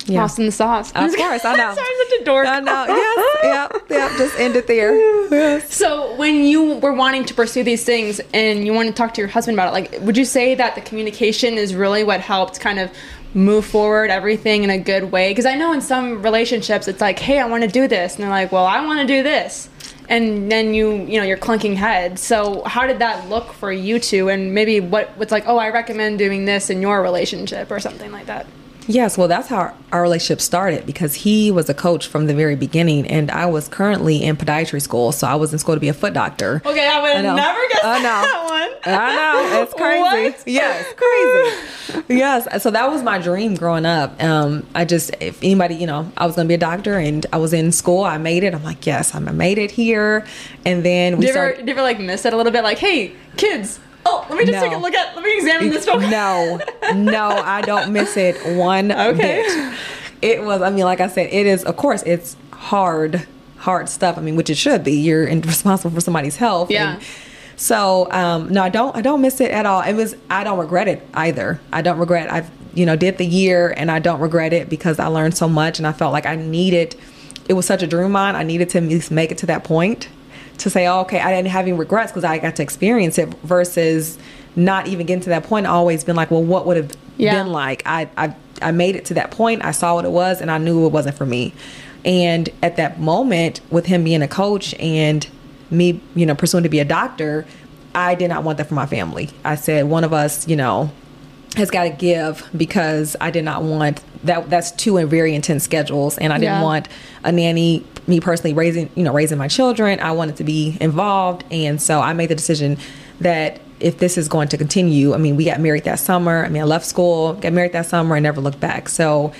yeah. 0.06 0.22
Lost 0.22 0.38
in 0.38 0.46
the 0.46 0.52
sauce. 0.52 0.90
Of 0.90 1.14
course, 1.14 1.44
I 1.44 1.52
know. 1.56 1.74
Sorry, 1.74 1.86
I'm 1.86 2.08
such 2.08 2.20
a 2.20 2.24
dork. 2.24 2.46
I 2.46 2.60
know. 2.60 2.84
Yes. 2.88 3.44
Yep. 3.44 3.82
Yep. 3.90 4.10
Just 4.18 4.38
end 4.38 4.56
it 4.56 4.66
there. 4.66 4.92
Yes. 5.32 5.74
So 5.74 6.14
when 6.16 6.44
you 6.44 6.74
were 6.74 6.92
wanting 6.92 7.24
to 7.24 7.34
pursue 7.34 7.62
these 7.64 7.84
things 7.84 8.20
and 8.34 8.66
you 8.66 8.74
want 8.74 8.88
to 8.88 8.94
talk 8.94 9.14
to 9.14 9.20
your 9.20 9.28
husband 9.28 9.56
about 9.56 9.68
it, 9.68 9.72
like 9.72 10.00
would 10.02 10.16
you 10.16 10.26
say 10.26 10.54
that 10.54 10.74
the 10.74 10.82
communication 10.82 11.54
is 11.54 11.74
really 11.74 12.04
what 12.04 12.20
helped 12.20 12.60
kind 12.60 12.78
of 12.78 12.90
move 13.32 13.64
forward 13.64 14.10
everything 14.10 14.62
in 14.62 14.68
a 14.70 14.78
good 14.78 15.10
way? 15.10 15.30
Because 15.30 15.46
I 15.46 15.54
know 15.54 15.72
in 15.72 15.80
some 15.80 16.22
relationships 16.22 16.86
it's 16.86 17.00
like, 17.00 17.18
hey, 17.18 17.38
I 17.38 17.46
want 17.46 17.62
to 17.62 17.68
do 17.68 17.88
this, 17.88 18.14
and 18.14 18.22
they're 18.24 18.30
like, 18.30 18.52
well, 18.52 18.66
I 18.66 18.84
want 18.84 19.00
to 19.00 19.06
do 19.06 19.22
this, 19.22 19.70
and 20.10 20.52
then 20.52 20.74
you 20.74 20.92
you 21.04 21.18
know 21.18 21.24
you're 21.24 21.38
clunking 21.38 21.76
heads. 21.76 22.20
So 22.20 22.62
how 22.64 22.86
did 22.86 22.98
that 22.98 23.30
look 23.30 23.52
for 23.54 23.72
you 23.72 23.98
two? 23.98 24.28
And 24.28 24.52
maybe 24.54 24.80
what 24.80 25.16
what's 25.16 25.32
like, 25.32 25.44
oh, 25.46 25.56
I 25.56 25.70
recommend 25.70 26.18
doing 26.18 26.44
this 26.44 26.68
in 26.68 26.82
your 26.82 27.00
relationship 27.00 27.70
or 27.70 27.80
something 27.80 28.12
like 28.12 28.26
that. 28.26 28.46
Yes, 28.86 29.16
well, 29.16 29.28
that's 29.28 29.48
how 29.48 29.74
our, 29.92 30.02
relationship 30.02 30.40
started 30.40 30.84
because 30.84 31.14
he 31.14 31.50
was 31.50 31.68
a 31.68 31.74
coach 31.74 32.08
from 32.08 32.26
the 32.26 32.34
very 32.34 32.56
beginning, 32.56 33.06
and 33.06 33.30
I 33.30 33.46
was 33.46 33.68
currently 33.68 34.22
in 34.22 34.36
podiatry 34.36 34.82
school, 34.82 35.12
so 35.12 35.26
I 35.26 35.36
was 35.36 35.52
in 35.52 35.58
school 35.58 35.74
to 35.74 35.80
be 35.80 35.88
a 35.88 35.94
foot 35.94 36.12
doctor. 36.12 36.60
Okay, 36.64 36.88
I 36.88 37.00
would 37.00 37.12
I 37.12 37.20
know. 37.22 37.36
never 37.36 37.58
I 37.84 37.98
know. 37.98 38.02
that 38.02 38.78
one. 38.84 38.94
I 38.94 39.16
know 39.16 39.62
it's 39.62 39.74
crazy. 39.74 40.02
What? 40.02 40.42
Yes, 40.46 40.94
crazy. 40.96 42.04
yes, 42.18 42.62
so 42.62 42.70
that 42.70 42.90
was 42.90 43.02
my 43.02 43.18
dream 43.18 43.54
growing 43.54 43.86
up. 43.86 44.20
Um, 44.22 44.66
I 44.74 44.84
just, 44.84 45.14
if 45.20 45.42
anybody, 45.42 45.76
you 45.76 45.86
know, 45.86 46.10
I 46.16 46.26
was 46.26 46.34
going 46.34 46.46
to 46.46 46.48
be 46.48 46.54
a 46.54 46.58
doctor, 46.58 46.98
and 46.98 47.24
I 47.32 47.38
was 47.38 47.52
in 47.52 47.70
school. 47.72 48.02
I 48.02 48.18
made 48.18 48.42
it. 48.42 48.54
I'm 48.54 48.64
like, 48.64 48.84
yes, 48.84 49.14
I 49.14 49.20
made 49.20 49.58
it 49.58 49.70
here, 49.70 50.26
and 50.64 50.84
then 50.84 51.18
we 51.18 51.28
ever, 51.28 51.32
started. 51.32 51.66
do 51.66 51.66
you 51.66 51.72
ever 51.72 51.82
like 51.82 52.00
miss 52.00 52.24
it 52.24 52.32
a 52.32 52.36
little 52.36 52.52
bit? 52.52 52.64
Like, 52.64 52.78
hey, 52.78 53.14
kids. 53.36 53.78
Oh, 54.04 54.26
let 54.28 54.38
me 54.38 54.44
just 54.44 54.58
No. 54.60 54.68
take 54.68 54.76
a 54.76 54.80
look 54.80 54.94
at. 54.94 55.14
Let 55.14 55.24
me 55.24 55.36
examine 55.36 55.70
this 55.70 55.86
book. 55.86 56.00
No, 56.02 56.60
no, 56.94 57.28
I 57.28 57.60
don't 57.62 57.92
miss 57.92 58.16
it 58.16 58.36
one 58.56 58.90
Okay. 59.10 59.42
bit. 59.46 59.78
It 60.22 60.42
was, 60.44 60.62
I 60.62 60.70
mean, 60.70 60.84
like 60.84 61.00
I 61.00 61.08
said, 61.08 61.32
it 61.32 61.46
is, 61.46 61.64
of 61.64 61.76
course, 61.76 62.02
it's 62.04 62.36
hard, 62.52 63.26
hard 63.58 63.88
stuff. 63.88 64.16
I 64.18 64.20
mean, 64.20 64.36
which 64.36 64.50
it 64.50 64.56
should 64.56 64.84
be. 64.84 64.92
You're 64.92 65.26
responsible 65.40 65.90
for 65.94 66.00
somebody's 66.00 66.36
health. 66.36 66.70
Yeah. 66.70 66.94
And 66.94 67.02
so, 67.56 68.10
um, 68.12 68.48
no, 68.52 68.62
I 68.62 68.68
don't, 68.68 68.94
I 68.96 69.02
don't 69.02 69.20
miss 69.20 69.40
it 69.40 69.50
at 69.50 69.66
all. 69.66 69.82
It 69.82 69.94
was, 69.94 70.14
I 70.30 70.44
don't 70.44 70.58
regret 70.58 70.88
it 70.88 71.06
either. 71.14 71.60
I 71.72 71.82
don't 71.82 71.98
regret, 71.98 72.32
I've, 72.32 72.50
you 72.74 72.86
know, 72.86 72.96
did 72.96 73.18
the 73.18 73.26
year 73.26 73.74
and 73.76 73.90
I 73.90 73.98
don't 73.98 74.20
regret 74.20 74.52
it 74.52 74.68
because 74.68 74.98
I 74.98 75.06
learned 75.08 75.36
so 75.36 75.48
much 75.48 75.78
and 75.78 75.86
I 75.86 75.92
felt 75.92 76.12
like 76.12 76.24
I 76.26 76.36
needed, 76.36 76.96
it 77.48 77.52
was 77.54 77.66
such 77.66 77.82
a 77.82 77.86
dream 77.86 78.06
of 78.06 78.10
mine. 78.12 78.34
I 78.36 78.42
needed 78.44 78.70
to 78.70 78.78
at 78.78 78.84
least 78.84 79.10
make 79.10 79.30
it 79.30 79.38
to 79.38 79.46
that 79.46 79.64
point 79.64 80.08
to 80.62 80.70
say, 80.70 80.86
oh, 80.86 81.00
okay, 81.00 81.20
I 81.20 81.30
didn't 81.30 81.48
have 81.48 81.62
any 81.64 81.72
regrets 81.72 82.12
because 82.12 82.24
I 82.24 82.38
got 82.38 82.56
to 82.56 82.62
experience 82.62 83.18
it 83.18 83.28
versus 83.42 84.18
not 84.56 84.86
even 84.86 85.06
getting 85.06 85.22
to 85.24 85.30
that 85.30 85.44
point. 85.44 85.66
Always 85.66 86.04
been 86.04 86.16
like, 86.16 86.30
well, 86.30 86.42
what 86.42 86.66
would 86.66 86.76
have 86.76 86.92
Yeah. 87.16 87.42
been 87.42 87.52
like? 87.52 87.82
I, 87.86 88.08
I, 88.16 88.34
I 88.60 88.70
made 88.70 88.96
it 88.96 89.04
to 89.06 89.14
that 89.14 89.30
point. 89.30 89.64
I 89.64 89.70
saw 89.72 89.94
what 89.94 90.04
it 90.04 90.10
was 90.10 90.40
and 90.40 90.50
I 90.50 90.58
knew 90.58 90.86
it 90.86 90.92
wasn't 90.92 91.16
for 91.16 91.26
me. 91.26 91.52
And 92.04 92.48
at 92.62 92.76
that 92.76 93.00
moment, 93.00 93.60
with 93.70 93.86
him 93.86 94.04
being 94.04 94.22
a 94.22 94.28
coach 94.28 94.74
and 94.74 95.26
me, 95.70 96.00
you 96.14 96.26
know, 96.26 96.34
pursuing 96.34 96.62
to 96.64 96.68
be 96.68 96.80
a 96.80 96.84
doctor, 96.84 97.46
I 97.94 98.14
did 98.14 98.28
not 98.28 98.42
want 98.44 98.58
that 98.58 98.68
for 98.68 98.74
my 98.74 98.86
family. 98.86 99.30
I 99.44 99.54
said, 99.54 99.86
one 99.86 100.04
of 100.04 100.12
us, 100.12 100.46
you 100.48 100.56
know, 100.56 100.90
has 101.56 101.70
got 101.70 101.84
to 101.84 101.90
give 101.90 102.48
because 102.56 103.14
I 103.20 103.30
did 103.30 103.44
not 103.44 103.62
want 103.62 104.02
that. 104.24 104.48
That's 104.50 104.70
two 104.72 105.04
very 105.06 105.34
intense 105.34 105.62
schedules, 105.64 106.16
and 106.18 106.32
I 106.32 106.38
didn't 106.38 106.54
Yeah. 106.54 106.62
want 106.62 106.88
a 107.24 107.30
nanny. 107.32 107.84
Me 108.06 108.20
personally 108.20 108.54
raising, 108.54 108.90
you 108.94 109.04
know, 109.04 109.12
raising 109.12 109.38
my 109.38 109.48
children. 109.48 110.00
I 110.00 110.12
wanted 110.12 110.36
to 110.36 110.44
be 110.44 110.76
involved, 110.80 111.44
and 111.50 111.80
so 111.80 112.00
I 112.00 112.12
made 112.12 112.28
the 112.28 112.34
decision 112.34 112.78
that 113.20 113.60
if 113.78 113.98
this 113.98 114.16
is 114.16 114.28
going 114.28 114.48
to 114.48 114.56
continue, 114.56 115.14
I 115.14 115.18
mean, 115.18 115.36
we 115.36 115.44
got 115.44 115.60
married 115.60 115.84
that 115.84 115.98
summer. 115.98 116.44
I 116.44 116.48
mean, 116.48 116.62
I 116.62 116.64
left 116.64 116.86
school, 116.86 117.34
got 117.34 117.52
married 117.52 117.72
that 117.72 117.86
summer, 117.86 118.16
and 118.16 118.22
never 118.22 118.40
looked 118.40 118.60
back. 118.60 118.88
So 118.88 119.32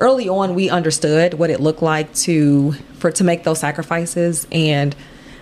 early 0.00 0.28
on 0.28 0.54
we 0.54 0.70
understood 0.70 1.34
what 1.34 1.50
it 1.50 1.60
looked 1.60 1.82
like 1.82 2.12
to 2.14 2.72
for 2.94 3.10
to 3.10 3.24
make 3.24 3.44
those 3.44 3.58
sacrifices 3.58 4.46
and 4.52 4.94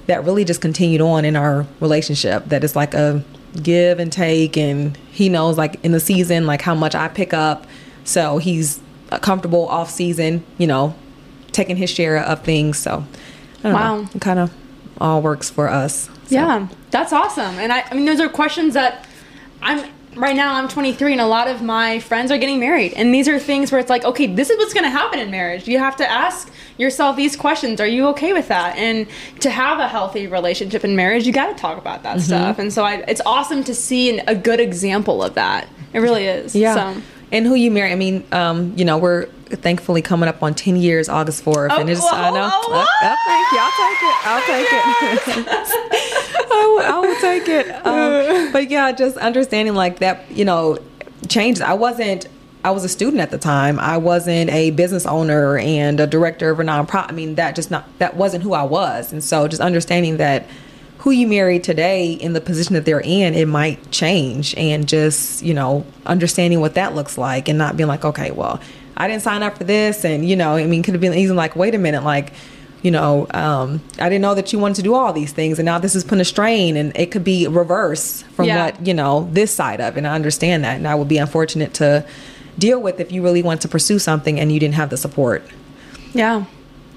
that 0.07 0.25
really 0.25 0.45
just 0.45 0.61
continued 0.61 1.01
on 1.01 1.25
in 1.25 1.37
our 1.37 1.67
relationship 1.81 2.45
that 2.47 2.63
it's 2.65 2.77
like 2.77 2.95
a 2.95 3.23
give 3.63 3.99
and 3.99 4.13
take 4.13 4.57
and 4.57 4.97
he 5.11 5.29
knows 5.29 5.59
like 5.59 5.83
in 5.85 5.93
the 5.93 6.01
season 6.01 6.47
like 6.47 6.63
how 6.63 6.75
much 6.75 6.95
I 6.95 7.09
pick 7.09 7.33
up 7.33 7.67
so 8.05 8.39
he's 8.39 8.81
comfortable 9.21 9.67
off 9.69 9.91
season 9.91 10.45
you 10.59 10.67
know 10.67 10.95
taking 11.53 11.77
his 11.77 11.91
share 11.91 12.17
of 12.19 12.43
things 12.43 12.79
so 12.79 13.05
Wow. 13.65 13.97
know, 14.03 14.09
it 14.15 14.21
kind 14.21 14.39
of 14.39 14.53
all 15.01 15.21
works 15.23 15.51
for 15.51 15.69
us 15.69 16.09
so. 16.27 16.35
Yeah, 16.35 16.69
that's 16.91 17.13
awesome. 17.13 17.59
And 17.59 17.73
I, 17.73 17.85
I 17.91 17.95
mean, 17.95 18.05
those 18.05 18.21
are 18.21 18.29
questions 18.29 18.75
that 18.75 19.07
I'm 19.63 19.89
right 20.17 20.35
now. 20.35 20.55
I'm 20.55 20.67
23, 20.69 21.13
and 21.13 21.21
a 21.21 21.27
lot 21.27 21.47
of 21.47 21.63
my 21.63 21.99
friends 22.01 22.33
are 22.33 22.39
getting 22.39 22.59
married, 22.59 22.95
and 22.95 23.13
these 23.15 23.29
are 23.29 23.39
things 23.39 23.71
where 23.71 23.81
it's 23.81 23.91
like, 23.91 24.05
okay, 24.05 24.27
this 24.27 24.51
is 24.51 24.57
what's 24.59 24.73
going 24.75 24.85
to 24.85 24.91
happen 24.91 25.19
in 25.21 25.31
marriage. 25.31 25.69
You 25.69 25.79
have 25.79 25.95
to 25.97 26.11
ask 26.11 26.51
yourself 26.79 27.15
these 27.17 27.37
questions: 27.37 27.81
Are 27.81 27.87
you 27.87 28.07
okay 28.09 28.33
with 28.33 28.49
that? 28.49 28.77
And 28.77 29.07
to 29.41 29.51
have 29.51 29.79
a 29.79 29.87
healthy 29.89 30.27
relationship 30.27 30.85
in 30.85 30.97
marriage, 30.97 31.27
you 31.27 31.33
got 31.33 31.49
to 31.49 31.55
talk 31.55 31.79
about 31.79 32.03
Mm-hmm. 32.03 32.17
that 32.19 32.21
stuff. 32.23 32.59
And 32.59 32.73
so, 32.73 32.85
I, 32.85 32.95
it's 33.07 33.21
awesome 33.27 33.63
to 33.65 33.75
see 33.75 34.19
an, 34.19 34.25
a 34.29 34.35
good 34.35 34.59
example 34.61 35.23
of 35.23 35.35
that. 35.35 35.69
It 35.93 36.01
really 36.01 36.27
is. 36.27 36.55
Yeah. 36.57 36.95
So. 36.95 37.03
And 37.33 37.47
who 37.47 37.55
you 37.55 37.71
marry? 37.71 37.91
I 37.93 37.97
mean, 37.97 38.25
um, 38.33 38.73
you 38.77 38.85
know, 38.85 38.99
we're 38.99 39.27
thankfully 39.47 40.03
coming 40.03 40.29
up 40.29 40.43
on 40.43 40.55
10 40.55 40.77
years 40.77 41.09
August 41.09 41.45
4th. 41.45 41.69
Oh, 41.71 41.81
and 41.81 41.91
it's, 41.91 42.01
whoa, 42.01 42.11
I 42.13 42.31
know. 42.31 42.49
whoa, 42.51 42.75
Uh, 42.75 42.87
uh, 43.03 43.17
thank 43.27 43.53
you. 43.53 43.59
I'll 43.61 43.77
take 43.83 44.03
it. 44.03 44.17
I'll 44.27 44.43
take 44.47 45.67
it. 45.67 46.07
I, 46.53 46.67
will, 46.67 46.95
I 46.95 46.99
will 47.01 47.21
take 47.21 47.49
it. 47.49 47.87
Um, 47.87 48.51
but 48.53 48.71
yeah, 48.71 48.93
just 48.93 49.17
understanding 49.17 49.75
like 49.75 49.99
that, 49.99 50.25
you 50.31 50.45
know, 50.45 50.79
changed. 51.29 51.61
I 51.63 51.75
wasn't, 51.75 52.29
I 52.65 52.71
was 52.71 52.85
a 52.85 52.89
student 52.89 53.21
at 53.21 53.31
the 53.31 53.39
time. 53.39 53.79
I 53.79 53.97
wasn't 53.99 54.51
a 54.51 54.71
business 54.71 55.07
owner 55.07 55.59
and 55.59 56.01
a 56.01 56.07
director 56.07 56.51
of 56.51 56.61
a 56.61 56.65
nonprofit. 56.65 57.11
I 57.11 57.13
mean, 57.13 57.35
that 57.37 57.55
just 57.57 57.71
not, 57.71 57.87
that 57.99 58.17
wasn't 58.17 58.43
who 58.43 58.55
I 58.55 58.63
was. 58.65 59.13
And 59.13 59.23
so 59.23 59.47
just 59.49 59.63
understanding 59.63 60.17
that 60.17 60.47
who 60.99 61.11
you 61.11 61.27
marry 61.27 61.59
today 61.59 62.13
in 62.13 62.33
the 62.33 62.41
position 62.41 62.75
that 62.75 62.85
they're 62.85 63.01
in, 63.01 63.35
it 63.35 63.47
might 63.49 63.91
change. 63.91 64.55
And 64.57 64.89
just, 64.89 65.43
you 65.43 65.55
know, 65.55 65.87
understanding 66.05 66.61
what 66.61 66.75
that 66.75 66.95
looks 66.95 67.17
like 67.19 67.49
and 67.49 67.59
not 67.59 67.77
being 67.77 67.89
like, 67.89 68.05
okay, 68.05 68.31
well, 68.31 68.61
I 68.97 69.09
didn't 69.09 69.23
sign 69.23 69.43
up 69.43 69.59
for 69.59 69.65
this. 69.65 70.05
And, 70.05 70.29
you 70.29 70.37
know, 70.37 70.57
I 70.57 70.67
mean, 70.67 70.83
could 70.83 70.95
have 70.95 71.01
been 71.01 71.15
even 71.15 71.37
like, 71.37 71.55
wait 71.55 71.75
a 71.75 71.79
minute, 71.79 72.03
like, 72.03 72.33
you 72.83 72.91
know, 72.91 73.27
um, 73.33 73.81
I 73.99 74.09
didn't 74.09 74.23
know 74.23 74.35
that 74.35 74.53
you 74.53 74.59
wanted 74.59 74.77
to 74.77 74.83
do 74.83 74.95
all 74.95 75.13
these 75.13 75.33
things. 75.33 75.59
And 75.59 75.67
now 75.67 75.79
this 75.79 75.95
is 75.95 76.05
putting 76.05 76.21
a 76.21 76.25
strain 76.25 76.77
and 76.77 76.97
it 76.97 77.11
could 77.11 77.25
be 77.25 77.47
reverse 77.47 78.23
from 78.35 78.47
Yeah. 78.47 78.67
what, 78.67 78.87
you 78.87 78.95
know, 78.95 79.29
this 79.33 79.53
side 79.53 79.81
of. 79.81 79.97
And 79.97 80.07
I 80.07 80.15
understand 80.15 80.65
that. 80.65 80.77
And 80.77 80.87
I 80.87 80.95
would 80.95 81.09
be 81.09 81.19
unfortunate 81.19 81.75
to 81.75 82.07
deal 82.59 82.81
with 82.81 83.01
if 83.01 83.13
you 83.13 83.23
really 83.23 83.43
want 83.43 83.61
to 83.63 83.69
pursue 83.69 83.99
something 83.99 84.39
and 84.41 84.51
you 84.53 84.61
didn't 84.61 84.75
have 84.77 84.91
the 84.91 84.97
support. 84.97 85.45
Yeah, 86.15 86.45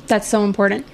that's 0.08 0.28
so 0.28 0.44
important. 0.44 0.86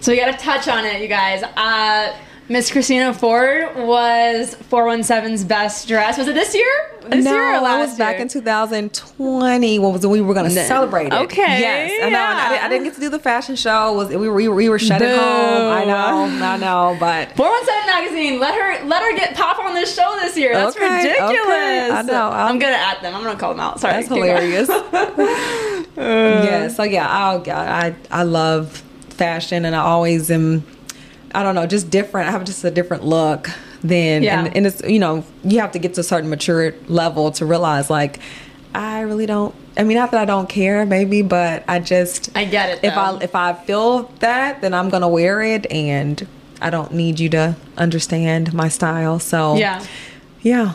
So 0.00 0.12
we 0.12 0.18
got 0.18 0.32
to 0.38 0.42
touch 0.44 0.66
on 0.68 0.84
it, 0.86 1.00
you 1.02 1.08
guys. 1.08 1.42
Uh, 1.42 2.16
Miss 2.48 2.72
Christina 2.72 3.14
Ford 3.14 3.76
was 3.76 4.56
417's 4.70 5.44
best 5.44 5.86
dress. 5.86 6.18
Was 6.18 6.26
it 6.26 6.34
this 6.34 6.52
year? 6.54 6.90
This 7.08 7.24
no, 7.24 7.32
year 7.32 7.60
last 7.60 7.90
was 7.90 7.98
back 7.98 8.18
in 8.18 8.26
2020. 8.26 9.78
What 9.78 9.92
was 9.92 10.02
it? 10.04 10.08
We 10.08 10.20
were 10.20 10.34
going 10.34 10.48
to 10.48 10.54
No. 10.54 10.62
celebrate 10.64 11.06
it. 11.08 11.12
Okay, 11.12 11.60
Yes, 11.60 11.92
I 12.02 12.08
know. 12.08 12.16
and 12.16 12.16
I, 12.16 12.48
didn't, 12.48 12.64
I 12.64 12.68
didn't 12.68 12.84
get 12.84 12.94
to 12.94 13.00
do 13.00 13.08
the 13.08 13.18
fashion 13.20 13.54
show. 13.56 13.92
Was 13.92 14.08
we 14.08 14.16
were 14.16 14.34
we 14.34 14.48
were, 14.48 14.54
we 14.56 14.68
were 14.68 14.80
shut 14.80 15.00
at 15.00 15.16
home? 15.16 15.72
I 15.72 15.84
know, 15.84 16.44
I 16.44 16.56
know, 16.56 16.96
but 16.98 17.36
417 17.36 17.86
magazine. 17.86 18.40
Let 18.40 18.54
her 18.54 18.84
let 18.88 19.02
her 19.02 19.16
get 19.16 19.36
pop 19.36 19.58
on 19.60 19.74
this 19.74 19.94
show 19.94 20.16
this 20.20 20.36
year. 20.36 20.52
That's 20.54 20.74
Okay, 20.76 20.96
ridiculous. 20.96 21.30
okay. 21.30 21.90
I 21.90 22.02
know. 22.02 22.26
I'm 22.30 22.46
I'm- 22.46 22.58
gonna 22.58 22.72
at 22.72 23.00
them. 23.02 23.14
I'm 23.14 23.22
gonna 23.22 23.38
call 23.38 23.50
them 23.50 23.60
out. 23.60 23.78
Sorry. 23.80 23.92
that's 23.94 24.08
hilarious. 24.08 24.68
yeah. 25.96 26.68
So 26.68 26.82
yeah, 26.82 27.06
I 27.08 27.34
I 27.50 27.94
I 28.10 28.22
love 28.24 28.82
fashion, 29.20 29.64
and 29.64 29.76
I 29.76 29.80
always 29.80 30.30
am. 30.30 30.64
I 31.32 31.44
don't 31.44 31.54
know, 31.54 31.64
just 31.66 31.90
different. 31.90 32.28
I 32.28 32.32
have 32.32 32.44
just 32.44 32.64
a 32.64 32.72
different 32.72 33.04
look 33.04 33.48
than, 33.84 34.24
Yeah. 34.24 34.40
and, 34.46 34.56
and 34.56 34.66
it's 34.66 34.82
you 34.82 34.98
know 34.98 35.22
you 35.44 35.60
have 35.60 35.70
to 35.72 35.78
get 35.78 35.94
to 35.94 36.00
a 36.00 36.04
certain 36.04 36.28
mature 36.28 36.74
level 36.88 37.30
to 37.32 37.46
realize 37.46 37.88
like 37.88 38.18
I 38.74 39.00
really 39.02 39.26
don't. 39.26 39.54
I 39.76 39.84
mean, 39.84 39.96
not 39.96 40.10
that 40.10 40.20
I 40.20 40.24
don't 40.24 40.48
care, 40.48 40.84
maybe, 40.86 41.22
but 41.22 41.62
I 41.68 41.78
just 41.78 42.36
I 42.36 42.44
get 42.46 42.70
it. 42.70 42.80
if 42.82 42.94
though. 42.94 43.00
I 43.00 43.22
if 43.22 43.34
I 43.34 43.52
feel 43.54 44.04
that, 44.18 44.60
then 44.60 44.74
I'm 44.74 44.88
gonna 44.90 45.08
wear 45.08 45.40
it, 45.42 45.70
and 45.70 46.26
I 46.60 46.70
don't 46.70 46.92
need 46.92 47.20
you 47.20 47.28
to 47.30 47.54
understand 47.76 48.52
my 48.52 48.68
style. 48.68 49.18
So 49.20 49.54
yeah. 49.56 49.84
yeah, 50.42 50.74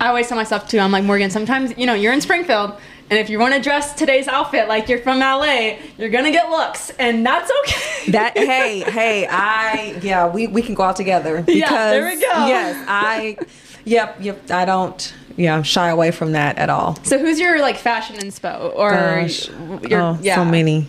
I 0.00 0.08
always 0.08 0.26
tell 0.28 0.36
myself 0.36 0.68
too. 0.68 0.78
I'm 0.80 0.90
like 0.90 1.04
Morgan. 1.04 1.30
Sometimes 1.30 1.72
you 1.78 1.86
know 1.86 1.94
you're 1.94 2.12
in 2.12 2.20
Springfield, 2.20 2.72
and 3.10 3.18
if 3.18 3.28
you 3.30 3.38
want 3.38 3.54
to 3.54 3.60
dress 3.60 3.94
today's 3.94 4.28
outfit 4.28 4.66
like 4.68 4.88
you're 4.88 4.98
from 4.98 5.18
LA, 5.20 5.76
you're 5.98 6.08
gonna 6.10 6.30
get 6.30 6.50
looks, 6.50 6.90
and 6.98 7.24
that's 7.24 7.50
okay. 7.60 8.10
that 8.12 8.32
hey 8.36 8.80
hey 8.80 9.26
I 9.30 9.98
yeah 10.02 10.28
we 10.28 10.46
we 10.46 10.62
can 10.62 10.74
go 10.74 10.82
out 10.84 10.96
together 10.96 11.42
because 11.42 11.54
Yeah, 11.60 11.90
there 11.90 12.04
we 12.06 12.14
go. 12.14 12.46
yes 12.46 12.84
I 12.88 13.36
yep 13.84 14.16
yep 14.20 14.50
I 14.50 14.64
don't 14.64 15.14
yeah 15.36 15.62
shy 15.62 15.88
away 15.90 16.10
from 16.10 16.32
that 16.32 16.58
at 16.58 16.70
all. 16.70 16.96
So 17.04 17.18
who's 17.18 17.38
your 17.38 17.60
like 17.60 17.76
fashion 17.76 18.16
inspo 18.16 18.74
or 18.74 18.90
Gosh, 18.90 19.48
your 19.48 20.00
oh, 20.00 20.18
yeah 20.22 20.36
so 20.36 20.44
many. 20.44 20.88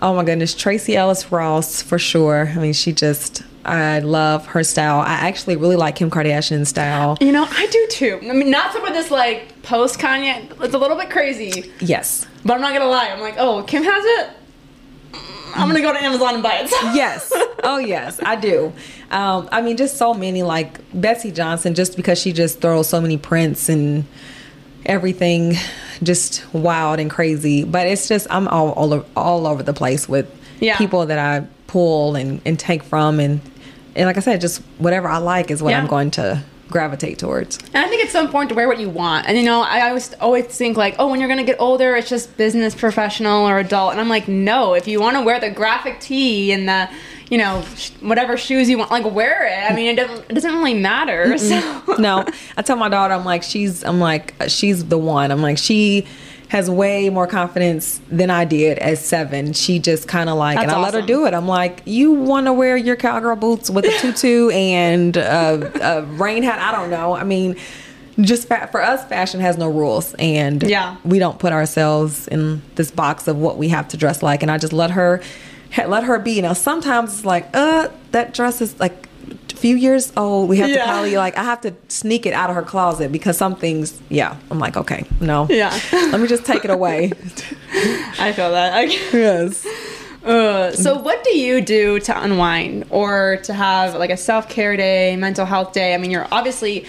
Oh 0.00 0.14
my 0.16 0.24
goodness, 0.24 0.54
Tracee 0.54 0.96
Ellis 0.96 1.30
Ross 1.30 1.80
for 1.80 1.96
sure. 1.98 2.48
I 2.48 2.56
mean, 2.58 2.72
she 2.72 2.92
just 2.92 3.44
I 3.64 4.00
love 4.00 4.46
her 4.46 4.64
style. 4.64 5.00
I 5.00 5.12
actually 5.28 5.56
really 5.56 5.76
like 5.76 5.96
Kim 5.96 6.10
Kardashian's 6.10 6.68
style. 6.68 7.16
You 7.20 7.30
know, 7.32 7.46
I 7.48 7.66
do 7.66 7.86
too. 7.90 8.18
I 8.22 8.32
mean, 8.32 8.50
not 8.50 8.72
some 8.72 8.84
of 8.84 8.92
this 8.92 9.10
like 9.10 9.62
post 9.62 9.98
Kanye. 9.98 10.50
It's 10.62 10.74
a 10.74 10.78
little 10.78 10.96
bit 10.96 11.10
crazy, 11.10 11.70
Yes. 11.80 12.26
but 12.44 12.54
I'm 12.54 12.60
not 12.60 12.72
gonna 12.72 12.86
lie. 12.90 13.08
I'm 13.08 13.20
like, 13.20 13.36
oh, 13.38 13.62
Kim 13.62 13.82
has 13.84 14.04
it. 14.04 14.30
Mm, 15.12 15.52
I'm 15.54 15.68
gonna 15.68 15.80
go 15.80 15.92
to 15.92 16.02
Amazon 16.02 16.34
and 16.34 16.42
buy 16.42 16.56
it. 16.64 16.70
yes. 16.94 17.32
Oh, 17.62 17.78
yes, 17.78 18.18
I 18.24 18.34
do. 18.36 18.72
Um, 19.10 19.48
I 19.52 19.60
mean, 19.62 19.76
just 19.76 19.96
so 19.96 20.12
many 20.14 20.42
like 20.42 20.80
Betsey 20.98 21.30
Johnson, 21.30 21.74
just 21.74 21.96
because 21.96 22.18
she 22.18 22.32
just 22.32 22.60
throws 22.60 22.88
so 22.88 23.00
many 23.00 23.16
prints 23.18 23.68
and 23.68 24.04
everything, 24.86 25.54
just 26.02 26.44
wild 26.52 26.98
and 26.98 27.10
crazy. 27.10 27.64
But 27.64 27.86
it's 27.86 28.08
just 28.08 28.26
I'm 28.30 28.48
all 28.48 28.70
all, 28.72 29.04
all 29.16 29.46
over 29.46 29.62
the 29.62 29.72
place 29.74 30.08
with 30.08 30.26
Yeah. 30.60 30.76
people 30.78 31.06
that 31.06 31.18
I 31.18 31.46
pull 31.68 32.16
and, 32.16 32.40
and 32.44 32.58
take 32.58 32.82
from, 32.82 33.20
and 33.20 33.40
and 33.94 34.06
like 34.06 34.16
I 34.16 34.20
said, 34.20 34.40
just 34.40 34.60
whatever 34.78 35.08
I 35.08 35.18
like 35.18 35.50
is 35.50 35.62
what 35.62 35.70
Yeah. 35.70 35.80
I'm 35.80 35.86
going 35.86 36.10
to 36.12 36.42
gravitate 36.68 37.18
towards. 37.18 37.58
And 37.74 37.84
I 37.84 37.88
think 37.88 38.02
it's 38.02 38.12
so 38.12 38.22
important 38.24 38.48
to 38.48 38.54
wear 38.54 38.66
what 38.66 38.78
you 38.80 38.88
want. 38.88 39.26
And 39.28 39.36
you 39.36 39.44
know, 39.44 39.60
I 39.62 39.88
always 39.88 40.14
always 40.14 40.46
think 40.46 40.76
like, 40.78 40.96
oh, 40.98 41.10
when 41.10 41.20
you're 41.20 41.28
gonna 41.28 41.44
get 41.44 41.56
older, 41.60 41.94
it's 41.96 42.08
just 42.08 42.34
business, 42.38 42.74
professional, 42.74 43.46
or 43.46 43.58
adult. 43.58 43.92
And 43.92 44.00
I'm 44.00 44.08
like, 44.08 44.26
no. 44.28 44.72
If 44.74 44.88
you 44.88 45.00
want 45.00 45.16
to 45.16 45.22
wear 45.22 45.38
the 45.38 45.50
graphic 45.50 46.00
tee 46.00 46.50
and 46.50 46.66
the, 46.66 46.88
you 47.28 47.36
know, 47.36 47.62
sh- 47.76 47.90
whatever 48.00 48.38
shoes 48.38 48.70
you 48.70 48.78
want, 48.78 48.90
like 48.90 49.04
wear 49.04 49.46
it. 49.46 49.70
I 49.70 49.74
mean, 49.74 49.86
it 49.88 49.96
doesn't 49.96 50.30
it 50.30 50.34
doesn't 50.34 50.52
really 50.54 50.74
matter. 50.74 51.36
So 51.36 51.82
no, 51.98 52.24
I 52.56 52.62
tell 52.62 52.76
my 52.76 52.88
daughter, 52.88 53.12
I'm 53.12 53.24
like, 53.26 53.42
she's, 53.42 53.84
I'm 53.84 54.00
like, 54.00 54.34
she's 54.48 54.86
the 54.86 54.98
one. 54.98 55.30
I'm 55.30 55.42
like, 55.42 55.58
she 55.58 56.06
has 56.52 56.68
way 56.68 57.08
more 57.08 57.26
confidence 57.26 57.98
than 58.10 58.28
I 58.28 58.44
did 58.44 58.78
at 58.80 58.98
seven. 58.98 59.54
She 59.54 59.78
just 59.78 60.06
kind 60.06 60.28
of 60.28 60.36
like, 60.36 60.56
That's 60.58 60.64
and 60.70 60.72
I 60.76 60.82
let 60.82 60.92
her 60.92 61.00
do 61.00 61.24
it. 61.24 61.32
I'm 61.32 61.48
like, 61.48 61.80
you 61.86 62.12
want 62.12 62.44
to 62.46 62.52
wear 62.52 62.76
your 62.76 62.94
cowgirl 62.94 63.36
boots 63.36 63.70
with 63.70 63.86
a 63.86 63.98
tutu 64.00 64.50
and 64.52 65.16
a, 65.16 65.98
a 65.98 66.02
rain 66.02 66.42
hat? 66.42 66.58
I 66.58 66.70
don't 66.78 66.90
know. 66.90 67.16
I 67.16 67.24
mean, 67.24 67.56
just 68.20 68.48
fa- 68.48 68.68
for 68.70 68.82
us, 68.82 69.02
fashion 69.06 69.40
has 69.40 69.56
no 69.56 69.70
rules, 69.70 70.12
and 70.18 70.62
Yeah. 70.62 70.96
we 71.06 71.18
don't 71.18 71.38
put 71.38 71.54
ourselves 71.54 72.28
in 72.28 72.60
this 72.74 72.90
box 72.90 73.26
of 73.28 73.38
what 73.38 73.56
we 73.56 73.68
have 73.70 73.88
to 73.88 73.96
dress 73.96 74.22
like. 74.22 74.42
And 74.42 74.50
I 74.50 74.58
just 74.58 74.74
let 74.74 74.90
her, 74.90 75.22
let 75.86 76.04
her 76.04 76.18
be. 76.18 76.38
Now, 76.42 76.52
sometimes 76.52 77.14
it's 77.14 77.24
like, 77.24 77.48
uh, 77.54 77.88
that 78.10 78.34
dress 78.34 78.60
is 78.60 78.78
like 78.78 79.08
few 79.54 79.76
years 79.76 80.12
old. 80.16 80.48
We 80.48 80.56
have 80.58 80.68
Yeah. 80.70 80.78
to 80.78 80.84
probably 80.84 81.16
like 81.16 81.36
I 81.38 81.44
have 81.44 81.60
to 81.62 81.72
sneak 81.88 82.26
it 82.26 82.32
out 82.32 82.50
of 82.50 82.56
her 82.56 82.62
closet 82.62 83.12
because 83.12 83.36
some 83.36 83.54
things, 83.56 84.00
yeah. 84.08 84.36
I'm 84.50 84.58
like, 84.58 84.76
okay, 84.76 85.04
no, 85.20 85.46
Yeah. 85.48 85.78
Let 85.92 86.20
me 86.20 86.26
just 86.26 86.44
take 86.44 86.64
it 86.64 86.70
away. 86.70 87.12
I 88.18 88.32
feel 88.32 88.50
that. 88.50 88.72
I, 88.74 88.82
yes. 89.12 89.64
Uh, 90.24 90.70
so 90.72 90.96
what 90.98 91.24
do 91.24 91.36
you 91.36 91.60
do 91.60 91.98
to 91.98 92.22
unwind 92.22 92.84
or 92.90 93.38
to 93.42 93.52
have 93.52 93.94
like 93.96 94.10
a 94.10 94.16
self-care 94.16 94.76
day 94.76 95.16
mental 95.16 95.44
health 95.44 95.72
day 95.72 95.94
i 95.94 95.96
mean 95.98 96.12
you're 96.12 96.28
obviously 96.30 96.86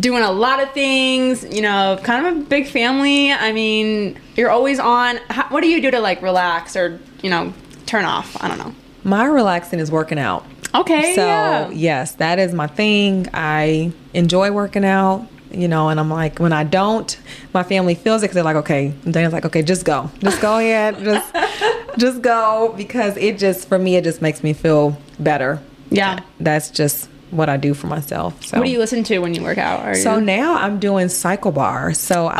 doing 0.00 0.20
a 0.24 0.32
lot 0.32 0.60
of 0.60 0.68
things 0.72 1.44
you 1.54 1.62
know 1.62 1.96
kind 2.02 2.26
of 2.26 2.36
a 2.36 2.40
big 2.40 2.66
family 2.66 3.30
i 3.30 3.52
mean 3.52 4.18
you're 4.34 4.50
always 4.50 4.80
on 4.80 5.16
how, 5.30 5.46
what 5.50 5.60
do 5.60 5.68
you 5.68 5.80
do 5.80 5.92
to 5.92 6.00
like 6.00 6.20
relax 6.22 6.74
or 6.76 6.98
you 7.22 7.30
know 7.30 7.54
turn 7.86 8.04
off 8.04 8.36
i 8.42 8.48
don't 8.48 8.58
know 8.58 8.74
My 9.04 9.24
relaxing 9.24 9.78
is 9.80 9.90
working 9.90 10.18
out. 10.18 10.44
okay 10.74 11.14
So 11.14 11.24
yeah. 11.26 11.70
yes, 11.70 12.12
that 12.16 12.38
is 12.38 12.52
my 12.54 12.66
thing. 12.66 13.28
I 13.34 13.92
enjoy 14.14 14.50
working 14.52 14.84
out. 14.84 15.26
You 15.50 15.68
know, 15.68 15.90
and 15.90 16.00
I'm 16.00 16.08
like, 16.08 16.38
when 16.38 16.54
I 16.54 16.64
don't, 16.64 17.14
my 17.52 17.62
family 17.62 17.94
feels 17.94 18.22
it 18.22 18.24
because 18.24 18.36
they're 18.36 18.42
like, 18.42 18.56
okay. 18.56 18.86
And 19.04 19.12
Dana's 19.12 19.34
like, 19.34 19.44
okay, 19.44 19.60
just 19.60 19.84
go, 19.84 20.10
just 20.20 20.40
go 20.40 20.56
ahead, 20.56 20.96
just, 20.98 21.34
just 21.98 22.22
go 22.22 22.72
because 22.74 23.18
it 23.18 23.36
just 23.38 23.68
for 23.68 23.78
me, 23.78 23.96
it 23.96 24.02
just 24.04 24.22
makes 24.22 24.42
me 24.42 24.54
feel 24.54 24.96
better. 25.18 25.60
yeah 25.90 26.20
That's 26.40 26.70
just 26.70 27.10
what 27.32 27.48
I 27.48 27.56
do 27.56 27.74
for 27.74 27.86
myself. 27.88 28.44
So 28.44 28.58
What 28.58 28.66
do 28.66 28.70
you 28.70 28.78
listen 28.78 29.02
to 29.04 29.18
when 29.18 29.34
you 29.34 29.42
work 29.42 29.58
out? 29.58 29.80
Are 29.80 29.94
so 29.94 30.16
you- 30.16 30.20
now 30.20 30.54
I'm 30.56 30.78
doing 30.78 31.08
CycleBar. 31.08 31.96
So 31.96 32.28
Okay. 32.28 32.36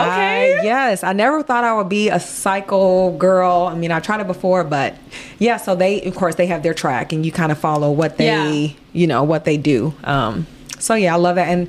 I 0.58 0.62
yes, 0.62 1.02
I 1.02 1.12
never 1.14 1.42
thought 1.42 1.64
I 1.64 1.74
would 1.74 1.88
be 1.88 2.08
a 2.10 2.20
cycle 2.20 3.16
girl. 3.16 3.68
I 3.70 3.74
mean, 3.74 3.90
I 3.90 4.00
tried 4.00 4.20
it 4.20 4.26
before, 4.26 4.64
but 4.64 4.94
yeah. 5.38 5.56
So 5.56 5.74
they, 5.74 6.02
of 6.02 6.14
course, 6.14 6.34
they 6.36 6.46
have 6.46 6.62
their 6.62 6.74
track, 6.74 7.12
and 7.12 7.24
you 7.26 7.32
kind 7.32 7.50
of 7.50 7.58
follow 7.58 7.90
what 7.90 8.18
they, 8.18 8.26
Yeah. 8.26 8.72
you 8.92 9.06
know, 9.06 9.22
what 9.24 9.44
they 9.44 9.56
do. 9.56 9.94
Um, 10.04 10.46
so 10.78 10.94
yeah, 10.94 11.14
I 11.14 11.16
love 11.16 11.36
that, 11.36 11.48
and 11.48 11.68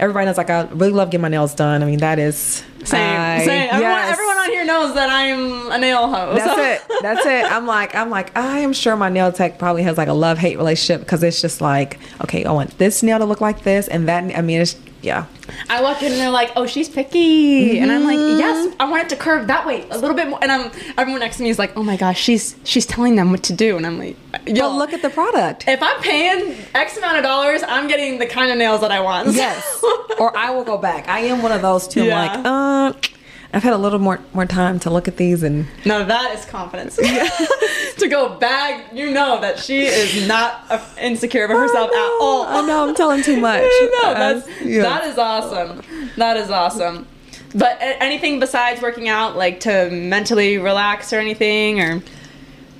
everybody 0.00 0.26
knows 0.26 0.36
like 0.36 0.50
I 0.50 0.66
really 0.72 0.92
love 0.92 1.10
getting 1.10 1.22
my 1.22 1.28
nails 1.28 1.54
done. 1.54 1.82
I 1.82 1.86
mean, 1.86 2.00
that 2.00 2.18
is 2.18 2.64
same, 2.82 3.00
I- 3.00 3.38
same. 3.44 3.68
Everyone, 3.70 3.80
yes. 3.92 4.18
Knows 4.64 4.94
that 4.94 5.08
I'm 5.10 5.70
a 5.70 5.78
nail 5.78 6.08
host. 6.08 6.44
That's 6.44 6.82
it. 6.84 6.98
That's 7.02 7.26
it. 7.26 7.44
I'm 7.50 7.66
like, 7.66 7.94
I'm 7.94 8.10
like, 8.10 8.36
I 8.36 8.58
am 8.60 8.72
sure 8.72 8.96
my 8.96 9.08
nail 9.08 9.30
tech 9.32 9.58
probably 9.58 9.82
has 9.84 9.96
like 9.96 10.08
a 10.08 10.12
love 10.12 10.38
hate 10.38 10.56
relationship 10.56 11.00
because 11.00 11.22
it's 11.22 11.40
just 11.40 11.60
like, 11.60 11.98
okay, 12.22 12.44
I 12.44 12.52
want 12.52 12.76
this 12.78 13.02
nail 13.02 13.18
to 13.18 13.24
look 13.24 13.40
like 13.40 13.62
this, 13.62 13.88
and 13.88 14.08
that. 14.08 14.24
I 14.36 14.40
mean, 14.42 14.60
it's 14.60 14.76
yeah. 15.02 15.26
I 15.68 15.82
walk 15.82 16.02
in 16.02 16.10
and 16.12 16.18
they're 16.20 16.30
like, 16.30 16.52
"Oh, 16.56 16.66
she's 16.66 16.88
picky," 16.88 17.78
and 17.78 17.92
I'm 17.92 18.04
like, 18.04 18.18
Mm-hmm. 18.18 18.38
"Yes, 18.38 18.74
I 18.80 18.88
want 18.90 19.02
it 19.02 19.08
to 19.10 19.16
curve 19.16 19.46
that 19.48 19.66
way 19.66 19.86
a 19.90 19.98
little 19.98 20.16
bit 20.16 20.28
more." 20.28 20.38
And 20.42 20.50
I'm 20.50 20.70
everyone 20.96 21.20
next 21.20 21.36
to 21.36 21.42
me 21.42 21.50
is 21.50 21.58
like, 21.58 21.76
"Oh 21.76 21.82
my 21.82 21.98
gosh, 21.98 22.18
she's 22.18 22.56
she's 22.64 22.86
telling 22.86 23.16
them 23.16 23.30
what 23.30 23.42
to 23.44 23.52
do," 23.52 23.76
and 23.76 23.86
I'm 23.86 23.98
like, 23.98 24.16
"Yo, 24.46 24.54
But 24.70 24.76
look 24.76 24.92
at 24.94 25.02
the 25.02 25.10
product. 25.10 25.64
if 25.68 25.82
I'm 25.82 26.00
paying 26.00 26.56
X 26.74 26.96
amount 26.96 27.18
of 27.18 27.22
dollars, 27.22 27.62
I'm 27.68 27.86
getting 27.86 28.18
the 28.18 28.26
kind 28.26 28.50
of 28.50 28.56
nails 28.56 28.80
that 28.80 28.90
I 28.90 29.00
want." 29.00 29.34
Yes. 29.34 29.62
or 30.18 30.34
I 30.34 30.50
will 30.52 30.64
go 30.64 30.78
back. 30.78 31.06
I 31.08 31.20
am 31.20 31.42
one 31.42 31.52
of 31.52 31.60
those 31.60 31.86
too. 31.86 32.04
Yeah. 32.04 32.18
I'm 32.22 32.42
like, 32.42 32.46
uh, 32.46 33.08
I've 33.54 33.62
had 33.62 33.72
a 33.72 33.78
little 33.78 33.98
more 34.00 34.20
more 34.32 34.46
time 34.46 34.78
to 34.80 34.90
look 34.90 35.06
at 35.08 35.16
these 35.16 35.42
and 35.42 35.66
Now 35.84 36.04
that 36.04 36.34
is 36.36 36.44
confidence. 36.44 36.96
to 37.98 38.08
go 38.08 38.36
back, 38.38 38.92
you 38.92 39.10
know 39.12 39.40
that 39.40 39.58
she 39.58 39.86
is 39.86 40.26
not 40.26 40.64
insecure 41.00 41.44
of 41.44 41.50
herself 41.50 41.90
at 41.90 42.18
all. 42.20 42.44
I 42.46 42.66
know 42.66 42.88
I'm 42.88 42.94
telling 42.94 43.22
too 43.22 43.40
much. 43.40 43.62
no, 43.62 44.00
Uh, 44.10 44.14
that's 44.14 44.60
yeah. 44.62 44.82
that 44.82 45.04
is 45.04 45.18
awesome. 45.18 45.82
That 46.16 46.36
is 46.36 46.50
awesome. 46.50 47.06
But 47.54 47.78
anything 47.80 48.40
besides 48.40 48.82
working 48.82 49.08
out, 49.08 49.36
like 49.36 49.60
to 49.60 49.88
mentally 49.90 50.58
relax 50.58 51.12
or 51.12 51.20
anything, 51.20 51.80
or 51.80 52.02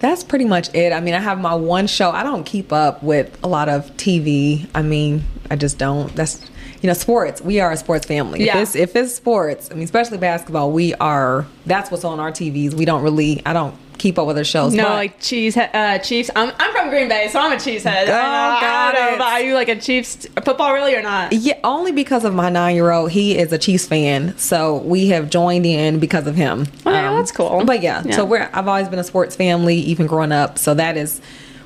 That's 0.00 0.24
pretty 0.24 0.44
much 0.46 0.74
it. 0.74 0.92
I 0.92 0.98
mean, 1.00 1.14
I 1.14 1.20
have 1.20 1.38
my 1.40 1.54
one 1.54 1.86
show. 1.86 2.10
I 2.10 2.24
don't 2.24 2.44
keep 2.44 2.72
up 2.72 3.00
with 3.02 3.38
a 3.44 3.48
lot 3.48 3.68
of 3.68 3.96
TV. 3.96 4.68
I 4.74 4.82
mean, 4.82 5.22
I 5.48 5.54
just 5.56 5.78
don't. 5.78 6.12
That's 6.16 6.40
you 6.84 6.88
know, 6.88 6.92
sports. 6.92 7.40
We 7.40 7.60
are 7.60 7.72
a 7.72 7.78
sports 7.78 8.04
family. 8.04 8.44
Yeah. 8.44 8.58
If 8.58 8.62
it's 8.62 8.76
if 8.76 8.94
it's 8.94 9.14
sports, 9.14 9.70
I 9.70 9.74
mean, 9.74 9.84
especially 9.84 10.18
basketball, 10.18 10.70
we 10.70 10.92
are. 10.96 11.46
That's 11.64 11.90
what's 11.90 12.04
on 12.04 12.20
our 12.20 12.30
TVs. 12.30 12.74
We 12.74 12.84
don't 12.84 13.02
really. 13.02 13.40
I 13.46 13.54
don't 13.54 13.74
keep 13.96 14.18
up 14.18 14.26
with 14.26 14.36
other 14.36 14.44
shows. 14.44 14.74
no, 14.74 14.82
but- 14.84 14.90
like 14.92 15.18
Chiefs. 15.18 15.56
Uh, 15.56 15.96
Chiefs. 16.04 16.28
I'm, 16.36 16.52
I'm 16.58 16.72
from 16.74 16.90
Green 16.90 17.08
Bay, 17.08 17.28
so 17.28 17.40
I'm 17.40 17.52
a 17.52 17.54
cheesehead. 17.54 18.06
Oh, 18.08 18.12
I 18.12 18.58
I 18.58 18.60
got 18.60 18.94
know, 18.94 19.14
it. 19.14 19.20
are 19.22 19.40
you 19.40 19.54
like 19.54 19.70
a 19.70 19.76
Chiefs 19.76 20.26
football 20.44 20.74
really 20.74 20.94
or 20.94 21.00
not? 21.00 21.32
Yeah, 21.32 21.58
only 21.64 21.90
because 21.92 22.26
of 22.26 22.34
my 22.34 22.50
nine 22.50 22.74
year 22.74 22.90
old. 22.90 23.12
He 23.12 23.38
is 23.38 23.50
a 23.50 23.56
Chiefs 23.56 23.86
fan, 23.86 24.36
so 24.36 24.76
we 24.76 25.08
have 25.08 25.30
joined 25.30 25.64
in 25.64 26.00
because 26.00 26.26
of 26.26 26.34
him. 26.34 26.60
Um, 26.60 26.66
Okay, 26.66 27.02
well, 27.02 27.16
that's 27.16 27.32
cool. 27.32 27.64
But 27.64 27.80
yeah, 27.80 28.02
Yeah. 28.04 28.14
so 28.16 28.26
we're 28.26 28.50
I've 28.52 28.68
always 28.68 28.90
been 28.90 28.98
a 28.98 29.04
sports 29.04 29.34
family, 29.36 29.76
even 29.76 30.06
growing 30.06 30.32
up. 30.32 30.58
So 30.58 30.74
that 30.74 30.98
is 30.98 31.22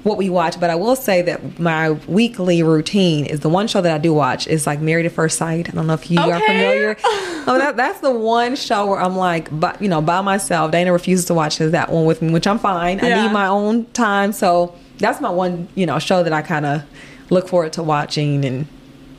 what 0.09 0.19
we 0.19 0.31
watch. 0.31 0.59
But 0.59 0.71
I 0.71 0.75
will 0.75 0.97
say 0.97 1.23
that 1.23 1.59
my 1.59 1.91
weekly 1.91 2.63
routine 2.63 3.27
is 3.27 3.41
the 3.41 3.49
one 3.49 3.69
show 3.69 3.81
that 3.81 3.93
I 3.93 3.99
do 3.99 4.13
watch 4.13 4.47
is 4.49 4.67
like 4.67 4.81
Married 4.81 5.07
at 5.07 5.13
First 5.13 5.39
Sight. 5.39 5.69
I 5.69 5.73
don't 5.73 5.87
know 5.87 5.95
if 5.95 6.11
you 6.11 6.19
are 6.19 6.41
familiar. 6.41 6.97
oh, 7.05 7.57
that, 7.59 7.77
that's 7.77 8.01
the 8.01 8.11
one 8.11 8.57
show 8.57 8.87
where 8.87 9.01
I'm 9.01 9.17
like, 9.17 9.49
but 9.59 9.81
you 9.81 9.89
know, 9.89 10.01
by 10.01 10.21
myself. 10.21 10.73
Dana 10.73 10.93
refuses 10.93 11.27
to 11.27 11.35
watch 11.35 11.59
that 11.59 11.91
one 11.93 12.05
with 12.05 12.23
me, 12.23 12.33
which 12.33 12.47
I'm 12.47 12.59
fine. 12.59 13.05
I 13.05 13.23
need 13.23 13.33
my 13.33 13.47
own 13.47 13.87
time. 13.93 14.33
So 14.33 14.75
that's 14.99 15.21
my 15.21 15.31
one, 15.31 15.69
you 15.75 15.87
know, 15.87 15.99
show 15.99 16.23
that 16.23 16.33
I 16.33 16.43
kind 16.43 16.67
of 16.67 16.83
look 17.31 17.49
forward 17.49 17.73
to 17.75 17.83
watching 17.83 18.45
and 18.45 18.67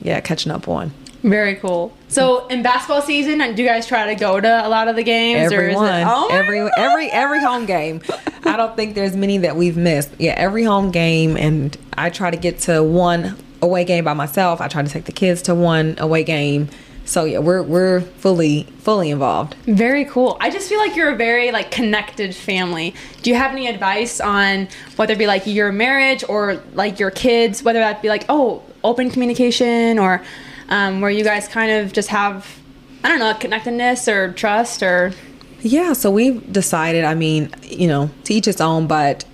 yeah, 0.02 0.20
catching 0.20 0.52
up 0.52 0.68
on. 0.68 0.92
Very 1.24 1.56
cool. 1.56 1.94
So 2.10 2.48
in 2.48 2.64
basketball 2.64 3.04
season, 3.04 3.38
do 3.54 3.62
you 3.62 3.70
guys 3.70 3.86
try 3.86 4.08
to 4.08 4.16
go 4.16 4.40
to 4.40 4.68
a 4.68 4.68
lot 4.68 4.88
of 4.88 4.96
the 4.96 5.04
games? 5.04 5.54
or 5.54 5.70
is 5.70 5.76
it, 5.76 5.80
oh 5.80 6.28
every 6.32 6.60
God. 6.60 6.72
every 6.78 7.12
every 7.12 7.40
home 7.40 7.66
game. 7.66 8.02
I 8.44 8.58
don't 8.58 8.76
think 8.76 8.96
there's 8.96 9.16
many 9.16 9.38
that 9.40 9.56
we've 9.56 9.78
missed. 9.78 10.10
Yeah, 10.18 10.34
every 10.36 10.64
home 10.64 10.90
game, 10.92 11.38
and 11.38 11.78
I 11.98 12.10
try 12.10 12.32
to 12.32 12.38
get 12.38 12.60
to 12.62 12.84
one 12.84 13.38
away 13.62 13.86
game 13.86 14.06
by 14.06 14.14
myself. 14.14 14.60
I 14.60 14.68
try 14.68 14.82
to 14.82 14.90
take 14.90 15.06
the 15.06 15.12
kids 15.12 15.44
to 15.44 15.56
one 15.56 15.96
away 16.00 16.24
game. 16.24 16.70
So 17.06 17.26
yeah, 17.26 17.40
we're 17.40 17.62
we're 17.62 18.02
fully 18.02 18.64
fully 18.80 19.12
involved. 19.12 19.54
Very 19.66 20.06
cool. 20.06 20.38
I 20.42 20.50
just 20.50 20.68
feel 20.68 20.80
like 20.80 20.96
you're 20.96 21.12
a 21.12 21.16
very 21.16 21.52
like 21.52 21.70
connected 21.70 22.36
family. 22.36 22.96
Do 23.22 23.30
you 23.30 23.36
have 23.36 23.52
any 23.52 23.68
advice 23.68 24.20
on 24.20 24.68
whether 24.96 25.14
it 25.14 25.20
be 25.20 25.28
like 25.28 25.46
your 25.46 25.72
marriage 25.72 26.24
or 26.28 26.62
like 26.74 27.00
your 27.00 27.12
kids, 27.12 27.62
whether 27.62 27.80
that 27.80 28.02
be 28.02 28.10
like 28.10 28.26
oh 28.30 28.64
open 28.84 29.12
communication 29.12 30.00
or 30.00 30.24
um, 30.70 31.02
where 31.02 31.12
you 31.12 31.24
guys 31.24 31.48
kind 31.48 31.72
of 31.72 31.92
just 31.94 32.10
have 32.10 32.60
I 33.04 33.08
don't 33.08 33.20
know 33.20 33.34
connectedness 33.34 34.08
or 34.08 34.34
trust 34.34 34.84
or 34.84 35.14
Yeah, 35.62 35.94
so 35.94 36.12
we've 36.12 36.52
decided, 36.52 37.06
I 37.06 37.16
mean, 37.16 37.50
you 37.64 37.88
know, 37.88 38.10
to 38.26 38.34
each 38.34 38.48
its 38.48 38.62
own, 38.62 38.88
but 38.88 39.26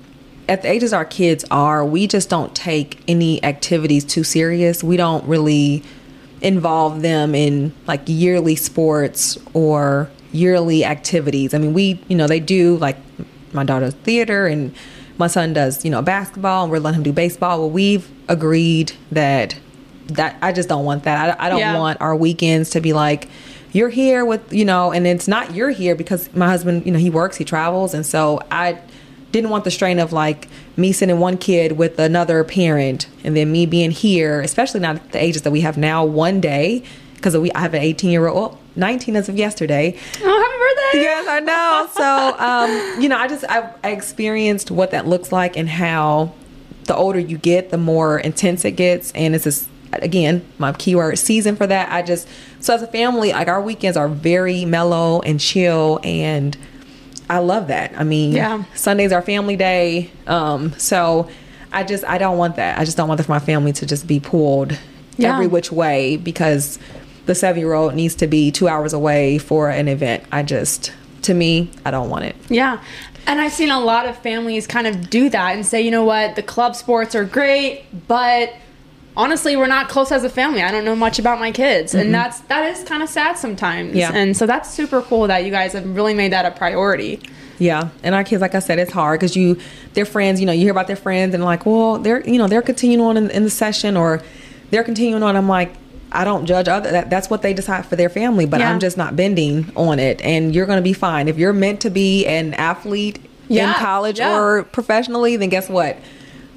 at 0.48 0.62
the 0.62 0.70
ages 0.70 0.94
our 0.94 1.06
kids 1.06 1.44
are, 1.50 1.84
we 1.86 2.08
just 2.08 2.30
don't 2.30 2.56
take 2.56 3.02
any 3.08 3.44
activities 3.44 4.06
too 4.06 4.24
serious. 4.24 4.84
We 4.84 4.98
don't 4.98 5.26
really 5.26 5.84
involve 6.42 7.02
them 7.02 7.34
in 7.34 7.74
like 7.88 8.02
yearly 8.06 8.56
sports 8.56 9.38
or 9.54 10.10
yearly 10.32 10.86
activities. 10.86 11.54
I 11.54 11.58
mean, 11.58 11.74
we, 11.74 12.00
you 12.08 12.16
know, 12.16 12.28
they 12.28 12.40
do 12.40 12.78
like 12.78 12.98
my 13.54 13.64
daughter's 13.64 13.96
theater 13.96 14.46
and 14.46 14.76
my 15.18 15.28
son 15.28 15.54
does, 15.54 15.84
you 15.84 15.90
know, 15.90 16.02
basketball 16.02 16.64
and 16.64 16.72
we're 16.72 16.80
letting 16.80 16.98
him 16.98 17.04
do 17.04 17.14
baseball. 17.14 17.60
Well, 17.60 17.70
we've 17.70 18.08
agreed 18.28 18.92
that 19.12 19.56
that 20.08 20.38
I 20.42 20.52
just 20.52 20.70
don't 20.70 20.86
want 20.86 21.04
that. 21.04 21.40
I, 21.40 21.46
I 21.48 21.50
don't 21.50 21.60
Yeah. 21.60 21.78
want 21.78 22.00
our 22.02 22.16
weekends 22.16 22.72
to 22.72 22.82
be 22.82 22.94
like 22.94 23.28
you're 23.72 23.90
here 23.90 24.24
with 24.24 24.54
you 24.54 24.64
know 24.64 24.92
and 24.94 25.06
it's 25.06 25.28
not 25.28 25.54
you're 25.54 25.70
here 25.72 25.96
because 25.96 26.34
my 26.34 26.48
husband 26.48 26.86
you 26.86 26.92
know 26.94 27.00
he 27.00 27.10
works 27.10 27.36
he 27.36 27.44
travels 27.44 27.94
and 27.94 28.06
so 28.06 28.40
i 28.50 28.80
didn't 29.34 29.50
want 29.50 29.66
the 29.66 29.72
strain 29.72 30.00
of 30.00 30.14
like 30.14 30.48
me 30.78 30.94
sending 30.94 31.20
one 31.20 31.38
kid 31.38 31.74
with 31.74 32.00
another 32.00 32.42
parent 32.46 33.08
and 33.26 33.36
then 33.36 33.52
me 33.52 33.66
being 33.66 33.92
here 33.92 34.40
especially 34.40 34.80
not 34.80 34.96
at 34.96 35.12
the 35.12 35.22
ages 35.22 35.42
that 35.42 35.52
we 35.52 35.60
have 35.60 35.78
now 35.78 36.06
one 36.06 36.40
day 36.40 36.82
because 37.16 37.36
we 37.38 37.52
i 37.52 37.60
have 37.60 37.74
an 37.74 37.82
18 37.82 38.12
year 38.12 38.28
old 38.30 38.52
well, 38.54 38.60
19 38.78 39.18
as 39.18 39.28
of 39.28 39.36
yesterday 39.38 39.94
oh 40.22 40.42
happy 40.42 40.94
birthday 40.94 41.02
yes 41.04 41.28
i 41.28 41.40
know 41.42 41.90
so 41.92 42.40
um, 42.96 43.02
you 43.02 43.10
know 43.10 43.18
i 43.18 43.28
just 43.28 43.44
I, 43.50 43.70
I 43.84 43.90
experienced 43.92 44.72
what 44.72 44.92
that 44.92 45.06
looks 45.06 45.34
like 45.34 45.58
and 45.58 45.68
how 45.68 46.32
the 46.86 46.96
older 46.96 47.20
you 47.20 47.38
get 47.38 47.72
the 47.72 47.78
more 47.78 48.20
intense 48.20 48.64
it 48.64 48.72
gets 48.78 49.12
and 49.12 49.36
it's 49.36 49.44
just 49.44 49.68
again 50.04 50.46
my 50.58 50.72
keyword 50.74 51.18
season 51.18 51.56
for 51.56 51.68
that 51.68 51.92
i 51.92 52.02
just 52.02 52.28
so 52.60 52.74
as 52.74 52.82
a 52.82 52.88
family 52.88 53.32
like 53.32 53.48
our 53.48 53.62
weekends 53.62 53.98
are 53.98 54.08
very 54.08 54.66
mellow 54.66 55.22
and 55.22 55.40
chill 55.40 56.00
and 56.04 56.58
i 57.30 57.38
love 57.40 57.68
that 57.68 57.94
i 57.98 58.04
mean 58.04 58.34
Yeah. 58.34 58.64
sunday's 58.74 59.12
our 59.12 59.22
family 59.22 59.56
day 59.56 60.10
um 60.28 60.72
so 60.78 61.30
i 61.72 61.84
just 61.84 62.04
i 62.06 62.18
don't 62.18 62.38
want 62.38 62.56
that 62.58 62.78
i 62.80 62.86
just 62.86 62.98
don't 62.98 63.08
want 63.08 63.24
for 63.24 63.32
my 63.32 63.40
family 63.40 63.74
to 63.74 63.86
just 63.86 64.08
be 64.08 64.20
pulled 64.20 64.78
Yeah. 65.18 65.34
every 65.34 65.48
which 65.48 65.72
way 65.72 66.18
because 66.18 66.80
the 67.26 67.36
seven 67.36 67.60
year 67.60 67.74
old 67.74 67.96
needs 67.96 68.16
to 68.16 68.28
be 68.28 68.52
two 68.52 68.68
hours 68.68 68.94
away 68.94 69.38
for 69.40 69.70
an 69.70 69.88
event 69.88 70.24
i 70.32 70.44
just 70.44 70.94
to 71.24 71.34
me 71.34 71.70
i 71.86 71.92
don't 71.92 72.10
want 72.10 72.26
it 72.26 72.36
Yeah. 72.50 72.80
And 73.28 73.42
I've 73.42 73.54
seen 73.54 73.72
a 73.72 73.80
lot 73.80 74.06
of 74.08 74.16
families 74.20 74.68
kind 74.68 74.86
of 74.86 75.10
do 75.10 75.30
that 75.32 75.56
and 75.56 75.66
say, 75.66 75.82
you 75.82 75.90
know 75.90 76.04
what, 76.04 76.36
the 76.36 76.44
club 76.44 76.76
sports 76.76 77.16
are 77.16 77.26
great, 77.26 77.84
but 78.08 78.54
honestly, 79.18 79.56
we're 79.56 79.68
not 79.68 79.90
close 79.90 80.12
as 80.12 80.24
a 80.24 80.30
family. 80.30 80.62
I 80.62 80.72
don't 80.72 80.86
know 80.86 80.96
much 80.96 81.20
about 81.20 81.40
my 81.40 81.52
kids. 81.52 81.94
And 81.94 82.06
mm-hmm. 82.06 82.12
that's 82.14 82.40
that 82.42 82.76
is 82.76 82.84
kind 82.84 83.02
of 83.04 83.10
sad 83.10 83.38
sometimes. 83.38 83.96
Yeah. 83.96 84.12
And 84.14 84.36
so 84.36 84.46
that's 84.46 84.72
super 84.72 85.02
cool 85.02 85.28
that 85.28 85.46
you 85.46 85.52
guys 85.52 85.74
have 85.74 85.96
really 85.96 86.14
made 86.14 86.32
that 86.32 86.46
a 86.46 86.52
priority. 86.52 87.22
Yeah, 87.58 87.90
and 88.04 88.14
our 88.14 88.24
kids, 88.24 88.42
like 88.42 88.54
I 88.54 88.60
said, 88.60 88.80
it's 88.80 88.92
hard 88.92 89.20
because 89.20 89.36
you, 89.36 89.58
their 89.94 90.06
friends, 90.06 90.42
you 90.42 90.46
know, 90.46 90.52
you 90.52 90.62
hear 90.62 90.72
about 90.72 90.88
their 90.88 90.98
friends 90.98 91.34
and 91.34 91.44
like, 91.44 91.66
well, 91.66 91.98
they're, 91.98 92.22
you 92.28 92.38
know, 92.38 92.48
they're 92.48 92.62
continuing 92.62 93.08
on 93.08 93.16
in, 93.16 93.30
in 93.30 93.44
the 93.44 93.50
session 93.50 93.96
or 93.96 94.22
they're 94.72 94.84
continuing 94.84 95.24
on. 95.24 95.38
I'm 95.38 95.48
like, 95.48 95.74
I 96.12 96.26
don't 96.26 96.46
judge 96.46 96.68
other. 96.68 96.92
That, 96.92 97.10
that's 97.10 97.30
what 97.30 97.42
they 97.42 97.54
decide 97.54 97.86
for 97.86 97.96
their 97.96 98.10
family, 98.10 98.46
but 98.46 98.60
Yeah. 98.60 98.72
I'm 98.72 98.80
just 98.80 98.98
not 98.98 99.16
bending 99.16 99.72
on 99.76 100.00
it. 100.00 100.22
And 100.22 100.54
you're 100.54 100.66
going 100.66 100.80
to 100.80 100.84
be 100.84 100.94
fine 100.94 101.28
if 101.28 101.38
you're 101.38 101.54
meant 101.54 101.82
to 101.82 101.90
be 101.90 102.26
an 102.26 102.54
athlete 102.56 103.20
in 103.50 103.74
college 103.76 104.20
yeah. 104.20 104.38
or 104.38 104.64
professionally. 104.64 105.38
Then 105.38 105.50
guess 105.50 105.70
what? 105.70 105.98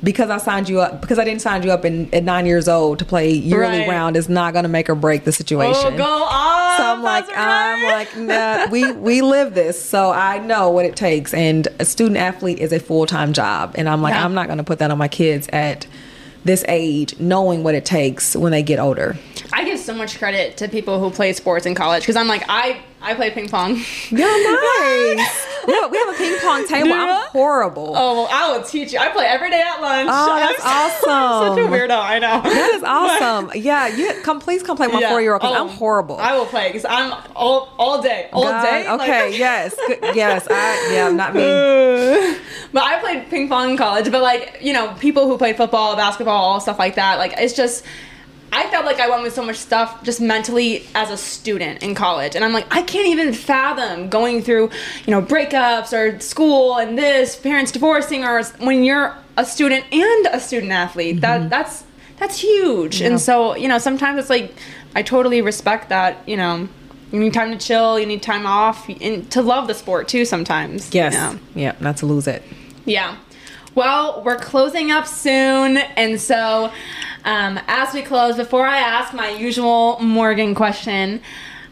Because 0.03 0.31
I 0.31 0.39
signed 0.39 0.69
you 0.69 0.81
up, 0.81 1.01
because 1.01 1.19
I 1.19 1.25
didn't 1.25 1.41
sign 1.43 1.63
you 1.65 1.73
up 1.73 1.85
in, 1.85 2.13
at 2.15 2.23
nine 2.23 2.47
years 2.47 2.69
old 2.69 3.01
to 3.01 3.05
play 3.05 3.33
yearly 3.33 3.81
Right. 3.81 3.89
round 3.89 4.17
is 4.17 4.29
not 4.29 4.53
going 4.53 4.63
to 4.63 4.69
make 4.69 4.89
or 4.89 4.95
break 4.95 5.25
the 5.25 5.33
situation. 5.33 5.75
Oh, 5.95 5.97
go 5.97 6.05
on. 6.05 6.77
So 6.79 6.85
I'm 6.85 7.03
like, 7.03 7.27
That's 7.27 7.37
I'm 7.37 7.83
like, 7.83 8.17
nah, 8.17 8.71
we 8.71 8.93
we 8.93 9.23
live 9.23 9.55
this, 9.55 9.83
so 9.83 10.11
I 10.13 10.39
know 10.39 10.71
what 10.71 10.85
it 10.85 10.95
takes. 10.95 11.35
And 11.35 11.67
a 11.81 11.85
student 11.85 12.17
athlete 12.19 12.61
is 12.61 12.73
a 12.73 12.79
full 12.79 13.07
time 13.07 13.33
job, 13.33 13.75
and 13.77 13.89
I'm 13.89 14.01
like, 14.01 14.15
Yeah. 14.15 14.25
I'm 14.25 14.35
not 14.35 14.47
going 14.47 14.59
to 14.59 14.65
put 14.65 14.79
that 14.79 14.91
on 14.93 14.99
my 14.99 15.09
kids 15.09 15.49
at 15.53 15.87
this 16.45 16.65
age, 16.69 17.19
knowing 17.19 17.65
what 17.65 17.75
it 17.75 17.85
takes 17.85 18.37
when 18.37 18.53
they 18.53 18.63
get 18.63 18.79
older. 18.79 19.17
I 19.53 19.65
get 19.65 19.81
so 19.81 19.93
much 19.95 20.17
credit 20.19 20.57
to 20.59 20.69
people 20.69 21.01
who 21.01 21.11
play 21.11 21.33
sports 21.33 21.67
in 21.67 21.75
college 21.75 22.03
because 22.03 22.15
I'm 22.17 22.29
like 22.29 22.45
I 22.49 22.81
I 23.01 23.15
play 23.15 23.31
ping 23.31 23.49
pong. 23.49 23.77
Yeah, 24.11 24.27
nice. 24.27 25.47
have, 25.67 25.91
we 25.91 25.99
have 25.99 26.09
a 26.09 26.15
ping 26.19 26.37
pong 26.41 26.67
table. 26.67 26.89
Do 26.89 26.95
I'm 26.95 27.27
horrible. 27.31 27.93
Oh, 27.97 28.15
well, 28.15 28.29
I 28.31 28.51
will 28.57 28.65
teach 28.65 28.93
you. 28.93 28.99
I 28.99 29.09
play 29.11 29.25
every 29.25 29.51
day 29.51 29.61
at 29.61 29.81
lunch. 29.81 30.11
Oh, 30.13 30.37
that's 30.41 30.61
I'm 30.65 30.91
so- 31.01 31.11
I'm 31.11 31.57
such 31.57 31.65
a 31.65 31.69
weirdo. 31.69 31.97
I 31.99 32.19
know. 32.19 32.41
That 32.43 32.71
is 32.75 32.83
awesome. 32.87 33.53
yeah, 33.55 33.87
you 33.87 34.13
come. 34.25 34.41
Please 34.41 34.63
come 34.65 34.77
play 34.77 34.89
my 34.89 35.01
Yeah. 35.01 35.11
four 35.11 35.21
year 35.23 35.33
old 35.35 35.43
Oh, 35.45 35.55
I'm 35.55 35.69
horrible. 35.69 36.19
I 36.19 36.37
will 36.37 36.47
play 36.47 36.69
because 36.71 36.85
I'm 36.89 37.15
all 37.37 37.73
all 37.79 38.03
day, 38.03 38.29
all 38.33 38.43
God, 38.43 38.63
day. 38.63 38.89
like- 38.89 39.01
Okay. 39.01 39.39
yes. 39.39 39.75
Good, 39.87 40.17
yes. 40.17 40.47
I. 40.51 40.91
Yeah. 40.93 41.09
Not 41.11 41.35
me. 41.35 41.41
but 42.73 42.83
I 42.83 42.99
played 43.01 43.31
ping 43.31 43.49
pong 43.49 43.71
in 43.71 43.77
college. 43.77 44.11
But 44.11 44.23
like 44.23 44.59
you 44.61 44.73
know, 44.73 44.93
people 44.99 45.29
who 45.29 45.39
played 45.39 45.57
football, 45.57 45.95
basketball, 45.97 46.35
all 46.45 46.61
stuff 46.61 46.79
like 46.81 46.97
that. 46.97 47.19
Like 47.19 47.35
it's 47.39 47.55
just. 47.55 47.85
I 48.53 48.69
felt 48.71 48.87
like 48.87 48.99
I 48.99 49.09
went 49.09 49.23
with 49.23 49.35
so 49.35 49.45
much 49.45 49.57
stuff 49.57 50.03
just 50.03 50.21
mentally 50.21 50.87
as 50.95 51.11
a 51.11 51.17
student 51.17 51.83
in 51.83 51.95
college. 51.95 52.35
And 52.35 52.45
I'm 52.45 52.53
like, 52.53 52.67
I 52.75 52.83
can't 52.83 53.09
even 53.09 53.33
fathom 53.33 54.09
going 54.09 54.43
through, 54.43 54.71
you 55.07 55.11
know, 55.11 55.21
breakups 55.21 55.93
or 55.93 56.19
school 56.21 56.79
and 56.79 56.97
this, 56.97 57.37
parents 57.37 57.73
divorcing 57.73 58.25
or 58.25 58.43
when 58.59 58.85
you're 58.85 59.15
a 59.37 59.45
student 59.45 59.85
and 59.93 60.27
a 60.33 60.41
student 60.41 60.73
athlete. 60.73 61.21
That 61.21 61.41
mm-hmm. 61.41 61.49
that's 61.51 61.85
that's 62.19 62.41
huge. 62.41 63.01
Yeah. 63.01 63.09
And 63.09 63.21
so, 63.21 63.57
you 63.57 63.69
know, 63.69 63.79
sometimes 63.79 64.19
it's 64.19 64.31
like 64.31 64.55
I 64.95 65.03
totally 65.03 65.43
respect 65.43 65.91
that, 65.91 66.27
you 66.27 66.37
know, 66.37 66.69
you 67.13 67.21
need 67.21 67.35
time 67.35 67.51
to 67.51 67.59
chill, 67.59 67.99
you 67.99 68.07
need 68.07 68.23
time 68.23 68.47
off 68.47 68.89
and 68.89 69.31
to 69.31 69.43
love 69.43 69.67
the 69.67 69.75
sport 69.75 70.09
too 70.09 70.25
sometimes. 70.25 70.93
Yes. 70.95 71.15
Yeah. 71.15 71.39
Yeah. 71.55 71.75
Not 71.81 71.99
to 71.99 72.07
lose 72.07 72.27
it. 72.27 72.43
Yeah. 72.85 73.17
Well, 73.75 74.23
we're 74.25 74.39
closing 74.39 74.91
up 74.91 75.07
soon, 75.07 75.77
and 75.77 76.21
so 76.21 76.73
um, 77.25 77.61
as 77.69 77.93
we 77.93 78.03
close, 78.03 78.37
before 78.37 78.67
I 78.67 78.79
ask 78.79 79.13
my 79.13 79.29
usual 79.31 79.99
Morgan 80.01 80.55
question, 80.55 81.21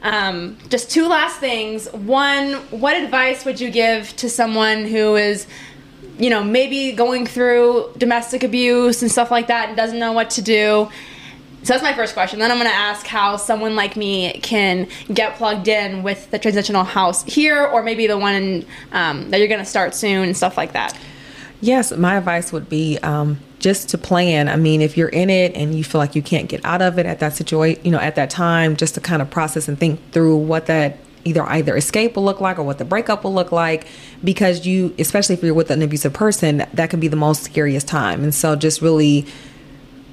um, 0.03 0.59
just 0.69 0.91
two 0.91 1.09
last 1.09 1.41
things. 1.41 1.91
One, 1.93 2.55
what 2.71 2.97
advice 2.97 3.45
would 3.45 3.61
you 3.61 3.71
give 3.71 4.15
to 4.17 4.29
someone 4.29 4.85
who 4.85 5.17
is, 5.17 5.47
you 6.19 6.31
know, 6.31 6.45
maybe 6.45 6.93
going 6.93 7.27
through 7.27 7.93
domestic 7.97 8.45
abuse 8.45 9.03
and 9.03 9.11
stuff 9.11 9.31
like 9.31 9.47
that 9.49 9.69
and 9.69 9.77
doesn't 9.77 9.99
know 9.99 10.13
what 10.13 10.31
to 10.31 10.43
do? 10.43 10.89
So 11.63 11.73
that's 11.73 11.83
my 11.83 11.95
first 11.95 12.15
question. 12.15 12.39
Then 12.39 12.53
I'm 12.53 12.59
going 12.59 12.71
to 12.71 12.77
ask 12.77 13.07
how 13.07 13.37
someone 13.37 13.75
like 13.75 13.97
me 13.97 14.39
can 14.41 14.87
get 15.13 15.35
plugged 15.35 15.67
in 15.67 16.05
with 16.05 16.31
the 16.31 16.39
transitional 16.39 16.85
house 16.85 17.25
here, 17.25 17.67
or 17.67 17.83
maybe 17.83 18.07
the 18.07 18.19
one 18.19 18.65
um, 18.93 19.31
that 19.31 19.39
you're 19.41 19.49
going 19.49 19.59
to 19.59 19.65
start 19.65 19.95
soon 19.95 20.25
and 20.25 20.37
stuff 20.37 20.57
like 20.57 20.75
that. 20.75 20.97
Yes, 21.61 21.91
my 21.93 22.17
advice 22.17 22.53
would 22.53 22.69
be 22.69 22.99
um, 22.99 23.39
just 23.59 23.89
to 23.91 23.99
plan. 23.99 24.49
I 24.49 24.57
mean, 24.57 24.83
if 24.83 24.97
you're 24.97 25.09
in 25.09 25.31
it 25.31 25.55
and 25.55 25.75
you 25.75 25.85
feel 25.85 25.99
like 25.99 26.15
you 26.15 26.23
can't 26.23 26.49
get 26.49 26.65
out 26.65 26.83
of 26.83 26.99
it 26.99 27.07
at 27.07 27.21
that 27.21 27.35
situation, 27.35 27.83
you 27.85 27.91
know, 27.91 27.99
at 27.99 28.15
that 28.17 28.31
time, 28.31 28.77
just 28.77 28.95
to 28.95 29.01
kind 29.01 29.23
of 29.23 29.31
process 29.31 29.69
and 29.69 29.79
think 29.79 30.01
through 30.13 30.37
what 30.37 30.67
that 30.67 30.99
either 31.25 31.43
either 31.43 31.77
escape 31.77 32.15
will 32.15 32.25
look 32.25 32.41
like 32.41 32.59
or 32.59 32.63
what 32.63 32.79
the 32.79 32.85
breakup 32.85 33.25
will 33.25 33.35
look 33.35 33.53
like, 33.53 33.87
because 34.23 34.67
you, 34.67 34.95
especially 34.99 35.35
if 35.35 35.43
you're 35.43 35.55
with 35.55 35.71
an 35.71 35.83
abusive 35.83 36.13
person, 36.13 36.65
that 36.75 36.91
can 36.91 37.01
be 37.01 37.09
the 37.09 37.17
most 37.17 37.43
scariest 37.43 37.89
time. 37.89 38.23
And 38.23 38.35
so, 38.35 38.55
just 38.55 38.81
really 38.83 39.27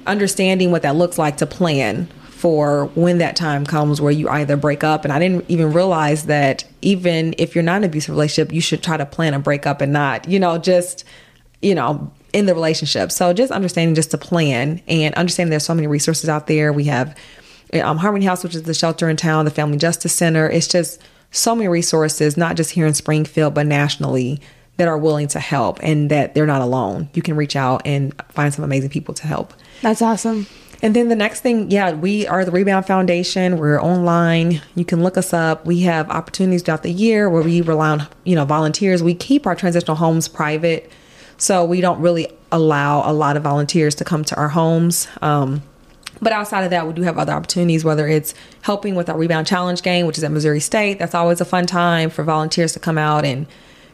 understanding 0.06 0.70
what 0.70 0.82
that 0.82 0.96
looks 0.96 1.18
like 1.18 1.36
to 1.38 1.46
plan 1.46 2.06
for 2.30 2.86
when 2.94 3.18
that 3.18 3.36
time 3.36 3.64
comes 3.64 4.02
where 4.02 4.12
you 4.12 4.28
either 4.28 4.54
break 4.54 4.84
up 4.84 5.04
and 5.04 5.12
I 5.14 5.18
didn't 5.18 5.46
even 5.48 5.72
realize 5.72 6.26
that 6.26 6.62
even 6.82 7.34
if 7.38 7.54
you're 7.54 7.64
not 7.64 7.76
in 7.76 7.84
an 7.84 7.90
abusive 7.90 8.10
relationship, 8.10 8.52
you 8.52 8.60
should 8.60 8.82
try 8.82 8.98
to 8.98 9.06
plan 9.06 9.32
a 9.32 9.38
breakup 9.38 9.80
and 9.80 9.94
not, 9.94 10.28
you 10.28 10.38
know, 10.38 10.58
just, 10.58 11.04
you 11.64 11.74
know, 11.74 12.12
in 12.32 12.46
the 12.46 12.54
relationship. 12.54 13.10
So 13.10 13.32
just 13.32 13.50
understanding 13.50 13.94
just 13.94 14.10
to 14.10 14.18
plan 14.18 14.82
and 14.86 15.14
understanding 15.14 15.50
there's 15.50 15.64
so 15.64 15.74
many 15.74 15.86
resources 15.86 16.28
out 16.28 16.46
there. 16.46 16.72
We 16.72 16.84
have 16.84 17.16
um, 17.82 17.96
Harmony 17.96 18.26
House, 18.26 18.44
which 18.44 18.54
is 18.54 18.64
the 18.64 18.74
shelter 18.74 19.08
in 19.08 19.16
town, 19.16 19.44
the 19.44 19.50
Family 19.50 19.78
Justice 19.78 20.12
Center. 20.12 20.48
It's 20.48 20.68
just 20.68 21.00
so 21.30 21.54
many 21.54 21.68
resources, 21.68 22.36
not 22.36 22.56
just 22.56 22.70
here 22.70 22.86
in 22.86 22.94
Springfield, 22.94 23.54
but 23.54 23.66
nationally 23.66 24.40
that 24.76 24.88
are 24.88 24.98
willing 24.98 25.28
to 25.28 25.40
help 25.40 25.78
and 25.82 26.10
that 26.10 26.34
they're 26.34 26.46
not 26.46 26.60
alone. 26.60 27.08
You 27.14 27.22
can 27.22 27.36
reach 27.36 27.56
out 27.56 27.82
and 27.84 28.12
find 28.30 28.52
some 28.52 28.64
amazing 28.64 28.90
people 28.90 29.14
to 29.14 29.26
help. 29.26 29.54
That's 29.82 30.02
awesome. 30.02 30.46
And 30.82 30.94
then 30.94 31.08
the 31.08 31.16
next 31.16 31.40
thing, 31.40 31.70
yeah, 31.70 31.92
we 31.92 32.26
are 32.26 32.44
the 32.44 32.50
Rebound 32.50 32.86
Foundation. 32.86 33.56
We're 33.56 33.80
online. 33.80 34.60
You 34.74 34.84
can 34.84 35.02
look 35.02 35.16
us 35.16 35.32
up. 35.32 35.64
We 35.64 35.80
have 35.82 36.10
opportunities 36.10 36.62
throughout 36.62 36.82
the 36.82 36.92
year 36.92 37.30
where 37.30 37.42
we 37.42 37.62
rely 37.62 37.90
on, 37.90 38.08
you 38.24 38.34
know, 38.34 38.44
volunteers. 38.44 39.02
We 39.02 39.14
keep 39.14 39.46
our 39.46 39.54
transitional 39.54 39.96
homes 39.96 40.28
private, 40.28 40.90
so 41.44 41.62
we 41.62 41.82
don't 41.82 42.00
really 42.00 42.26
allow 42.50 43.02
a 43.04 43.12
lot 43.12 43.36
of 43.36 43.42
volunteers 43.42 43.94
to 43.96 44.04
come 44.04 44.24
to 44.24 44.34
our 44.36 44.48
homes. 44.48 45.06
Um, 45.20 45.62
but 46.22 46.32
outside 46.32 46.64
of 46.64 46.70
that, 46.70 46.86
we 46.86 46.94
do 46.94 47.02
have 47.02 47.18
other 47.18 47.34
opportunities, 47.34 47.84
whether 47.84 48.08
it's 48.08 48.32
helping 48.62 48.94
with 48.94 49.10
our 49.10 49.18
Rebound 49.18 49.46
Challenge 49.46 49.82
game, 49.82 50.06
which 50.06 50.16
is 50.16 50.24
at 50.24 50.30
Missouri 50.30 50.60
State. 50.60 50.98
That's 50.98 51.14
always 51.14 51.42
a 51.42 51.44
fun 51.44 51.66
time 51.66 52.08
for 52.08 52.24
volunteers 52.24 52.72
to 52.72 52.80
come 52.80 52.96
out 52.96 53.26
and, 53.26 53.46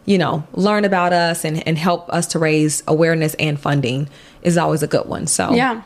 you 0.05 0.17
know, 0.17 0.45
learn 0.53 0.85
about 0.85 1.13
us 1.13 1.45
and, 1.45 1.67
and 1.67 1.77
help 1.77 2.09
us 2.11 2.25
to 2.29 2.39
raise 2.39 2.85
awareness 2.87 3.35
and 3.35 3.59
funding 3.59 4.09
is 4.43 4.57
always 4.57 4.85
a 4.85 4.87
good 4.87 5.07
one. 5.07 5.27
So, 5.27 5.53
Yeah. 5.53 5.83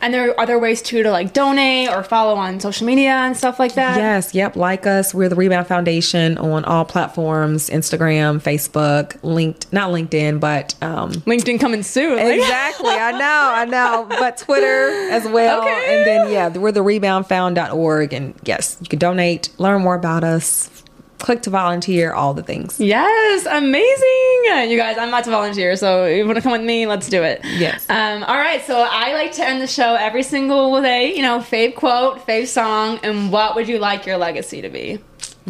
And 0.00 0.12
there 0.14 0.30
are 0.30 0.40
other 0.40 0.58
ways 0.58 0.82
too 0.82 1.02
to 1.02 1.10
like 1.10 1.32
donate 1.32 1.88
or 1.90 2.02
follow 2.02 2.34
on 2.34 2.60
social 2.60 2.86
media 2.86 3.10
and 3.10 3.36
stuff 3.36 3.58
like 3.58 3.74
that. 3.74 3.96
Yes, 3.96 4.34
yep, 4.34 4.56
like 4.56 4.86
us. 4.86 5.12
We're 5.14 5.28
the 5.28 5.36
Rebound 5.36 5.66
Foundation 5.66 6.38
on 6.38 6.64
all 6.64 6.84
platforms 6.84 7.68
Instagram, 7.70 8.40
Facebook, 8.42 9.16
linked, 9.22 9.72
not 9.72 9.90
LinkedIn, 9.90 10.40
but 10.40 10.74
um, 10.82 11.12
LinkedIn 11.12 11.60
coming 11.60 11.82
soon. 11.82 12.16
like- 12.16 12.38
exactly. 12.38 12.90
I 12.90 13.12
know, 13.12 13.50
I 13.54 13.64
know, 13.64 14.06
but 14.08 14.36
Twitter 14.38 14.88
as 15.10 15.24
well. 15.26 15.60
Okay. 15.62 15.98
And 15.98 16.06
then, 16.06 16.32
yeah, 16.32 16.48
we're 16.56 16.72
the 16.72 16.80
reboundfound.org. 16.80 18.12
And 18.12 18.34
yes, 18.44 18.76
you 18.80 18.86
can 18.88 18.98
donate, 18.98 19.48
learn 19.58 19.82
more 19.82 19.94
about 19.94 20.24
us, 20.24 20.70
click 21.18 21.42
to 21.42 21.50
volunteer, 21.50 22.12
all 22.12 22.34
the 22.34 22.42
things. 22.42 22.78
Yes, 22.80 23.46
amazing. 23.46 24.70
You 24.70 24.78
guys, 24.78 24.96
I'm 24.98 25.08
about 25.08 25.24
to 25.24 25.30
volunteer, 25.30 25.76
so 25.76 26.04
if 26.04 26.16
you 26.16 26.26
want 26.26 26.36
to 26.36 26.42
come 26.42 26.52
with 26.52 26.62
me, 26.62 26.86
let's 26.86 27.08
do 27.08 27.22
it. 27.22 27.40
Yes. 27.44 27.84
Um, 27.90 28.24
all 28.24 28.36
right, 28.36 28.62
so 28.64 28.86
I 28.90 29.12
like 29.12 29.32
to 29.32 29.46
end 29.46 29.60
the 29.60 29.66
show 29.66 29.94
every 29.94 30.22
single 30.22 30.80
day, 30.80 31.14
you 31.14 31.22
know, 31.22 31.38
fave 31.38 31.74
quote, 31.74 32.26
fave 32.26 32.46
song, 32.46 32.98
and 33.02 33.30
what 33.30 33.54
would 33.54 33.68
you 33.68 33.78
like 33.78 34.06
your 34.06 34.16
legacy 34.16 34.62
to 34.62 34.68
be? 34.68 34.98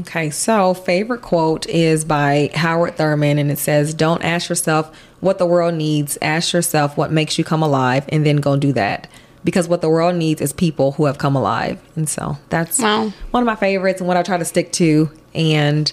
Okay, 0.00 0.30
so 0.30 0.74
favorite 0.74 1.22
quote 1.22 1.66
is 1.66 2.04
by 2.04 2.50
Howard 2.54 2.96
Thurman, 2.96 3.38
and 3.38 3.50
it 3.50 3.58
says, 3.58 3.94
Don't 3.94 4.22
ask 4.22 4.48
yourself 4.48 4.94
what 5.20 5.38
the 5.38 5.46
world 5.46 5.74
needs, 5.74 6.16
ask 6.22 6.52
yourself 6.52 6.96
what 6.96 7.10
makes 7.10 7.36
you 7.38 7.44
come 7.44 7.62
alive, 7.62 8.04
and 8.10 8.24
then 8.24 8.36
go 8.36 8.56
do 8.56 8.72
that. 8.72 9.08
Because 9.48 9.66
what 9.66 9.80
the 9.80 9.88
world 9.88 10.14
needs 10.14 10.42
is 10.42 10.52
people 10.52 10.92
who 10.92 11.06
have 11.06 11.16
come 11.16 11.34
alive. 11.34 11.80
And 11.96 12.06
so 12.06 12.36
that's 12.50 12.78
Wow. 12.78 13.14
one 13.30 13.42
of 13.42 13.46
my 13.46 13.56
favorites 13.56 13.98
and 13.98 14.06
what 14.06 14.18
I 14.18 14.22
try 14.22 14.36
to 14.36 14.44
stick 14.44 14.72
to. 14.72 15.10
And 15.34 15.90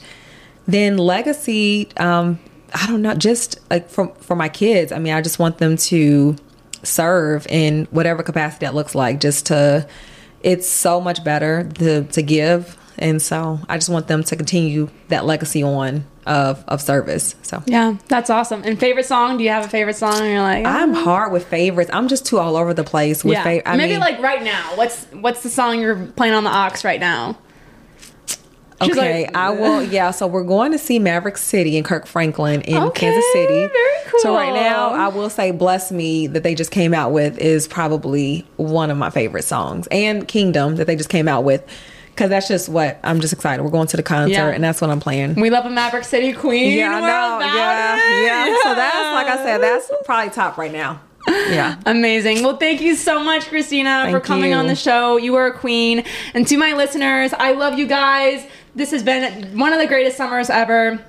then 0.68 0.98
legacy, 0.98 1.88
um, 1.96 2.38
I 2.74 2.86
don't 2.86 3.02
know, 3.02 3.14
just 3.14 3.58
like 3.70 3.90
for, 3.90 4.14
for 4.20 4.36
my 4.36 4.50
kids, 4.50 4.92
I 4.92 5.00
mean, 5.00 5.14
I 5.14 5.22
just 5.22 5.40
want 5.40 5.60
them 5.60 5.78
to 5.78 6.36
serve 6.84 7.48
in 7.48 7.88
whatever 7.92 8.24
capacity 8.24 8.66
that 8.66 8.76
looks 8.76 8.94
like, 8.94 9.22
just 9.22 9.46
to, 9.46 9.88
it's 10.44 10.68
so 10.68 11.00
much 11.00 11.24
better 11.24 11.64
to, 11.76 12.04
to 12.04 12.22
give. 12.22 12.78
And 12.98 13.22
so 13.22 13.60
I 13.68 13.78
just 13.78 13.90
want 13.90 14.08
them 14.08 14.24
to 14.24 14.36
continue 14.36 14.90
that 15.10 15.26
legacy 15.26 15.64
on 15.64 16.06
of, 16.26 16.64
of 16.68 16.82
service. 16.82 17.36
So 17.44 17.62
Yeah, 17.68 17.98
that's 18.08 18.30
awesome. 18.30 18.64
And 18.64 18.80
favorite 18.80 19.06
song? 19.06 19.38
Do 19.38 19.44
you 19.44 19.50
have 19.50 19.66
a 19.66 19.70
favorite 19.70 19.96
song? 19.96 20.16
And 20.20 20.32
you're 20.32 20.42
like, 20.42 20.66
I'm 20.66 20.96
um, 20.96 21.04
hard 21.04 21.32
with 21.32 21.46
favorites. 21.46 21.90
I'm 21.94 22.08
just 22.08 22.26
too 22.26 22.40
all 22.40 22.56
over 22.56 22.74
the 22.74 22.84
place 22.84 23.24
with 23.24 23.34
yeah. 23.34 23.44
fav- 23.44 23.78
Maybe 23.78 23.94
mean, 23.94 24.00
like 24.00 24.20
right 24.20 24.42
now. 24.44 24.76
What's 24.76 25.06
what's 25.12 25.44
the 25.44 25.50
song 25.50 25.80
you're 25.80 26.06
playing 26.08 26.34
on 26.34 26.44
the 26.44 26.50
aux 26.56 26.76
right 26.84 27.00
now? 27.00 27.38
She's 28.84 28.92
Okay, 28.98 29.26
like- 29.26 29.36
I 29.38 29.52
will. 29.52 29.84
Yeah, 29.84 30.12
so 30.12 30.28
we're 30.28 30.44
going 30.44 30.74
to 30.74 30.78
see 30.78 31.00
Maverick 31.00 31.38
City 31.38 31.78
and 31.78 31.86
Kirk 31.86 32.06
Franklin 32.06 32.62
in 32.62 32.76
Okay, 32.84 33.00
Kansas 33.08 33.24
City. 33.32 33.68
very 33.68 33.98
cool. 34.08 34.20
So 34.20 34.34
right 34.36 34.54
now. 34.54 34.90
I 34.90 35.08
will 35.08 35.30
say 35.30 35.52
"Bless 35.52 35.92
Me" 35.94 36.28
that 36.28 36.44
they 36.44 36.56
just 36.56 36.72
came 36.72 36.94
out 36.94 37.12
with 37.14 37.38
is 37.38 37.68
probably 37.70 38.46
one 38.58 38.92
of 38.92 38.98
my 38.98 39.10
favorite 39.10 39.44
songs, 39.44 39.88
and 39.92 40.28
"Kingdom" 40.28 40.76
that 40.76 40.88
they 40.88 40.96
just 40.98 41.10
came 41.10 41.28
out 41.30 41.46
with, 41.46 41.64
because 42.16 42.30
that's 42.30 42.48
just 42.48 42.70
what 42.70 42.98
I'm 43.04 43.20
just 43.20 43.34
excited. 43.34 43.62
We're 43.62 43.70
going 43.72 43.88
to 43.88 43.98
the 43.98 44.04
concert, 44.04 44.32
Yeah. 44.32 44.48
and 44.48 44.64
that's 44.64 44.80
what 44.80 44.90
I'm 44.90 45.02
playing. 45.02 45.36
We 45.36 45.50
love 45.50 45.66
a 45.66 45.70
Maverick 45.70 46.06
City 46.06 46.32
Queen. 46.32 46.78
yeah, 46.78 46.96
I 46.96 47.00
know. 47.02 47.40
Yeah, 47.46 47.96
it. 47.96 48.26
yeah. 48.26 48.58
So 48.64 48.74
that's 48.76 49.14
like 49.14 49.28
I 49.28 49.44
said, 49.44 49.58
that's 49.60 49.92
probably 50.06 50.32
top 50.32 50.58
right 50.58 50.72
now. 50.72 51.02
Yeah. 51.28 51.80
Amazing. 51.86 52.44
Well, 52.44 52.56
thank 52.58 52.82
you 52.82 52.96
so 52.96 53.20
much, 53.22 53.48
Christina, 53.48 54.08
for 54.12 54.20
coming 54.20 54.52
you. 54.52 54.58
on 54.58 54.68
the 54.68 54.76
show. 54.76 55.18
You 55.18 55.36
are 55.36 55.48
a 55.48 55.54
queen. 55.54 56.04
And 56.34 56.48
to 56.48 56.56
my 56.58 56.74
listeners, 56.74 57.34
I 57.34 57.52
love 57.54 57.78
you 57.78 57.88
guys. 57.88 58.48
This 58.76 58.92
has 58.92 59.04
been 59.04 59.58
one 59.58 59.74
of 59.74 59.80
the 59.80 59.88
greatest 59.88 60.18
summers 60.18 60.50
ever. 60.50 61.04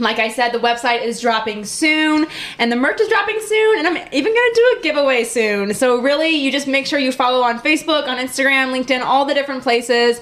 Like 0.00 0.18
I 0.18 0.28
said, 0.30 0.52
the 0.52 0.58
website 0.58 1.02
is 1.02 1.20
dropping 1.20 1.64
soon 1.64 2.26
and 2.58 2.70
the 2.70 2.76
merch 2.76 3.00
is 3.00 3.08
dropping 3.08 3.40
soon, 3.40 3.78
and 3.78 3.86
I'm 3.86 4.08
even 4.12 4.34
gonna 4.34 4.54
do 4.54 4.76
a 4.78 4.82
giveaway 4.82 5.24
soon. 5.24 5.74
So, 5.74 6.00
really, 6.00 6.30
you 6.30 6.50
just 6.50 6.66
make 6.66 6.86
sure 6.86 6.98
you 6.98 7.12
follow 7.12 7.42
on 7.42 7.58
Facebook, 7.60 8.06
on 8.06 8.18
Instagram, 8.18 8.72
LinkedIn, 8.72 9.00
all 9.00 9.24
the 9.24 9.34
different 9.34 9.62
places. 9.62 10.20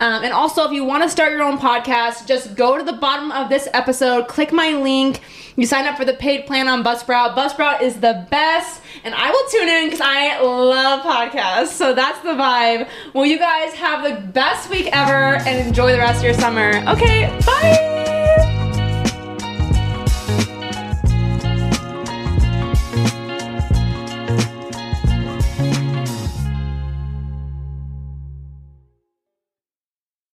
Um, 0.00 0.24
and 0.24 0.32
also, 0.32 0.64
if 0.64 0.72
you 0.72 0.84
want 0.84 1.04
to 1.04 1.08
start 1.08 1.30
your 1.30 1.42
own 1.42 1.58
podcast, 1.58 2.26
just 2.26 2.56
go 2.56 2.76
to 2.76 2.82
the 2.82 2.92
bottom 2.92 3.30
of 3.30 3.48
this 3.48 3.68
episode, 3.72 4.26
click 4.26 4.52
my 4.52 4.72
link. 4.72 5.20
You 5.54 5.64
sign 5.64 5.86
up 5.86 5.96
for 5.96 6.04
the 6.04 6.14
paid 6.14 6.46
plan 6.46 6.66
on 6.66 6.82
Buzzsprout. 6.82 7.36
Buzzsprout 7.36 7.82
is 7.82 8.00
the 8.00 8.26
best, 8.30 8.80
and 9.04 9.14
I 9.14 9.30
will 9.30 9.48
tune 9.48 9.68
in 9.68 9.84
because 9.84 10.00
I 10.02 10.40
love 10.40 11.02
podcasts. 11.02 11.68
So 11.68 11.94
that's 11.94 12.18
the 12.20 12.30
vibe. 12.30 12.88
Well, 13.14 13.26
you 13.26 13.38
guys 13.38 13.74
have 13.74 14.02
the 14.02 14.26
best 14.32 14.70
week 14.70 14.88
ever 14.92 15.36
and 15.46 15.68
enjoy 15.68 15.92
the 15.92 15.98
rest 15.98 16.18
of 16.18 16.24
your 16.24 16.34
summer. 16.34 16.82
Okay, 16.88 17.38
bye. 17.46 18.61